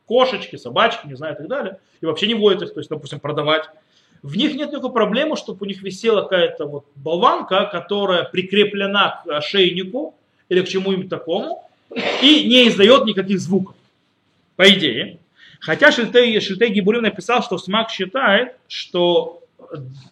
кошечки, 0.07 0.57
собачки, 0.57 1.07
не 1.07 1.15
знаю, 1.15 1.35
и 1.35 1.39
так 1.39 1.49
далее, 1.49 1.79
и 2.01 2.07
вообще 2.07 2.27
не 2.27 2.35
водят 2.35 2.63
их, 2.63 2.75
то 2.75 2.81
есть, 2.81 2.91
допустим, 2.91 3.21
продавать, 3.21 3.65
в 4.23 4.37
них 4.37 4.55
нет 4.55 4.71
никакой 4.71 4.93
проблемы, 4.93 5.37
чтобы 5.37 5.59
у 5.63 5.69
них 5.69 5.83
висела 5.83 6.23
какая-то 6.23 6.67
вот 6.67 6.85
болванка, 6.95 7.67
которая 7.67 8.25
прикреплена 8.25 9.23
к 9.25 9.37
ошейнику 9.37 10.15
или 10.49 10.63
к 10.63 10.69
чему-нибудь 10.69 11.09
такому, 11.09 11.69
и 12.23 12.45
не 12.49 12.69
издает 12.69 13.05
никаких 13.05 13.41
звуков, 13.41 13.75
по 14.57 14.69
идее. 14.69 15.19
Хотя 15.61 15.93
Шильтей, 15.93 16.41
Шильтей 16.41 16.71
Гибурин 16.71 17.03
написал, 17.03 17.43
что 17.43 17.59
Смак 17.59 17.91
считает, 17.91 18.57
что, 18.69 19.43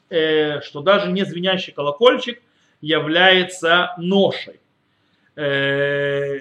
э, 0.09 0.61
что 0.61 0.81
даже 0.81 1.11
не 1.11 1.25
звенящий 1.25 1.73
колокольчик 1.73 2.41
является 2.81 3.95
ношей. 3.99 4.61
Э, 5.37 6.41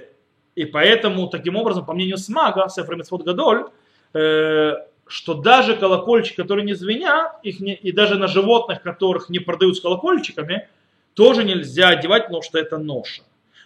и 0.59 0.65
поэтому, 0.65 1.27
таким 1.27 1.55
образом, 1.55 1.85
по 1.85 1.93
мнению 1.93 2.17
Смага, 2.17 2.67
Сефра 2.67 2.97
Митцвот 2.97 3.23
Гадоль, 3.23 3.69
э, 4.13 4.73
что 5.07 5.33
даже 5.33 5.77
колокольчики, 5.77 6.35
которые 6.35 6.65
не 6.65 6.73
звенят, 6.73 7.31
их 7.43 7.61
не, 7.61 7.75
и 7.75 7.93
даже 7.93 8.17
на 8.17 8.27
животных, 8.27 8.81
которых 8.81 9.29
не 9.29 9.39
продают 9.39 9.77
с 9.77 9.79
колокольчиками, 9.79 10.67
тоже 11.13 11.45
нельзя 11.45 11.87
одевать, 11.87 12.25
потому 12.25 12.41
что 12.41 12.59
это 12.59 12.77
ноша. 12.77 13.21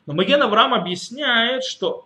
Но 0.05 0.13
Маген 0.13 0.43
Авраам 0.43 0.75
объясняет, 0.75 1.63
что 1.63 2.05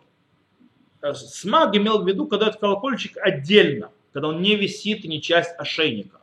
э, 1.01 1.13
Смаг 1.13 1.75
имел 1.75 2.01
в 2.01 2.07
виду, 2.07 2.25
когда 2.25 2.47
этот 2.47 2.61
колокольчик 2.61 3.17
отдельно, 3.17 3.91
когда 4.13 4.29
он 4.29 4.41
не 4.41 4.55
висит 4.55 5.03
и 5.03 5.09
не 5.09 5.21
часть 5.21 5.51
ошейника. 5.57 6.21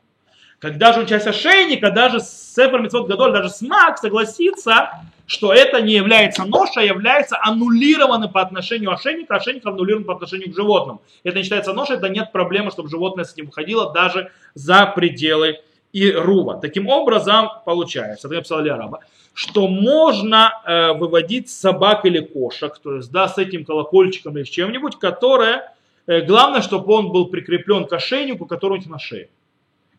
Когда 0.58 0.92
же 0.92 1.06
часть 1.06 1.26
ошейника, 1.26 1.90
даже 1.90 2.20
Сефер 2.20 2.80
Митцвот 2.80 3.08
Гадоль, 3.08 3.32
даже 3.32 3.50
Смаг 3.50 3.98
согласится, 3.98 4.90
что 5.26 5.52
это 5.52 5.80
не 5.80 5.94
является 5.94 6.44
нож, 6.44 6.70
а 6.76 6.82
является 6.82 7.38
аннулированным 7.42 8.30
по 8.30 8.40
отношению 8.40 8.92
ошейника, 8.92 9.36
ошейник 9.36 9.66
аннулирован 9.66 10.04
по 10.04 10.14
отношению 10.14 10.52
к 10.52 10.54
животным. 10.54 11.00
Это 11.22 11.38
не 11.38 11.42
считается 11.42 11.72
нож, 11.72 11.90
это 11.90 12.08
нет 12.08 12.32
проблемы, 12.32 12.70
чтобы 12.70 12.88
животное 12.88 13.24
с 13.24 13.36
ним 13.36 13.46
выходило 13.46 13.92
даже 13.92 14.30
за 14.54 14.86
пределы 14.86 15.60
и 15.92 16.10
рува. 16.10 16.56
Таким 16.56 16.88
образом, 16.88 17.48
получается, 17.64 18.28
это 18.28 18.36
написал 18.36 18.58
Араба, 18.58 19.00
что 19.32 19.68
можно 19.68 20.52
э, 20.64 20.92
выводить 20.92 21.48
собак 21.48 22.04
или 22.04 22.20
кошек, 22.20 22.76
то 22.82 22.96
есть 22.96 23.10
да, 23.10 23.28
с 23.28 23.38
этим 23.38 23.64
колокольчиком 23.64 24.36
или 24.36 24.44
с 24.44 24.48
чем-нибудь, 24.48 24.98
которое, 24.98 25.72
э, 26.06 26.20
главное, 26.22 26.62
чтобы 26.62 26.92
он 26.92 27.10
был 27.10 27.26
прикреплен 27.26 27.86
к 27.86 27.92
ошейнику, 27.92 28.44
который 28.46 28.74
у 28.74 28.76
них 28.76 28.88
на 28.88 28.98
шее. 28.98 29.28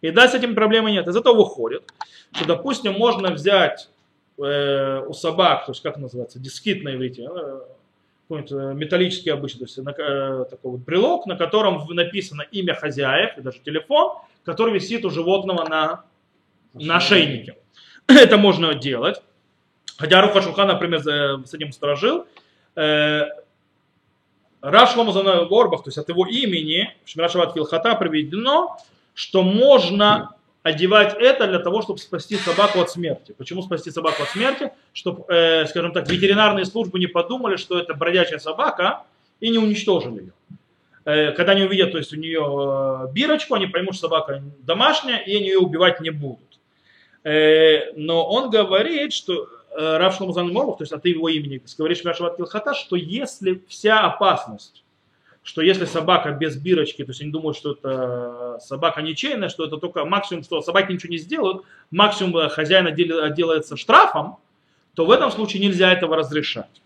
И 0.07 0.11
да, 0.11 0.27
с 0.27 0.35
этим 0.35 0.55
проблемы 0.55 0.91
нет. 0.91 1.07
Из 1.07 1.15
этого 1.15 1.35
выходит, 1.35 1.83
что, 2.31 2.45
допустим, 2.45 2.93
можно 2.93 3.31
взять 3.31 3.89
э, 4.37 5.03
у 5.07 5.13
собак, 5.13 5.65
то 5.65 5.71
есть 5.71 5.81
как 5.81 5.97
называется, 5.97 6.39
дискит 6.39 6.83
на 6.83 6.95
иврите, 6.95 7.23
э, 7.23 7.59
какой-нибудь 8.27 8.51
э, 8.51 8.73
металлический 8.73 9.29
обычно, 9.29 9.59
то 9.59 9.65
есть 9.65 9.77
на, 9.77 9.91
э, 9.91 10.45
такой 10.49 10.71
вот 10.71 10.81
брелок, 10.81 11.25
на 11.25 11.35
котором 11.35 11.85
написано 11.89 12.43
имя 12.51 12.73
хозяев 12.73 13.37
и 13.37 13.41
даже 13.41 13.59
телефон, 13.59 14.13
который 14.43 14.73
висит 14.73 15.05
у 15.05 15.09
животного 15.09 15.67
на, 15.67 16.03
на 16.73 16.99
шейнике. 16.99 17.55
Это 18.07 18.37
можно 18.37 18.73
делать. 18.73 19.21
Хотя 19.97 20.21
Руха 20.21 20.41
Шуха, 20.41 20.65
например, 20.65 21.01
с 21.01 21.53
этим 21.53 21.71
сторожил. 21.71 22.25
Э, 22.75 23.27
Шломо 24.61 25.45
Горбах, 25.45 25.83
то 25.83 25.89
есть 25.89 25.97
от 25.97 26.09
его 26.09 26.25
имени, 26.25 26.93
в 27.05 27.09
Шмирашават 27.09 27.53
Килхата 27.53 27.95
приведено, 27.95 28.77
что 29.15 29.41
можно 29.41 30.35
одевать 30.61 31.15
это 31.19 31.47
для 31.47 31.59
того, 31.59 31.81
чтобы 31.81 31.99
спасти 31.99 32.37
собаку 32.37 32.81
от 32.81 32.91
смерти. 32.91 33.33
Почему 33.37 33.61
спасти 33.63 33.91
собаку 33.91 34.23
от 34.23 34.29
смерти? 34.29 34.71
Чтобы, 34.93 35.23
э, 35.33 35.65
скажем 35.67 35.91
так, 35.91 36.09
ветеринарные 36.09 36.65
службы 36.65 36.99
не 36.99 37.07
подумали, 37.07 37.55
что 37.55 37.79
это 37.79 37.93
бродячая 37.93 38.39
собака 38.39 39.03
и 39.39 39.49
не 39.49 39.57
уничтожили 39.57 40.21
ее. 40.21 40.33
Э, 41.05 41.31
когда 41.31 41.53
они 41.53 41.63
увидят, 41.63 41.91
то 41.91 41.97
есть 41.97 42.13
у 42.13 42.17
нее 42.17 42.41
э, 42.41 43.13
бирочку, 43.13 43.53
они 43.53 43.67
поймут, 43.67 43.95
что 43.95 44.07
собака 44.07 44.43
домашняя, 44.63 45.19
и 45.19 45.37
они 45.37 45.47
ее 45.47 45.59
убивать 45.59 46.01
не 46.01 46.09
будут. 46.09 46.59
Э, 47.23 47.91
но 47.95 48.27
он 48.27 48.49
говорит, 48.49 49.13
что 49.13 49.47
э, 49.77 49.97
Рав 49.97 50.15
Шломзан 50.15 50.51
то 50.51 50.77
есть 50.79 50.91
от 50.91 51.05
его 51.05 51.29
имени, 51.29 51.61
говоришь 51.77 52.01
Шават 52.01 52.37
Килхата, 52.37 52.73
что 52.73 52.95
если 52.95 53.61
вся 53.67 54.01
опасность 54.01 54.83
что 55.45 55.61
если 55.61 55.85
собака 55.85 56.31
без 56.31 56.57
бирочки, 56.57 57.05
то 57.05 57.11
есть 57.11 57.21
они 57.21 57.29
думают, 57.29 57.55
что 57.55 57.73
это 57.73 58.57
собака 58.59 59.03
ничейная, 59.03 59.47
что 59.49 59.63
это 59.63 59.77
только 59.77 60.03
максимум, 60.03 60.43
что 60.43 60.59
собаки 60.61 60.91
ничего 60.91 61.11
не 61.11 61.19
сделают, 61.19 61.63
максимум 61.91 62.35
э, 62.37 62.49
хозяин 62.49 62.87
отделается 62.87 63.77
штрафом, 63.77 64.37
то 64.95 65.05
в 65.05 65.11
этом 65.11 65.29
случае 65.29 65.61
нельзя 65.61 65.93
этого 65.93 66.15
разрешать. 66.15 66.81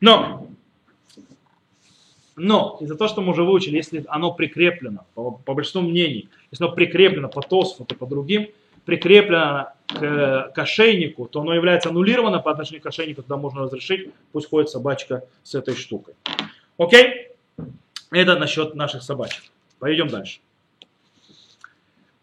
Но, 0.00 0.48
но 2.34 2.76
из-за 2.80 2.96
того, 2.96 3.08
что 3.08 3.22
мы 3.22 3.30
уже 3.30 3.44
выучили, 3.44 3.76
если 3.76 4.04
оно 4.08 4.32
прикреплено, 4.32 5.06
по, 5.14 5.30
по 5.30 5.54
большинству 5.54 5.82
мнений, 5.82 6.28
если 6.50 6.64
оно 6.64 6.74
прикреплено 6.74 7.28
по 7.28 7.40
ТОСФу 7.40 7.86
и 7.88 7.94
по 7.94 8.06
другим, 8.06 8.48
прикреплено 8.84 9.68
к, 9.86 10.50
к 10.52 10.58
ошейнику, 10.58 11.26
то 11.26 11.40
оно 11.42 11.54
является 11.54 11.90
аннулировано 11.90 12.40
по 12.40 12.50
отношению 12.50 12.82
к 12.82 12.86
ошейнику, 12.86 13.22
тогда 13.22 13.36
можно 13.36 13.62
разрешить, 13.62 14.10
пусть 14.32 14.50
ходит 14.50 14.70
собачка 14.70 15.24
с 15.44 15.54
этой 15.54 15.76
штукой. 15.76 16.14
Окей? 16.78 17.33
Это 18.14 18.36
насчет 18.36 18.76
наших 18.76 19.02
собачек. 19.02 19.42
Пойдем 19.80 20.06
дальше. 20.06 20.38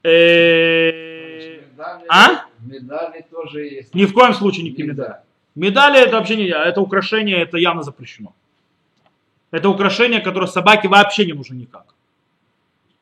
Э, 0.03 1.59
Медали, 1.59 2.05
А? 2.09 2.45
медали 2.59 3.25
тоже 3.29 3.65
есть. 3.65 3.93
Ни 3.93 4.05
в 4.05 4.13
коем 4.13 4.33
случае 4.33 4.71
не 4.71 4.83
медали. 4.83 5.17
Медали 5.55 5.99
это 5.99 6.15
вообще 6.15 6.37
не, 6.37 6.47
это 6.47 6.79
украшение, 6.79 7.41
это 7.41 7.57
явно 7.57 7.83
запрещено. 7.83 8.33
Это 9.51 9.67
украшение, 9.67 10.21
которое 10.21 10.47
собаке 10.47 10.87
вообще 10.87 11.25
не 11.25 11.33
нужно 11.33 11.55
никак. 11.55 11.93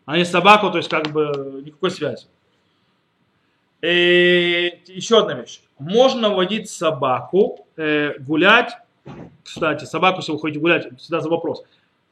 А 0.06 0.18
не 0.18 0.26
собаку, 0.26 0.72
то 0.72 0.78
есть 0.78 0.90
как 0.90 1.12
бы 1.12 1.62
никакой 1.64 1.92
связи. 1.92 2.26
И 3.84 4.82
еще 4.88 5.20
одна 5.20 5.36
вещь. 5.36 5.62
Можно 5.78 6.30
водить 6.32 6.70
собаку 6.70 7.68
э, 7.78 8.18
гулять. 8.20 8.72
Кстати, 9.44 9.86
собаку, 9.86 10.18
если 10.18 10.32
вы 10.32 10.40
ходите 10.40 10.60
гулять, 10.60 10.98
всегда 10.98 11.22
за 11.22 11.30
вопрос. 11.30 11.64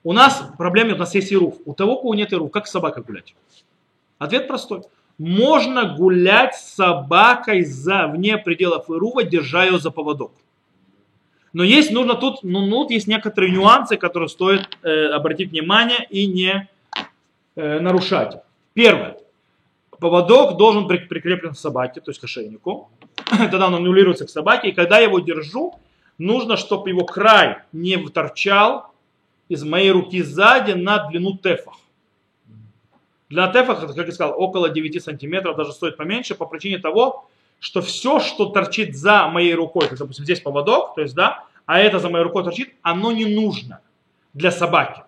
У 0.03 0.13
нас 0.13 0.43
проблема, 0.57 0.95
у 0.95 0.97
нас 0.97 1.15
есть 1.15 1.33
ируф. 1.33 1.55
У 1.65 1.73
того, 1.73 1.93
у 1.93 2.01
кого 2.01 2.15
нет 2.15 2.33
ируф, 2.33 2.51
как 2.51 2.67
собака 2.67 3.01
гулять? 3.01 3.35
Ответ 4.17 4.47
простой. 4.47 4.83
Можно 5.17 5.95
гулять 5.95 6.55
с 6.55 6.75
собакой 6.75 7.63
за 7.63 8.07
вне 8.07 8.37
пределов 8.37 8.89
ирува, 8.89 9.23
держа 9.23 9.65
ее 9.65 9.79
за 9.79 9.91
поводок. 9.91 10.31
Но 11.53 11.63
есть, 11.63 11.91
нужно 11.91 12.13
тут, 12.13 12.43
ну, 12.43 12.65
ну, 12.65 12.83
тут 12.83 12.91
есть 12.91 13.07
некоторые 13.07 13.51
нюансы, 13.51 13.97
которые 13.97 14.29
стоит 14.29 14.77
э, 14.83 15.07
обратить 15.07 15.49
внимание 15.51 16.05
и 16.09 16.27
не 16.27 16.69
э, 17.55 17.79
нарушать. 17.79 18.37
Первое. 18.73 19.17
Поводок 19.99 20.57
должен 20.57 20.85
быть 20.85 21.09
прикреплен 21.09 21.53
к 21.53 21.57
собаке, 21.57 21.99
то 21.99 22.11
есть 22.11 22.21
к 22.21 22.25
ошейнику. 22.25 22.91
Тогда 23.25 23.67
он 23.67 23.75
аннулируется 23.75 24.27
к 24.27 24.29
собаке. 24.29 24.69
И 24.69 24.71
когда 24.71 24.99
я 24.99 25.05
его 25.05 25.19
держу, 25.19 25.79
нужно, 26.19 26.57
чтобы 26.57 26.89
его 26.89 27.05
край 27.05 27.57
не 27.71 27.97
торчал 28.09 28.91
из 29.49 29.63
моей 29.63 29.91
руки 29.91 30.21
сзади 30.21 30.73
на 30.73 31.07
длину 31.07 31.37
тефах. 31.37 31.75
Для 33.29 33.51
тефах, 33.51 33.81
как 33.81 34.07
я 34.07 34.11
сказал, 34.11 34.39
около 34.41 34.69
9 34.69 35.03
сантиметров, 35.03 35.57
даже 35.57 35.73
стоит 35.73 35.97
поменьше, 35.97 36.35
по 36.35 36.45
причине 36.45 36.79
того, 36.79 37.27
что 37.59 37.81
все, 37.81 38.19
что 38.19 38.47
торчит 38.47 38.95
за 38.95 39.27
моей 39.27 39.53
рукой, 39.53 39.87
как, 39.87 39.97
допустим, 39.97 40.23
здесь 40.23 40.39
поводок, 40.39 40.95
то 40.95 41.01
есть, 41.01 41.15
да, 41.15 41.43
а 41.65 41.79
это 41.79 41.99
за 41.99 42.09
моей 42.09 42.23
рукой 42.23 42.43
торчит, 42.43 42.73
оно 42.81 43.11
не 43.11 43.25
нужно 43.25 43.81
для 44.33 44.51
собаки. 44.51 45.01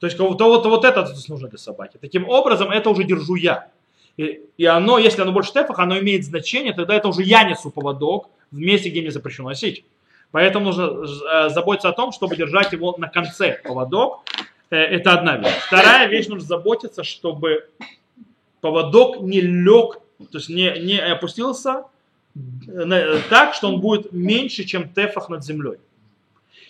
То 0.00 0.06
есть, 0.06 0.18
вот, 0.18 0.40
вот, 0.40 0.66
вот 0.66 0.84
это 0.84 1.06
нужно 1.28 1.48
для 1.48 1.58
собаки. 1.58 1.98
Таким 2.00 2.28
образом, 2.28 2.70
это 2.70 2.90
уже 2.90 3.04
держу 3.04 3.34
я. 3.34 3.68
И, 4.16 4.40
и 4.56 4.64
оно, 4.64 4.98
если 4.98 5.22
оно 5.22 5.32
больше 5.32 5.52
тефах, 5.52 5.78
оно 5.78 5.98
имеет 5.98 6.24
значение, 6.24 6.72
тогда 6.72 6.94
это 6.94 7.08
уже 7.08 7.22
я 7.22 7.44
несу 7.44 7.70
поводок 7.70 8.28
в 8.50 8.58
месте, 8.58 8.88
где 8.88 9.02
мне 9.02 9.10
запрещено 9.10 9.48
носить. 9.48 9.84
Поэтому 10.32 10.66
нужно 10.66 10.84
э, 10.84 11.48
заботиться 11.48 11.88
о 11.88 11.92
том, 11.92 12.12
чтобы 12.12 12.36
держать 12.36 12.72
его 12.72 12.94
на 12.98 13.08
конце 13.08 13.60
поводок. 13.64 14.20
Э, 14.70 14.76
это 14.76 15.12
одна 15.12 15.36
вещь. 15.36 15.56
Вторая 15.66 16.06
вещь, 16.08 16.28
нужно 16.28 16.46
заботиться, 16.46 17.02
чтобы 17.02 17.68
поводок 18.60 19.20
не 19.20 19.40
лег, 19.40 19.98
то 20.30 20.38
есть 20.38 20.48
не, 20.48 20.70
не 20.78 20.98
опустился 20.98 21.84
э, 22.36 23.18
так, 23.28 23.54
что 23.54 23.68
он 23.68 23.80
будет 23.80 24.12
меньше, 24.12 24.64
чем 24.64 24.88
тефах 24.88 25.28
над 25.28 25.44
землей. 25.44 25.78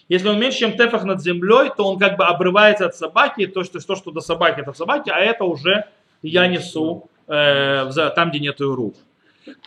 Если 0.08 0.28
он 0.28 0.40
меньше, 0.40 0.60
чем 0.60 0.76
тефах 0.76 1.04
над 1.04 1.22
землей, 1.22 1.70
то 1.76 1.84
он 1.84 1.98
как 1.98 2.16
бы 2.16 2.24
обрывается 2.24 2.86
от 2.86 2.96
собаки, 2.96 3.46
то, 3.46 3.60
есть 3.60 3.72
то, 3.86 3.94
что 3.94 4.10
до 4.10 4.20
собаки, 4.20 4.60
это 4.60 4.72
в 4.72 4.76
собаке, 4.76 5.12
а 5.12 5.18
это 5.18 5.44
уже 5.44 5.84
я 6.22 6.46
несу 6.48 7.08
э, 7.28 7.90
там, 8.16 8.30
где 8.30 8.40
нету 8.40 8.74
рук. 8.74 8.96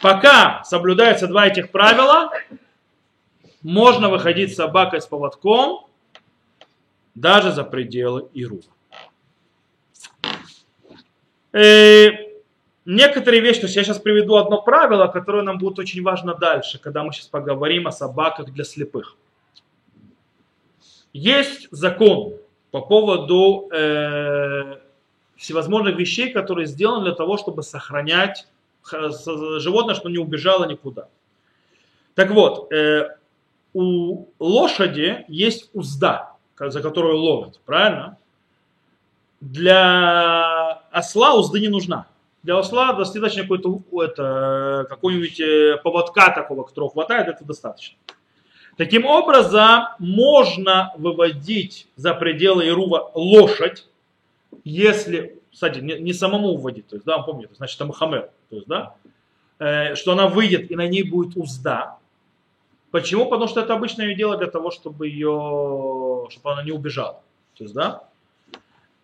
Пока 0.01 0.63
соблюдаются 0.65 1.27
два 1.27 1.47
этих 1.47 1.71
правила, 1.71 2.31
можно 3.63 4.09
выходить 4.09 4.51
с 4.51 4.55
собакой 4.55 5.01
с 5.01 5.07
поводком 5.07 5.87
даже 7.15 7.51
за 7.51 7.63
пределы 7.63 8.27
Иру. 8.33 8.61
Э, 11.53 12.09
некоторые 12.85 13.41
вещи, 13.41 13.61
то 13.61 13.65
есть 13.67 13.75
я 13.75 13.83
сейчас 13.83 13.99
приведу 13.99 14.35
одно 14.35 14.61
правило, 14.61 15.07
которое 15.07 15.43
нам 15.43 15.57
будет 15.57 15.79
очень 15.79 16.01
важно 16.03 16.33
дальше, 16.35 16.79
когда 16.79 17.03
мы 17.03 17.13
сейчас 17.13 17.27
поговорим 17.27 17.87
о 17.87 17.91
собаках 17.91 18.51
для 18.51 18.63
слепых. 18.63 19.15
Есть 21.13 21.67
закон 21.69 22.33
по 22.71 22.81
поводу 22.81 23.69
э, 23.71 24.79
всевозможных 25.35 25.95
вещей, 25.95 26.31
которые 26.31 26.65
сделаны 26.65 27.03
для 27.03 27.13
того, 27.13 27.37
чтобы 27.37 27.61
сохранять 27.61 28.47
животное, 28.91 29.95
чтобы 29.95 30.11
не 30.11 30.17
убежало 30.17 30.65
никуда. 30.65 31.07
Так 32.15 32.31
вот, 32.31 32.71
э, 32.73 33.15
у 33.73 34.27
лошади 34.39 35.25
есть 35.27 35.69
узда, 35.73 36.33
за 36.57 36.81
которую 36.81 37.17
ловят, 37.17 37.59
правильно? 37.65 38.17
Для 39.41 40.83
осла 40.91 41.33
узды 41.33 41.59
не 41.59 41.67
нужна. 41.67 42.07
Для 42.43 42.57
осла 42.57 42.93
достаточно 42.93 43.43
какой-то 43.43 43.81
это, 44.01 44.85
какой-нибудь 44.89 45.39
э, 45.39 45.77
поводка 45.81 46.29
такого, 46.29 46.63
которого 46.63 46.91
хватает, 46.91 47.27
это 47.29 47.45
достаточно. 47.45 47.97
Таким 48.75 49.05
образом, 49.05 49.83
можно 49.99 50.93
выводить 50.97 51.87
за 51.95 52.13
пределы 52.13 52.67
Ирува 52.67 53.11
лошадь, 53.13 53.87
если, 54.63 55.39
кстати, 55.51 55.79
не, 55.79 55.99
не 55.99 56.11
самому 56.11 56.55
выводить, 56.55 56.87
то 56.87 56.95
есть, 56.95 57.05
да, 57.05 57.19
помните, 57.19 57.53
значит, 57.55 57.77
там 57.77 57.91
хамер, 57.91 58.29
то 58.49 58.55
есть, 58.55 58.67
да, 58.67 58.95
э, 59.59 59.95
что 59.95 60.13
она 60.13 60.27
выйдет 60.27 60.71
и 60.71 60.75
на 60.75 60.87
ней 60.87 61.03
будет 61.03 61.37
узда, 61.37 61.97
Почему? 62.93 63.25
Потому 63.25 63.47
что 63.47 63.59
это 63.59 63.73
обычное 63.73 64.13
дело 64.13 64.37
для 64.37 64.45
того, 64.45 64.69
чтобы 64.69 65.07
ее, 65.07 66.27
чтобы 66.29 66.51
она 66.53 66.63
не 66.63 66.71
убежала. 66.71 67.19
То 67.57 67.63
есть, 67.63 67.73
да? 67.73 68.03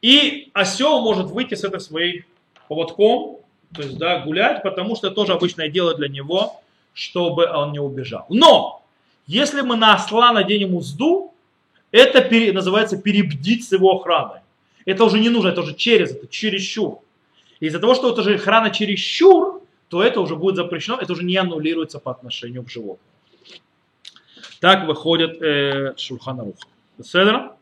И 0.04 0.52
осел 0.54 1.02
может 1.02 1.32
выйти 1.32 1.56
с 1.56 1.64
этой 1.64 1.80
своей 1.80 2.24
поводком, 2.68 3.38
то 3.74 3.82
есть, 3.82 3.98
да, 3.98 4.20
гулять, 4.20 4.62
потому 4.62 4.96
что 4.96 5.08
это 5.08 5.16
тоже 5.16 5.34
обычное 5.34 5.70
дело 5.70 5.96
для 5.96 6.08
него, 6.08 6.62
чтобы 6.94 7.48
он 7.48 7.72
не 7.72 7.80
убежал. 7.80 8.28
Но, 8.30 8.84
если 9.26 9.62
мы 9.62 9.76
на 9.76 9.96
осла 9.96 10.34
наденем 10.34 10.76
узду, 10.76 11.34
это 11.90 12.22
пере, 12.22 12.54
называется 12.54 12.96
перебдить 12.96 13.68
с 13.68 13.72
его 13.72 13.90
охраной. 13.96 14.42
Это 14.86 15.04
уже 15.04 15.20
не 15.20 15.30
нужно, 15.30 15.50
это 15.50 15.62
уже 15.62 15.74
через, 15.74 16.12
это 16.12 16.28
чересчур. 16.28 17.00
Из-за 17.60 17.80
того, 17.80 17.96
что 17.96 18.12
это 18.12 18.22
же 18.22 18.36
охрана 18.36 18.70
чересчур, 18.70 19.64
то 19.88 20.04
это 20.04 20.22
уже 20.22 20.36
будет 20.36 20.58
запрещено, 20.58 21.00
это 21.02 21.14
уже 21.14 21.24
не 21.24 21.38
аннулируется 21.38 21.98
по 21.98 22.12
отношению 22.12 22.64
к 22.64 22.70
животному. 22.70 23.09
Так 24.60 24.88
выходит 24.88 25.42
э, 25.42 25.94
Шульханарух. 25.98 26.56
Седра? 27.02 27.56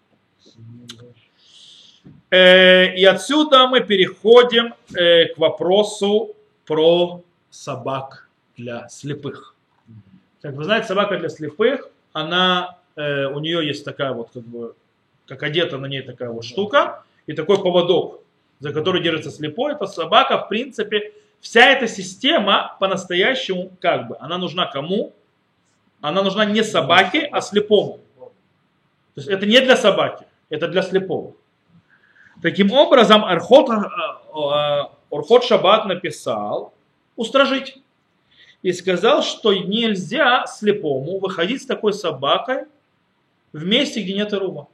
Э, 2.31 2.95
и 2.95 3.05
отсюда 3.05 3.67
мы 3.67 3.81
переходим 3.81 4.73
э, 4.95 5.25
к 5.27 5.37
вопросу 5.37 6.35
про 6.65 7.23
собак 7.49 8.27
для 8.57 8.89
слепых. 8.89 9.53
Как 10.41 10.55
вы 10.55 10.63
знаете, 10.63 10.87
собака 10.87 11.17
для 11.17 11.29
слепых, 11.29 11.89
она, 12.13 12.77
э, 12.95 13.25
у 13.27 13.39
нее 13.39 13.65
есть 13.65 13.85
такая 13.85 14.13
вот, 14.13 14.29
как 14.33 14.43
бы, 14.43 14.75
как 15.27 15.43
одета 15.43 15.77
на 15.77 15.85
ней 15.85 16.01
такая 16.01 16.29
вот 16.29 16.43
штука, 16.43 17.03
и 17.27 17.33
такой 17.33 17.61
поводок, 17.61 18.21
за 18.59 18.73
который 18.73 19.03
держится 19.03 19.29
слепой. 19.29 19.73
Это 19.73 19.85
собака, 19.85 20.37
в 20.39 20.49
принципе, 20.49 21.13
вся 21.41 21.65
эта 21.65 21.87
система 21.87 22.75
по-настоящему, 22.79 23.71
как 23.79 24.07
бы, 24.07 24.17
она 24.19 24.37
нужна 24.37 24.65
кому? 24.65 25.13
Она 26.01 26.23
нужна 26.23 26.45
не 26.45 26.63
собаке, 26.63 27.27
а 27.31 27.41
слепому. 27.41 27.99
То 28.17 28.31
есть 29.21 29.27
это 29.27 29.45
не 29.45 29.59
для 29.61 29.75
собаки, 29.75 30.25
это 30.49 30.67
для 30.67 30.81
слепого. 30.81 31.33
Таким 32.41 32.71
образом, 32.71 33.25
Архот, 33.25 33.69
Орхот 35.11 35.43
Шаббат 35.43 35.85
написал 35.85 36.73
устражить. 37.15 37.77
И 38.63 38.73
сказал, 38.73 39.21
что 39.21 39.53
нельзя 39.53 40.45
слепому 40.47 41.19
выходить 41.19 41.61
с 41.61 41.65
такой 41.65 41.93
собакой 41.93 42.65
в 43.53 43.63
месте, 43.63 44.01
где 44.01 44.13
нет 44.13 44.33
рума. 44.33 44.67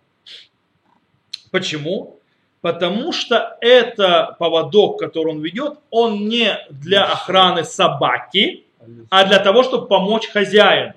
Почему? 1.51 2.17
Потому 2.61 3.11
что 3.11 3.57
это 3.59 4.37
поводок, 4.39 4.99
который 4.99 5.33
он 5.33 5.41
ведет, 5.41 5.79
он 5.89 6.29
не 6.29 6.57
для 6.69 7.03
охраны 7.03 7.65
собаки, 7.65 8.63
а 9.09 9.25
для 9.25 9.39
того, 9.39 9.63
чтобы 9.63 9.87
помочь 9.87 10.27
хозяину. 10.29 10.93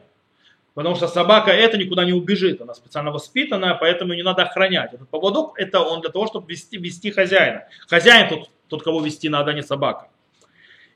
Потому 0.76 0.94
что 0.94 1.08
собака 1.08 1.52
это 1.52 1.78
никуда 1.78 2.04
не 2.04 2.12
убежит, 2.12 2.60
она 2.60 2.74
специально 2.74 3.10
воспитанная, 3.10 3.72
поэтому 3.72 4.12
не 4.12 4.22
надо 4.22 4.42
охранять. 4.42 4.92
Этот 4.92 5.08
поводок 5.08 5.58
это 5.58 5.80
он 5.80 6.02
для 6.02 6.10
того, 6.10 6.26
чтобы 6.26 6.52
вести, 6.52 6.76
вести 6.76 7.10
хозяина. 7.10 7.64
Хозяин 7.88 8.28
тот, 8.28 8.50
тот, 8.68 8.82
кого 8.82 9.00
вести 9.00 9.30
надо, 9.30 9.52
а 9.52 9.54
не 9.54 9.62
собака. 9.62 10.08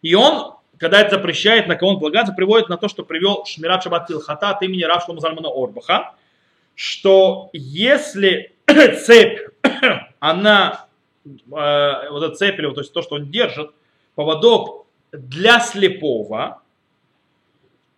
И 0.03 0.15
он, 0.15 0.53
когда 0.77 1.01
это 1.01 1.17
запрещает, 1.17 1.67
на 1.67 1.77
кого 1.77 1.93
он 1.93 1.99
полагается, 1.99 2.35
приводит 2.35 2.69
на 2.69 2.77
то, 2.77 2.89
что 2.89 3.05
привел 3.05 3.47
Шмират 3.47 3.83
Шабат 3.83 4.11
Хата 4.11 4.51
от 4.51 4.63
имени 4.63 4.83
Рав 4.83 5.03
Шломазальмана 5.07 5.49
Орбаха, 5.49 6.13
что 6.75 7.49
если 7.55 8.53
цепь, 8.67 9.49
она, 10.21 10.89
э, 11.25 12.11
вот 12.11 12.23
эта 12.23 12.35
цепь, 12.35 12.59
то 12.59 12.81
есть 12.81 12.93
то, 12.93 13.01
что 13.01 13.15
он 13.15 13.31
держит, 13.31 13.71
поводок 14.15 14.85
для 15.11 15.59
слепого, 15.61 16.61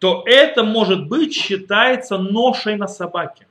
то 0.03 0.25
это 0.27 0.65
может 0.65 1.07
быть 1.07 1.33
считается 1.33 2.19
ношей 2.19 2.75
на 2.75 2.89
собаке. 2.89 3.47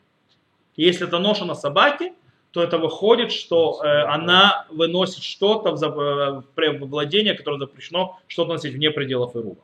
Если 0.76 1.08
это 1.08 1.18
ноша 1.18 1.46
на 1.46 1.56
собаке, 1.56 2.12
то 2.52 2.62
это 2.62 2.78
выходит, 2.78 3.32
что 3.32 3.82
э, 3.82 3.88
она 3.88 4.66
выносит 4.70 5.24
что-то 5.24 5.72
в, 5.72 5.80
в, 5.80 6.44
в 6.54 6.90
владение, 6.90 7.36
которое 7.36 7.58
запрещено 7.58 8.20
что-то 8.28 8.52
носить 8.52 8.74
вне 8.74 8.92
пределов 8.92 9.34
Ируба. 9.34 9.62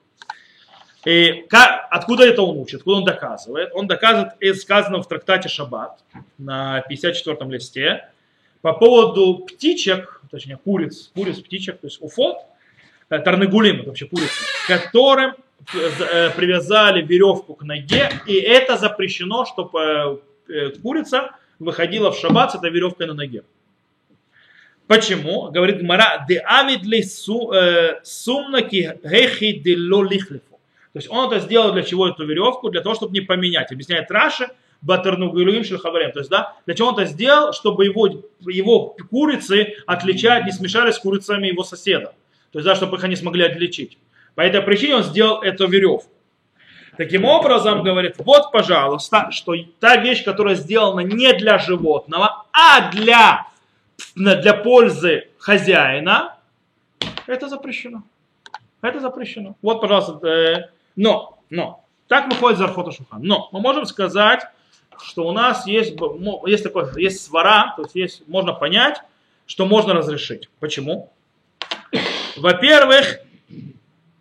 И 1.03 1.45
как, 1.49 1.87
откуда 1.91 2.25
это 2.25 2.41
он 2.41 2.57
учит, 2.57 2.75
откуда 2.77 2.99
он 2.99 3.03
доказывает? 3.03 3.71
Он 3.73 3.87
доказывает 3.87 4.35
из 4.39 4.61
сказанного 4.61 5.03
в 5.03 5.09
трактате 5.09 5.49
Шаббат 5.49 5.99
на 6.37 6.79
54 6.87 7.51
листе 7.51 8.07
по 8.61 8.71
поводу 8.71 9.39
птичек, 9.39 10.21
точнее 10.31 10.55
куриц, 10.55 11.11
куриц, 11.13 11.37
птичек, 11.41 11.81
то 11.81 11.87
есть 11.87 12.01
уфот, 12.01 12.37
э, 13.09 13.19
тарнагулим, 13.19 13.81
это 13.81 13.89
вообще 13.89 14.05
курицы, 14.05 14.31
которым 14.69 15.31
э, 15.31 15.46
привязали 15.65 17.01
веревку 17.01 17.55
к 17.55 17.63
ноге, 17.63 18.09
и 18.25 18.35
это 18.35 18.77
запрещено, 18.77 19.45
чтобы 19.45 20.21
э, 20.47 20.69
курица 20.81 21.31
выходила 21.59 22.11
в 22.11 22.17
шаббат 22.17 22.51
с 22.51 22.55
этой 22.55 22.69
веревкой 22.69 23.07
на 23.07 23.13
ноге. 23.13 23.43
Почему? 24.87 25.51
Говорит 25.51 25.81
Мара, 25.81 26.25
сумнаки. 28.03 28.99
То 30.93 30.99
есть 30.99 31.09
он 31.09 31.31
это 31.31 31.39
сделал 31.41 31.73
для 31.73 31.83
чего 31.83 32.07
эту 32.07 32.25
веревку? 32.25 32.69
Для 32.69 32.81
того, 32.81 32.95
чтобы 32.95 33.11
не 33.13 33.21
поменять. 33.21 33.71
Объясняет 33.71 34.09
Раша, 34.09 34.49
Батарнугулюим 34.81 35.63
Шельхаварем. 35.63 36.11
То 36.11 36.19
есть, 36.19 36.29
да, 36.31 36.55
для 36.65 36.75
чего 36.75 36.89
он 36.89 36.93
это 36.95 37.05
сделал? 37.05 37.51
Чтобы 37.51 37.85
его, 37.85 38.07
его 38.45 38.95
курицы 39.09 39.75
отличать, 39.85 40.45
не 40.45 40.51
смешались 40.51 40.95
с 40.95 40.99
курицами 40.99 41.47
его 41.47 41.63
соседа. 41.63 42.13
То 42.51 42.59
есть, 42.59 42.65
да, 42.65 42.75
чтобы 42.75 42.97
их 42.97 43.03
они 43.03 43.15
смогли 43.15 43.43
отличить. 43.43 43.97
По 44.37 44.41
этой 44.41 44.61
причине 44.61 44.97
он 44.97 45.03
сделал 45.03 45.41
эту 45.41 45.67
веревку. 45.67 46.11
Таким 46.95 47.25
образом, 47.25 47.81
говорит, 47.81 48.17
вот, 48.19 48.51
пожалуйста, 48.51 49.31
что 49.31 49.55
та 49.79 49.97
вещь, 49.97 50.23
которая 50.23 50.53
сделана 50.53 50.99
не 50.99 51.33
для 51.33 51.57
животного, 51.57 52.45
а 52.53 52.91
для, 52.91 53.47
для 54.13 54.53
пользы 54.53 55.29
хозяина, 55.39 56.35
это 57.25 57.49
запрещено. 57.49 58.03
Это 58.83 58.99
запрещено. 58.99 59.55
Вот, 59.63 59.81
пожалуйста, 59.81 60.27
э, 60.27 60.69
но, 60.95 61.39
но, 61.49 61.83
так 62.07 62.27
выходит 62.27 62.59
Зарфота 62.59 62.91
Шухан. 62.91 63.23
Но 63.23 63.49
мы 63.51 63.59
можем 63.59 63.87
сказать, 63.87 64.45
что 65.01 65.27
у 65.27 65.31
нас 65.31 65.65
есть, 65.65 65.95
есть, 66.45 66.63
такой, 66.63 67.01
есть 67.01 67.25
свара, 67.25 67.73
то 67.75 67.81
есть, 67.81 67.95
есть 67.95 68.27
можно 68.27 68.53
понять, 68.53 69.01
что 69.47 69.65
можно 69.65 69.95
разрешить. 69.95 70.47
Почему? 70.59 71.11
Во-первых, 72.37 73.21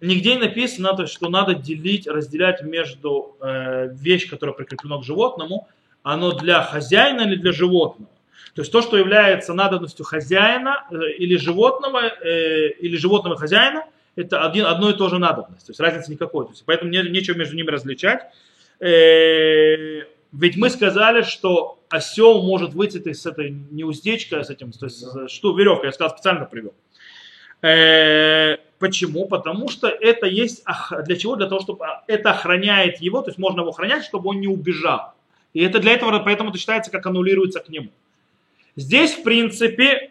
нигде 0.01 0.34
не 0.34 0.40
написано, 0.40 1.07
что 1.07 1.28
надо 1.28 1.55
делить, 1.55 2.07
разделять 2.07 2.62
между 2.62 3.36
э, 3.40 3.88
вещь, 3.92 4.28
которая 4.28 4.55
прикреплена 4.55 4.99
к 4.99 5.05
животному, 5.05 5.68
оно 6.03 6.32
для 6.32 6.62
хозяина 6.62 7.22
или 7.22 7.36
для 7.36 7.53
животного. 7.53 8.11
То 8.55 8.62
есть 8.62 8.72
то, 8.72 8.80
что 8.80 8.97
является 8.97 9.55
надобностью 9.55 10.05
хозяина 10.05 10.86
э, 10.90 11.12
или 11.18 11.36
животного, 11.36 12.01
э, 12.01 12.70
или 12.78 12.97
животного 12.97 13.36
хозяина, 13.36 13.84
это 14.14 14.47
один, 14.47 14.66
одно 14.66 14.90
и 14.90 14.97
то 14.97 15.09
же 15.09 15.18
надобность. 15.18 15.66
То 15.66 15.70
есть 15.70 15.80
разницы 15.80 16.11
никакой. 16.11 16.47
То 16.47 16.53
есть, 16.53 16.64
поэтому 16.64 16.90
не, 16.90 17.03
нечего 17.03 17.36
между 17.36 17.55
ними 17.55 17.68
различать. 17.68 18.22
Э, 18.80 20.05
ведь 20.32 20.57
мы 20.57 20.70
сказали, 20.70 21.22
что 21.22 21.78
осел 21.88 22.42
может 22.42 22.74
выйти 22.74 23.12
с 23.12 23.26
этой 23.26 23.51
не 23.51 23.84
уздечкой, 23.84 24.40
а 24.40 24.44
с 24.44 24.51
этим, 24.51 24.72
то 24.72 24.86
есть 24.86 25.05
что 25.28 25.57
веревка, 25.57 25.86
я 25.86 25.92
сказал, 25.92 26.11
специально 26.11 26.44
привел. 26.44 26.74
Э, 27.62 28.57
почему? 28.78 29.26
Потому 29.26 29.68
что 29.68 29.88
это 29.88 30.26
есть 30.26 30.64
для 31.04 31.16
чего? 31.16 31.36
Для 31.36 31.46
того, 31.46 31.60
чтобы 31.60 31.86
это 32.06 32.30
охраняет 32.30 33.00
его, 33.00 33.22
то 33.22 33.30
есть 33.30 33.38
можно 33.38 33.60
его 33.60 33.70
охранять, 33.70 34.04
чтобы 34.04 34.30
он 34.30 34.40
не 34.40 34.48
убежал. 34.48 35.14
И 35.54 35.62
это 35.62 35.78
для 35.78 35.92
этого, 35.92 36.18
поэтому 36.20 36.50
это 36.50 36.58
считается, 36.58 36.90
как 36.90 37.06
аннулируется 37.06 37.60
к 37.60 37.68
нему. 37.68 37.90
Здесь, 38.76 39.14
в 39.14 39.22
принципе, 39.22 40.10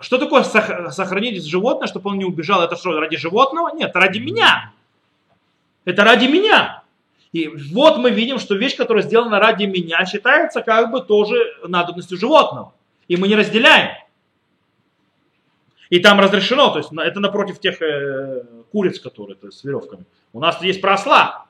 что 0.00 0.16
такое 0.16 0.42
сохранить 0.44 1.44
животное, 1.44 1.88
чтобы 1.88 2.10
он 2.10 2.18
не 2.18 2.24
убежал? 2.24 2.62
Это 2.62 2.76
что, 2.76 2.98
ради 2.98 3.16
животного? 3.16 3.74
Нет, 3.74 3.90
ради 3.94 4.18
меня. 4.18 4.72
Это 5.84 6.04
ради 6.04 6.26
меня. 6.26 6.82
И 7.32 7.48
вот 7.48 7.98
мы 7.98 8.10
видим, 8.10 8.38
что 8.38 8.54
вещь, 8.54 8.76
которая 8.76 9.02
сделана 9.02 9.38
ради 9.38 9.64
меня, 9.64 10.06
считается 10.06 10.62
как 10.62 10.90
бы 10.90 11.02
тоже 11.02 11.36
надобностью 11.66 12.16
животного. 12.16 12.72
И 13.08 13.16
мы 13.16 13.28
не 13.28 13.36
разделяем. 13.36 13.90
И 15.90 16.00
там 16.00 16.20
разрешено, 16.20 16.70
то 16.70 16.78
есть 16.78 16.90
это 16.92 17.20
напротив 17.20 17.60
тех 17.60 17.80
э, 17.80 18.42
куриц, 18.72 19.00
которые 19.00 19.36
то 19.36 19.46
есть, 19.46 19.58
с 19.58 19.64
веревками. 19.64 20.04
У 20.32 20.40
нас 20.40 20.60
есть 20.62 20.80
просла, 20.82 21.46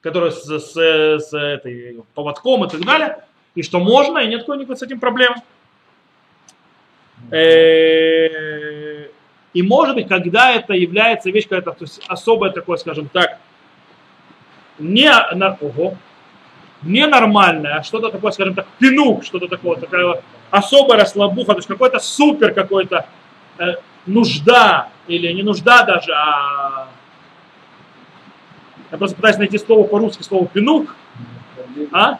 которая 0.00 0.30
с, 0.30 0.44
с, 0.44 0.74
с 0.74 1.32
этой, 1.32 2.02
поводком 2.14 2.64
и 2.64 2.68
так 2.68 2.84
далее. 2.84 3.24
И 3.54 3.62
что 3.62 3.80
можно, 3.80 4.18
и 4.18 4.28
нет 4.28 4.46
никакой 4.46 4.76
с 4.76 4.82
этим 4.82 5.00
проблемы. 5.00 5.36
Э, 7.30 9.08
и 9.54 9.62
может 9.62 9.94
быть, 9.94 10.06
когда 10.06 10.52
это 10.52 10.74
является 10.74 11.30
вещь 11.30 11.44
какая-то 11.44 11.72
то 11.72 11.84
есть 11.84 12.02
особое 12.06 12.50
такое, 12.50 12.76
скажем 12.76 13.08
так, 13.08 13.38
не, 14.78 15.10
на, 15.34 15.56
ого, 15.60 15.96
ненормальное, 16.82 17.78
а 17.78 17.82
что-то 17.82 18.10
такое, 18.10 18.30
скажем 18.32 18.54
так, 18.54 18.66
пинук, 18.78 19.24
что-то 19.24 19.48
такое, 19.48 19.76
такая 19.78 20.22
особая 20.50 21.00
расслабуха, 21.00 21.52
то 21.52 21.58
есть 21.58 21.68
какой-то 21.68 21.98
супер 21.98 22.54
какой-то 22.54 23.06
нужда, 24.06 24.88
или 25.06 25.32
не 25.32 25.42
нужда 25.42 25.84
даже, 25.84 26.12
а 26.12 26.88
я 28.90 28.98
просто 28.98 29.16
пытаюсь 29.16 29.36
найти 29.36 29.58
слово 29.58 29.86
по-русски, 29.86 30.22
слово 30.22 30.46
пинук. 30.46 30.94
А? 31.92 32.18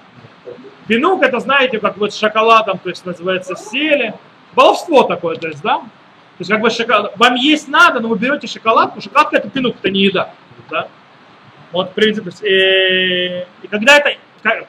Пинук 0.86 1.22
это, 1.22 1.40
знаете, 1.40 1.78
как 1.78 1.96
вот 1.96 2.12
с 2.12 2.18
шоколадом, 2.18 2.78
то 2.78 2.88
есть 2.90 3.04
называется 3.06 3.56
сели 3.56 4.14
баловство 4.54 5.04
такое, 5.04 5.36
то 5.36 5.48
есть, 5.48 5.62
да? 5.62 5.78
То 5.78 6.42
есть, 6.42 6.50
как 6.50 6.60
бы 6.60 6.70
шоколад, 6.70 7.16
вам 7.16 7.34
есть 7.34 7.68
надо, 7.68 8.00
но 8.00 8.08
вы 8.08 8.18
берете 8.18 8.46
шоколадку, 8.46 9.00
шоколадка 9.00 9.36
это 9.38 9.50
пинук, 9.50 9.76
это 9.78 9.90
не 9.90 10.02
еда, 10.02 10.30
да? 10.70 10.88
Вот, 11.72 11.90
в 11.90 11.92
принципе, 11.94 12.30
э, 12.46 13.44
и 13.62 13.66
когда 13.68 13.98
это, 13.98 14.16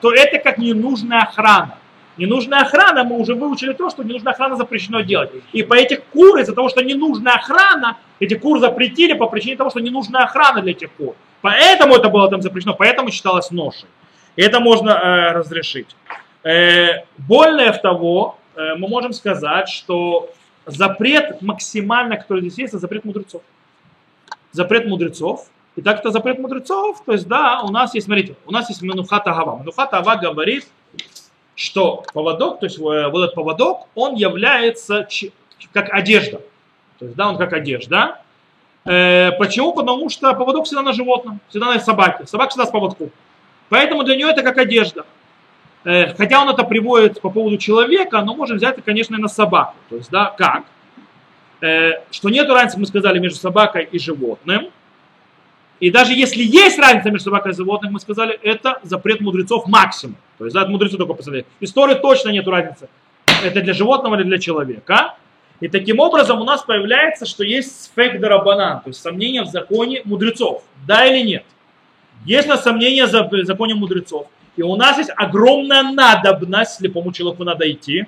то 0.01 0.11
это 0.11 0.39
как 0.39 0.57
ненужная 0.57 1.21
охрана. 1.21 1.77
Ненужная 2.19 2.61
охрана, 2.61 3.03
мы 3.03 3.17
уже 3.17 3.33
выучили 3.33 3.73
то, 3.73 3.89
что 3.89 4.03
ненужная 4.03 4.33
охрана 4.33 4.55
запрещено 4.55 5.01
делать. 5.01 5.31
И 5.53 5.63
по 5.63 5.73
этих 5.73 6.03
кур, 6.13 6.37
из-за 6.39 6.53
того, 6.53 6.69
что 6.69 6.83
ненужная 6.83 7.33
охрана, 7.33 7.97
эти 8.19 8.35
кур 8.35 8.59
запретили 8.59 9.13
по 9.13 9.27
причине 9.27 9.55
того, 9.55 9.69
что 9.69 9.79
ненужная 9.79 10.23
охрана 10.23 10.61
для 10.61 10.71
этих 10.71 10.91
кур. 10.91 11.15
Поэтому 11.41 11.95
это 11.95 12.09
было 12.09 12.29
там 12.29 12.41
запрещено, 12.41 12.73
поэтому 12.73 13.09
считалось 13.11 13.51
ношей. 13.51 13.87
И 14.35 14.41
это 14.41 14.59
можно 14.59 14.91
э, 14.91 15.31
разрешить. 15.31 15.95
Э, 16.43 17.03
в 17.17 17.79
того, 17.81 18.39
Э, 18.59 18.75
мы 18.75 18.89
можем 18.89 19.13
сказать, 19.13 19.69
что 19.69 20.29
запрет 20.65 21.41
максимально, 21.41 22.17
который 22.17 22.41
здесь 22.41 22.57
есть, 22.57 22.73
это 22.73 22.79
запрет 22.79 23.05
мудрецов. 23.05 23.41
Запрет 24.51 24.85
мудрецов. 24.85 25.47
И 25.75 25.81
так 25.81 25.99
это 25.99 26.11
запрет 26.11 26.39
мудрецов, 26.39 27.01
то 27.05 27.13
есть 27.13 27.27
да, 27.27 27.61
у 27.61 27.71
нас 27.71 27.93
есть, 27.93 28.07
смотрите, 28.07 28.35
у 28.45 28.51
нас 28.51 28.67
есть 28.67 28.81
Манухата 28.81 29.31
Ава. 29.31 29.55
Манухата 29.55 29.97
Ава 29.97 30.17
говорит, 30.17 30.67
что 31.59 32.05
поводок, 32.13 32.61
то 32.61 32.67
есть 32.67 32.79
э, 32.79 32.81
вот 32.81 33.21
этот 33.21 33.35
поводок, 33.35 33.87
он 33.93 34.15
является 34.15 35.07
как 35.73 35.89
одежда. 35.93 36.41
То 36.99 37.05
есть, 37.05 37.17
да, 37.17 37.27
он 37.27 37.37
как 37.37 37.51
одежда. 37.51 38.21
Э, 38.85 39.33
почему? 39.33 39.73
Потому 39.73 40.09
что 40.09 40.33
поводок 40.35 40.65
всегда 40.65 40.83
на 40.83 40.93
животном, 40.93 41.41
всегда 41.49 41.73
на 41.73 41.79
собаке. 41.81 42.25
Собака 42.25 42.51
всегда 42.51 42.65
с 42.65 42.71
поводком. 42.71 43.11
Поэтому 43.67 44.03
для 44.03 44.15
нее 44.15 44.29
это 44.29 44.41
как 44.41 44.57
одежда. 44.57 45.05
Э, 45.83 46.13
хотя 46.13 46.41
он 46.41 46.49
это 46.49 46.63
приводит 46.63 47.19
по 47.19 47.29
поводу 47.29 47.57
человека, 47.57 48.21
но 48.21 48.35
можем 48.35 48.55
взять 48.55 48.75
это, 48.75 48.81
конечно, 48.81 49.15
и 49.15 49.19
на 49.19 49.27
собаку. 49.27 49.75
То 49.89 49.97
есть, 49.97 50.09
да, 50.09 50.33
как? 50.37 50.63
Э, 51.59 52.03
что 52.09 52.29
нет 52.29 52.49
разницы, 52.49 52.79
мы 52.79 52.85
сказали, 52.85 53.19
между 53.19 53.37
собакой 53.37 53.83
и 53.91 53.99
животным. 53.99 54.69
И 55.81 55.91
даже 55.91 56.13
если 56.13 56.41
есть 56.41 56.79
разница 56.79 57.11
между 57.11 57.25
собакой 57.25 57.51
и 57.51 57.55
животным, 57.55 57.91
мы 57.91 57.99
сказали, 57.99 58.39
это 58.43 58.79
запрет 58.83 59.19
мудрецов 59.19 59.67
максимум. 59.67 60.15
То 60.39 60.45
есть, 60.45 60.55
да, 60.55 60.61
от 60.61 60.69
мудрецов 60.69 60.97
только 60.97 61.13
посмотреть. 61.13 61.45
Истории 61.59 61.93
точно 61.93 62.29
нет 62.29 62.47
разницы. 62.47 62.89
Это 63.43 63.61
для 63.61 63.73
животного 63.73 64.15
или 64.15 64.23
для 64.23 64.39
человека. 64.39 65.15
И 65.59 65.67
таким 65.67 65.99
образом 65.99 66.41
у 66.41 66.43
нас 66.43 66.63
появляется, 66.63 67.27
что 67.27 67.43
есть 67.43 67.83
сфек 67.83 68.19
дарабанан, 68.19 68.81
то 68.81 68.89
есть 68.89 69.01
сомнение 69.01 69.43
в 69.43 69.47
законе 69.47 70.01
мудрецов. 70.05 70.63
Да 70.87 71.05
или 71.05 71.21
нет? 71.23 71.45
Есть 72.25 72.47
на 72.47 72.57
сомнение 72.57 73.05
в 73.05 73.45
законе 73.45 73.75
мудрецов 73.75 74.27
и 74.59 74.61
у 74.61 74.75
нас 74.75 74.97
есть 74.97 75.11
огромная 75.15 75.83
надобность, 75.83 76.73
слепому 76.73 77.13
человеку 77.13 77.45
надо 77.45 77.71
идти, 77.71 78.07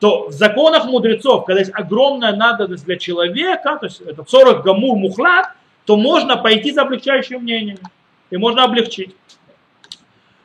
то 0.00 0.30
в 0.30 0.32
законах 0.32 0.86
мудрецов, 0.86 1.44
когда 1.44 1.60
есть 1.60 1.70
огромная 1.72 2.34
надобность 2.34 2.84
для 2.84 2.96
человека, 2.96 3.78
то 3.78 3.86
есть 3.86 4.00
это 4.00 4.24
40 4.26 4.64
гамур 4.64 4.96
мухлад, 4.96 5.52
то 5.84 5.96
можно 5.96 6.36
пойти 6.36 6.72
за 6.72 6.82
облегчающим 6.82 7.40
мнением. 7.40 7.78
И 8.30 8.36
можно 8.36 8.64
облегчить. 8.64 9.14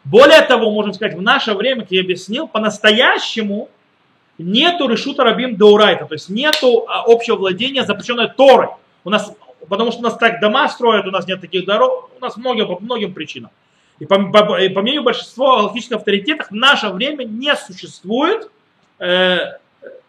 Более 0.03 0.41
того, 0.41 0.71
можем 0.71 0.93
сказать, 0.93 1.15
в 1.15 1.21
наше 1.21 1.53
время, 1.53 1.83
как 1.83 1.91
я 1.91 2.01
объяснил, 2.01 2.47
по-настоящему 2.47 3.69
нету 4.37 4.87
решута 4.87 5.23
рабим 5.23 5.55
даурайта, 5.55 6.05
то 6.05 6.13
есть 6.13 6.29
нету 6.29 6.85
а, 6.87 7.03
общего 7.07 7.37
владения 7.37 7.83
запрещенной 7.83 8.29
Торой. 8.29 8.69
У 9.03 9.09
нас, 9.09 9.33
потому 9.69 9.91
что 9.91 10.01
у 10.01 10.03
нас 10.03 10.17
так 10.17 10.41
дома 10.41 10.67
строят, 10.67 11.05
у 11.05 11.11
нас 11.11 11.27
нет 11.27 11.39
таких 11.39 11.65
дорог, 11.65 12.09
у 12.17 12.21
нас 12.21 12.35
многим, 12.35 12.67
по 12.67 12.79
многим 12.79 13.13
причинам. 13.13 13.51
И 13.99 14.05
по, 14.05 14.17
по, 14.17 14.43
по 14.43 14.81
мнению 14.81 15.03
большинства 15.03 15.57
галактических 15.57 15.97
авторитетов, 15.97 16.49
в 16.49 16.55
наше 16.55 16.89
время 16.89 17.23
не 17.23 17.55
существует 17.55 18.49
э, 18.99 19.57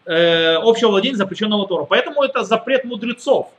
э, 0.06 0.54
общего 0.56 0.88
владения 0.88 1.16
запрещенного 1.16 1.68
Тора. 1.68 1.84
Поэтому 1.84 2.22
это 2.22 2.44
запрет 2.44 2.84
мудрецов. 2.84 3.50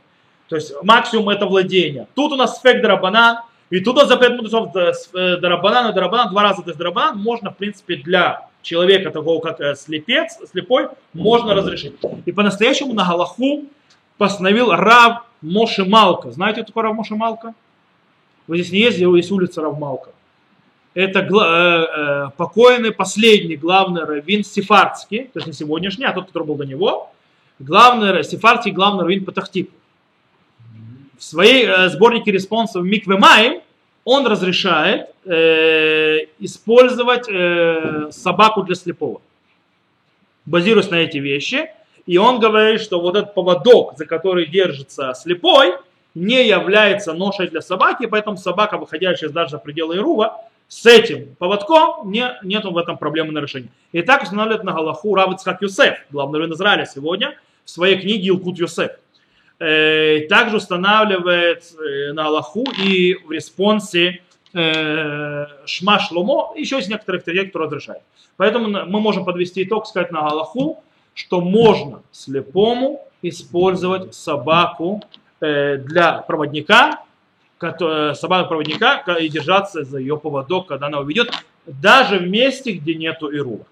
То 0.49 0.55
есть 0.55 0.73
максимум 0.83 1.29
это 1.29 1.45
владение. 1.45 2.07
Тут 2.15 2.31
у 2.33 2.35
нас 2.35 2.57
сфек 2.57 2.81
банан. 3.01 3.39
И 3.71 3.79
туда 3.79 4.05
запрет 4.05 4.35
мудрецов 4.35 4.75
с- 4.75 5.09
э, 5.13 5.37
Дарабанан 5.37 5.91
и 5.91 5.93
Дарабанан, 5.93 6.29
два 6.29 6.43
раза 6.43 6.61
то 6.61 6.73
Дарабанан, 6.73 7.17
можно, 7.17 7.49
в 7.49 7.57
принципе, 7.57 7.95
для 7.95 8.47
человека 8.61 9.09
такого, 9.11 9.41
как 9.41 9.59
э, 9.59 9.75
слепец, 9.75 10.37
слепой, 10.51 10.89
можно 11.13 11.53
разрешить. 11.55 11.95
И 12.25 12.31
по-настоящему 12.31 12.93
на 12.93 13.03
Галаху 13.05 13.65
постановил 14.17 14.71
Рав 14.71 15.23
Моше 15.41 15.83
Малка. 15.85 16.31
Знаете, 16.31 16.61
кто 16.61 16.67
такой 16.67 16.83
Рав 16.83 16.95
Моше 16.95 17.15
Малка? 17.15 17.53
Вы 18.47 18.57
здесь 18.59 18.71
не 18.71 18.79
ездили, 18.79 19.17
есть 19.17 19.31
улица 19.31 19.61
Рав 19.61 19.77
Малка. 19.79 20.11
Это 20.93 21.19
э, 21.19 21.25
э, 21.25 22.29
покойный 22.37 22.91
последний 22.91 23.55
главный 23.57 24.03
раввин 24.05 24.43
Сефардский, 24.43 25.25
то 25.25 25.39
есть 25.39 25.47
не 25.47 25.53
сегодняшний, 25.53 26.05
а 26.05 26.13
тот, 26.13 26.27
который 26.27 26.43
был 26.43 26.55
до 26.55 26.65
него, 26.65 27.11
главный 27.59 28.23
Сефардский 28.23 28.71
главный 28.71 29.01
раввин 29.01 29.25
по. 29.25 29.33
Своей 31.25 31.65
э, 31.65 31.89
сборнике 31.89 32.31
респонсов 32.31 32.83
Микве 32.83 33.17
Майм 33.17 33.63
он 34.03 34.27
разрешает 34.27 35.09
э, 35.25 36.19
использовать 36.37 37.27
э, 37.27 38.11
собаку 38.11 38.61
для 38.61 38.75
слепого, 38.75 39.23
базируясь 40.45 40.91
на 40.91 40.97
эти 40.97 41.17
вещи. 41.17 41.71
И 42.05 42.19
он 42.19 42.39
говорит, 42.39 42.79
что 42.79 43.01
вот 43.01 43.15
этот 43.15 43.33
поводок, 43.33 43.97
за 43.97 44.05
который 44.05 44.45
держится 44.45 45.15
слепой, 45.15 45.73
не 46.13 46.47
является 46.47 47.13
ношей 47.13 47.47
для 47.47 47.61
собаки, 47.61 48.05
поэтому 48.05 48.37
собака, 48.37 48.77
выходящая 48.77 49.31
даже 49.31 49.49
за 49.53 49.57
пределы 49.57 49.95
Ирува, 49.95 50.43
с 50.67 50.85
этим 50.85 51.33
поводком 51.39 52.11
не, 52.11 52.37
нету 52.43 52.69
в 52.69 52.77
этом 52.77 52.99
проблемы 52.99 53.31
нарушения. 53.31 53.69
И 53.93 54.03
так 54.03 54.21
устанавливает 54.21 54.63
на 54.63 54.73
Галаху 54.73 55.15
Рав 55.15 55.33
Ицхак 55.33 55.63
Юсеф, 55.63 56.05
главный 56.11 56.37
раввин 56.37 56.53
Израиля 56.53 56.85
сегодня, 56.85 57.35
в 57.63 57.71
своей 57.71 57.99
книге 57.99 58.27
Илкут 58.27 58.59
Юсеф. 58.59 58.91
Э, 59.57 60.27
также 60.27 60.57
устанавливает 60.57 61.63
э, 61.79 62.11
на 62.11 62.25
Аллаху 62.25 62.65
и 62.77 63.13
в 63.25 63.31
респонсе 63.31 64.21
э, 64.53 65.45
Шма 65.65 65.99
Шломо, 65.99 66.53
еще 66.57 66.75
есть 66.75 66.89
некоторые 66.89 67.19
авторитеты, 67.19 67.47
которые 67.47 67.67
разрешают. 67.67 68.03
Поэтому 68.35 68.67
мы 68.67 68.99
можем 68.99 69.23
подвести 69.23 69.63
итог, 69.63 69.87
сказать 69.87 70.11
на 70.11 70.27
Аллаху, 70.27 70.83
что 71.13 71.39
можно 71.39 72.01
слепому 72.11 73.07
использовать 73.21 74.13
собаку 74.13 75.01
для 75.39 76.23
проводника, 76.27 77.03
собаку 77.59 78.49
проводника 78.49 78.97
ка- 78.97 79.15
и 79.15 79.29
держаться 79.29 79.85
за 79.85 79.99
ее 79.99 80.17
поводок, 80.17 80.67
когда 80.67 80.87
она 80.87 80.99
уведет, 80.99 81.31
даже 81.65 82.17
в 82.17 82.27
месте, 82.27 82.73
где 82.73 82.95
нету 82.95 83.33
Ирува. 83.33 83.65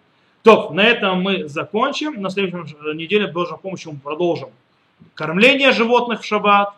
То, 0.43 0.69
на 0.71 0.85
этом 0.85 1.21
мы 1.21 1.49
закончим. 1.49 2.21
На 2.21 2.29
следующей 2.29 2.75
неделе, 2.95 3.27
Божьей 3.27 3.57
помощью, 3.57 3.93
мы 3.93 3.99
продолжим 3.99 4.49
кормление 5.15 5.71
животных 5.71 6.21
в 6.21 6.25
шаббат, 6.25 6.73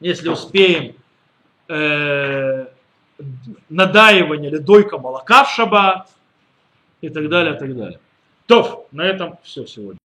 если 0.00 0.28
успеем, 0.28 0.94
э, 1.68 2.66
надаивание 3.68 4.50
или 4.50 4.58
дойка 4.58 4.98
молока 4.98 5.44
в 5.44 5.50
шаббат 5.50 6.08
и 7.00 7.08
так 7.08 7.28
далее, 7.28 7.54
и 7.54 7.58
так 7.58 7.76
далее. 7.76 8.00
То, 8.46 8.86
на 8.92 9.02
этом 9.02 9.38
все 9.42 9.66
сегодня. 9.66 9.98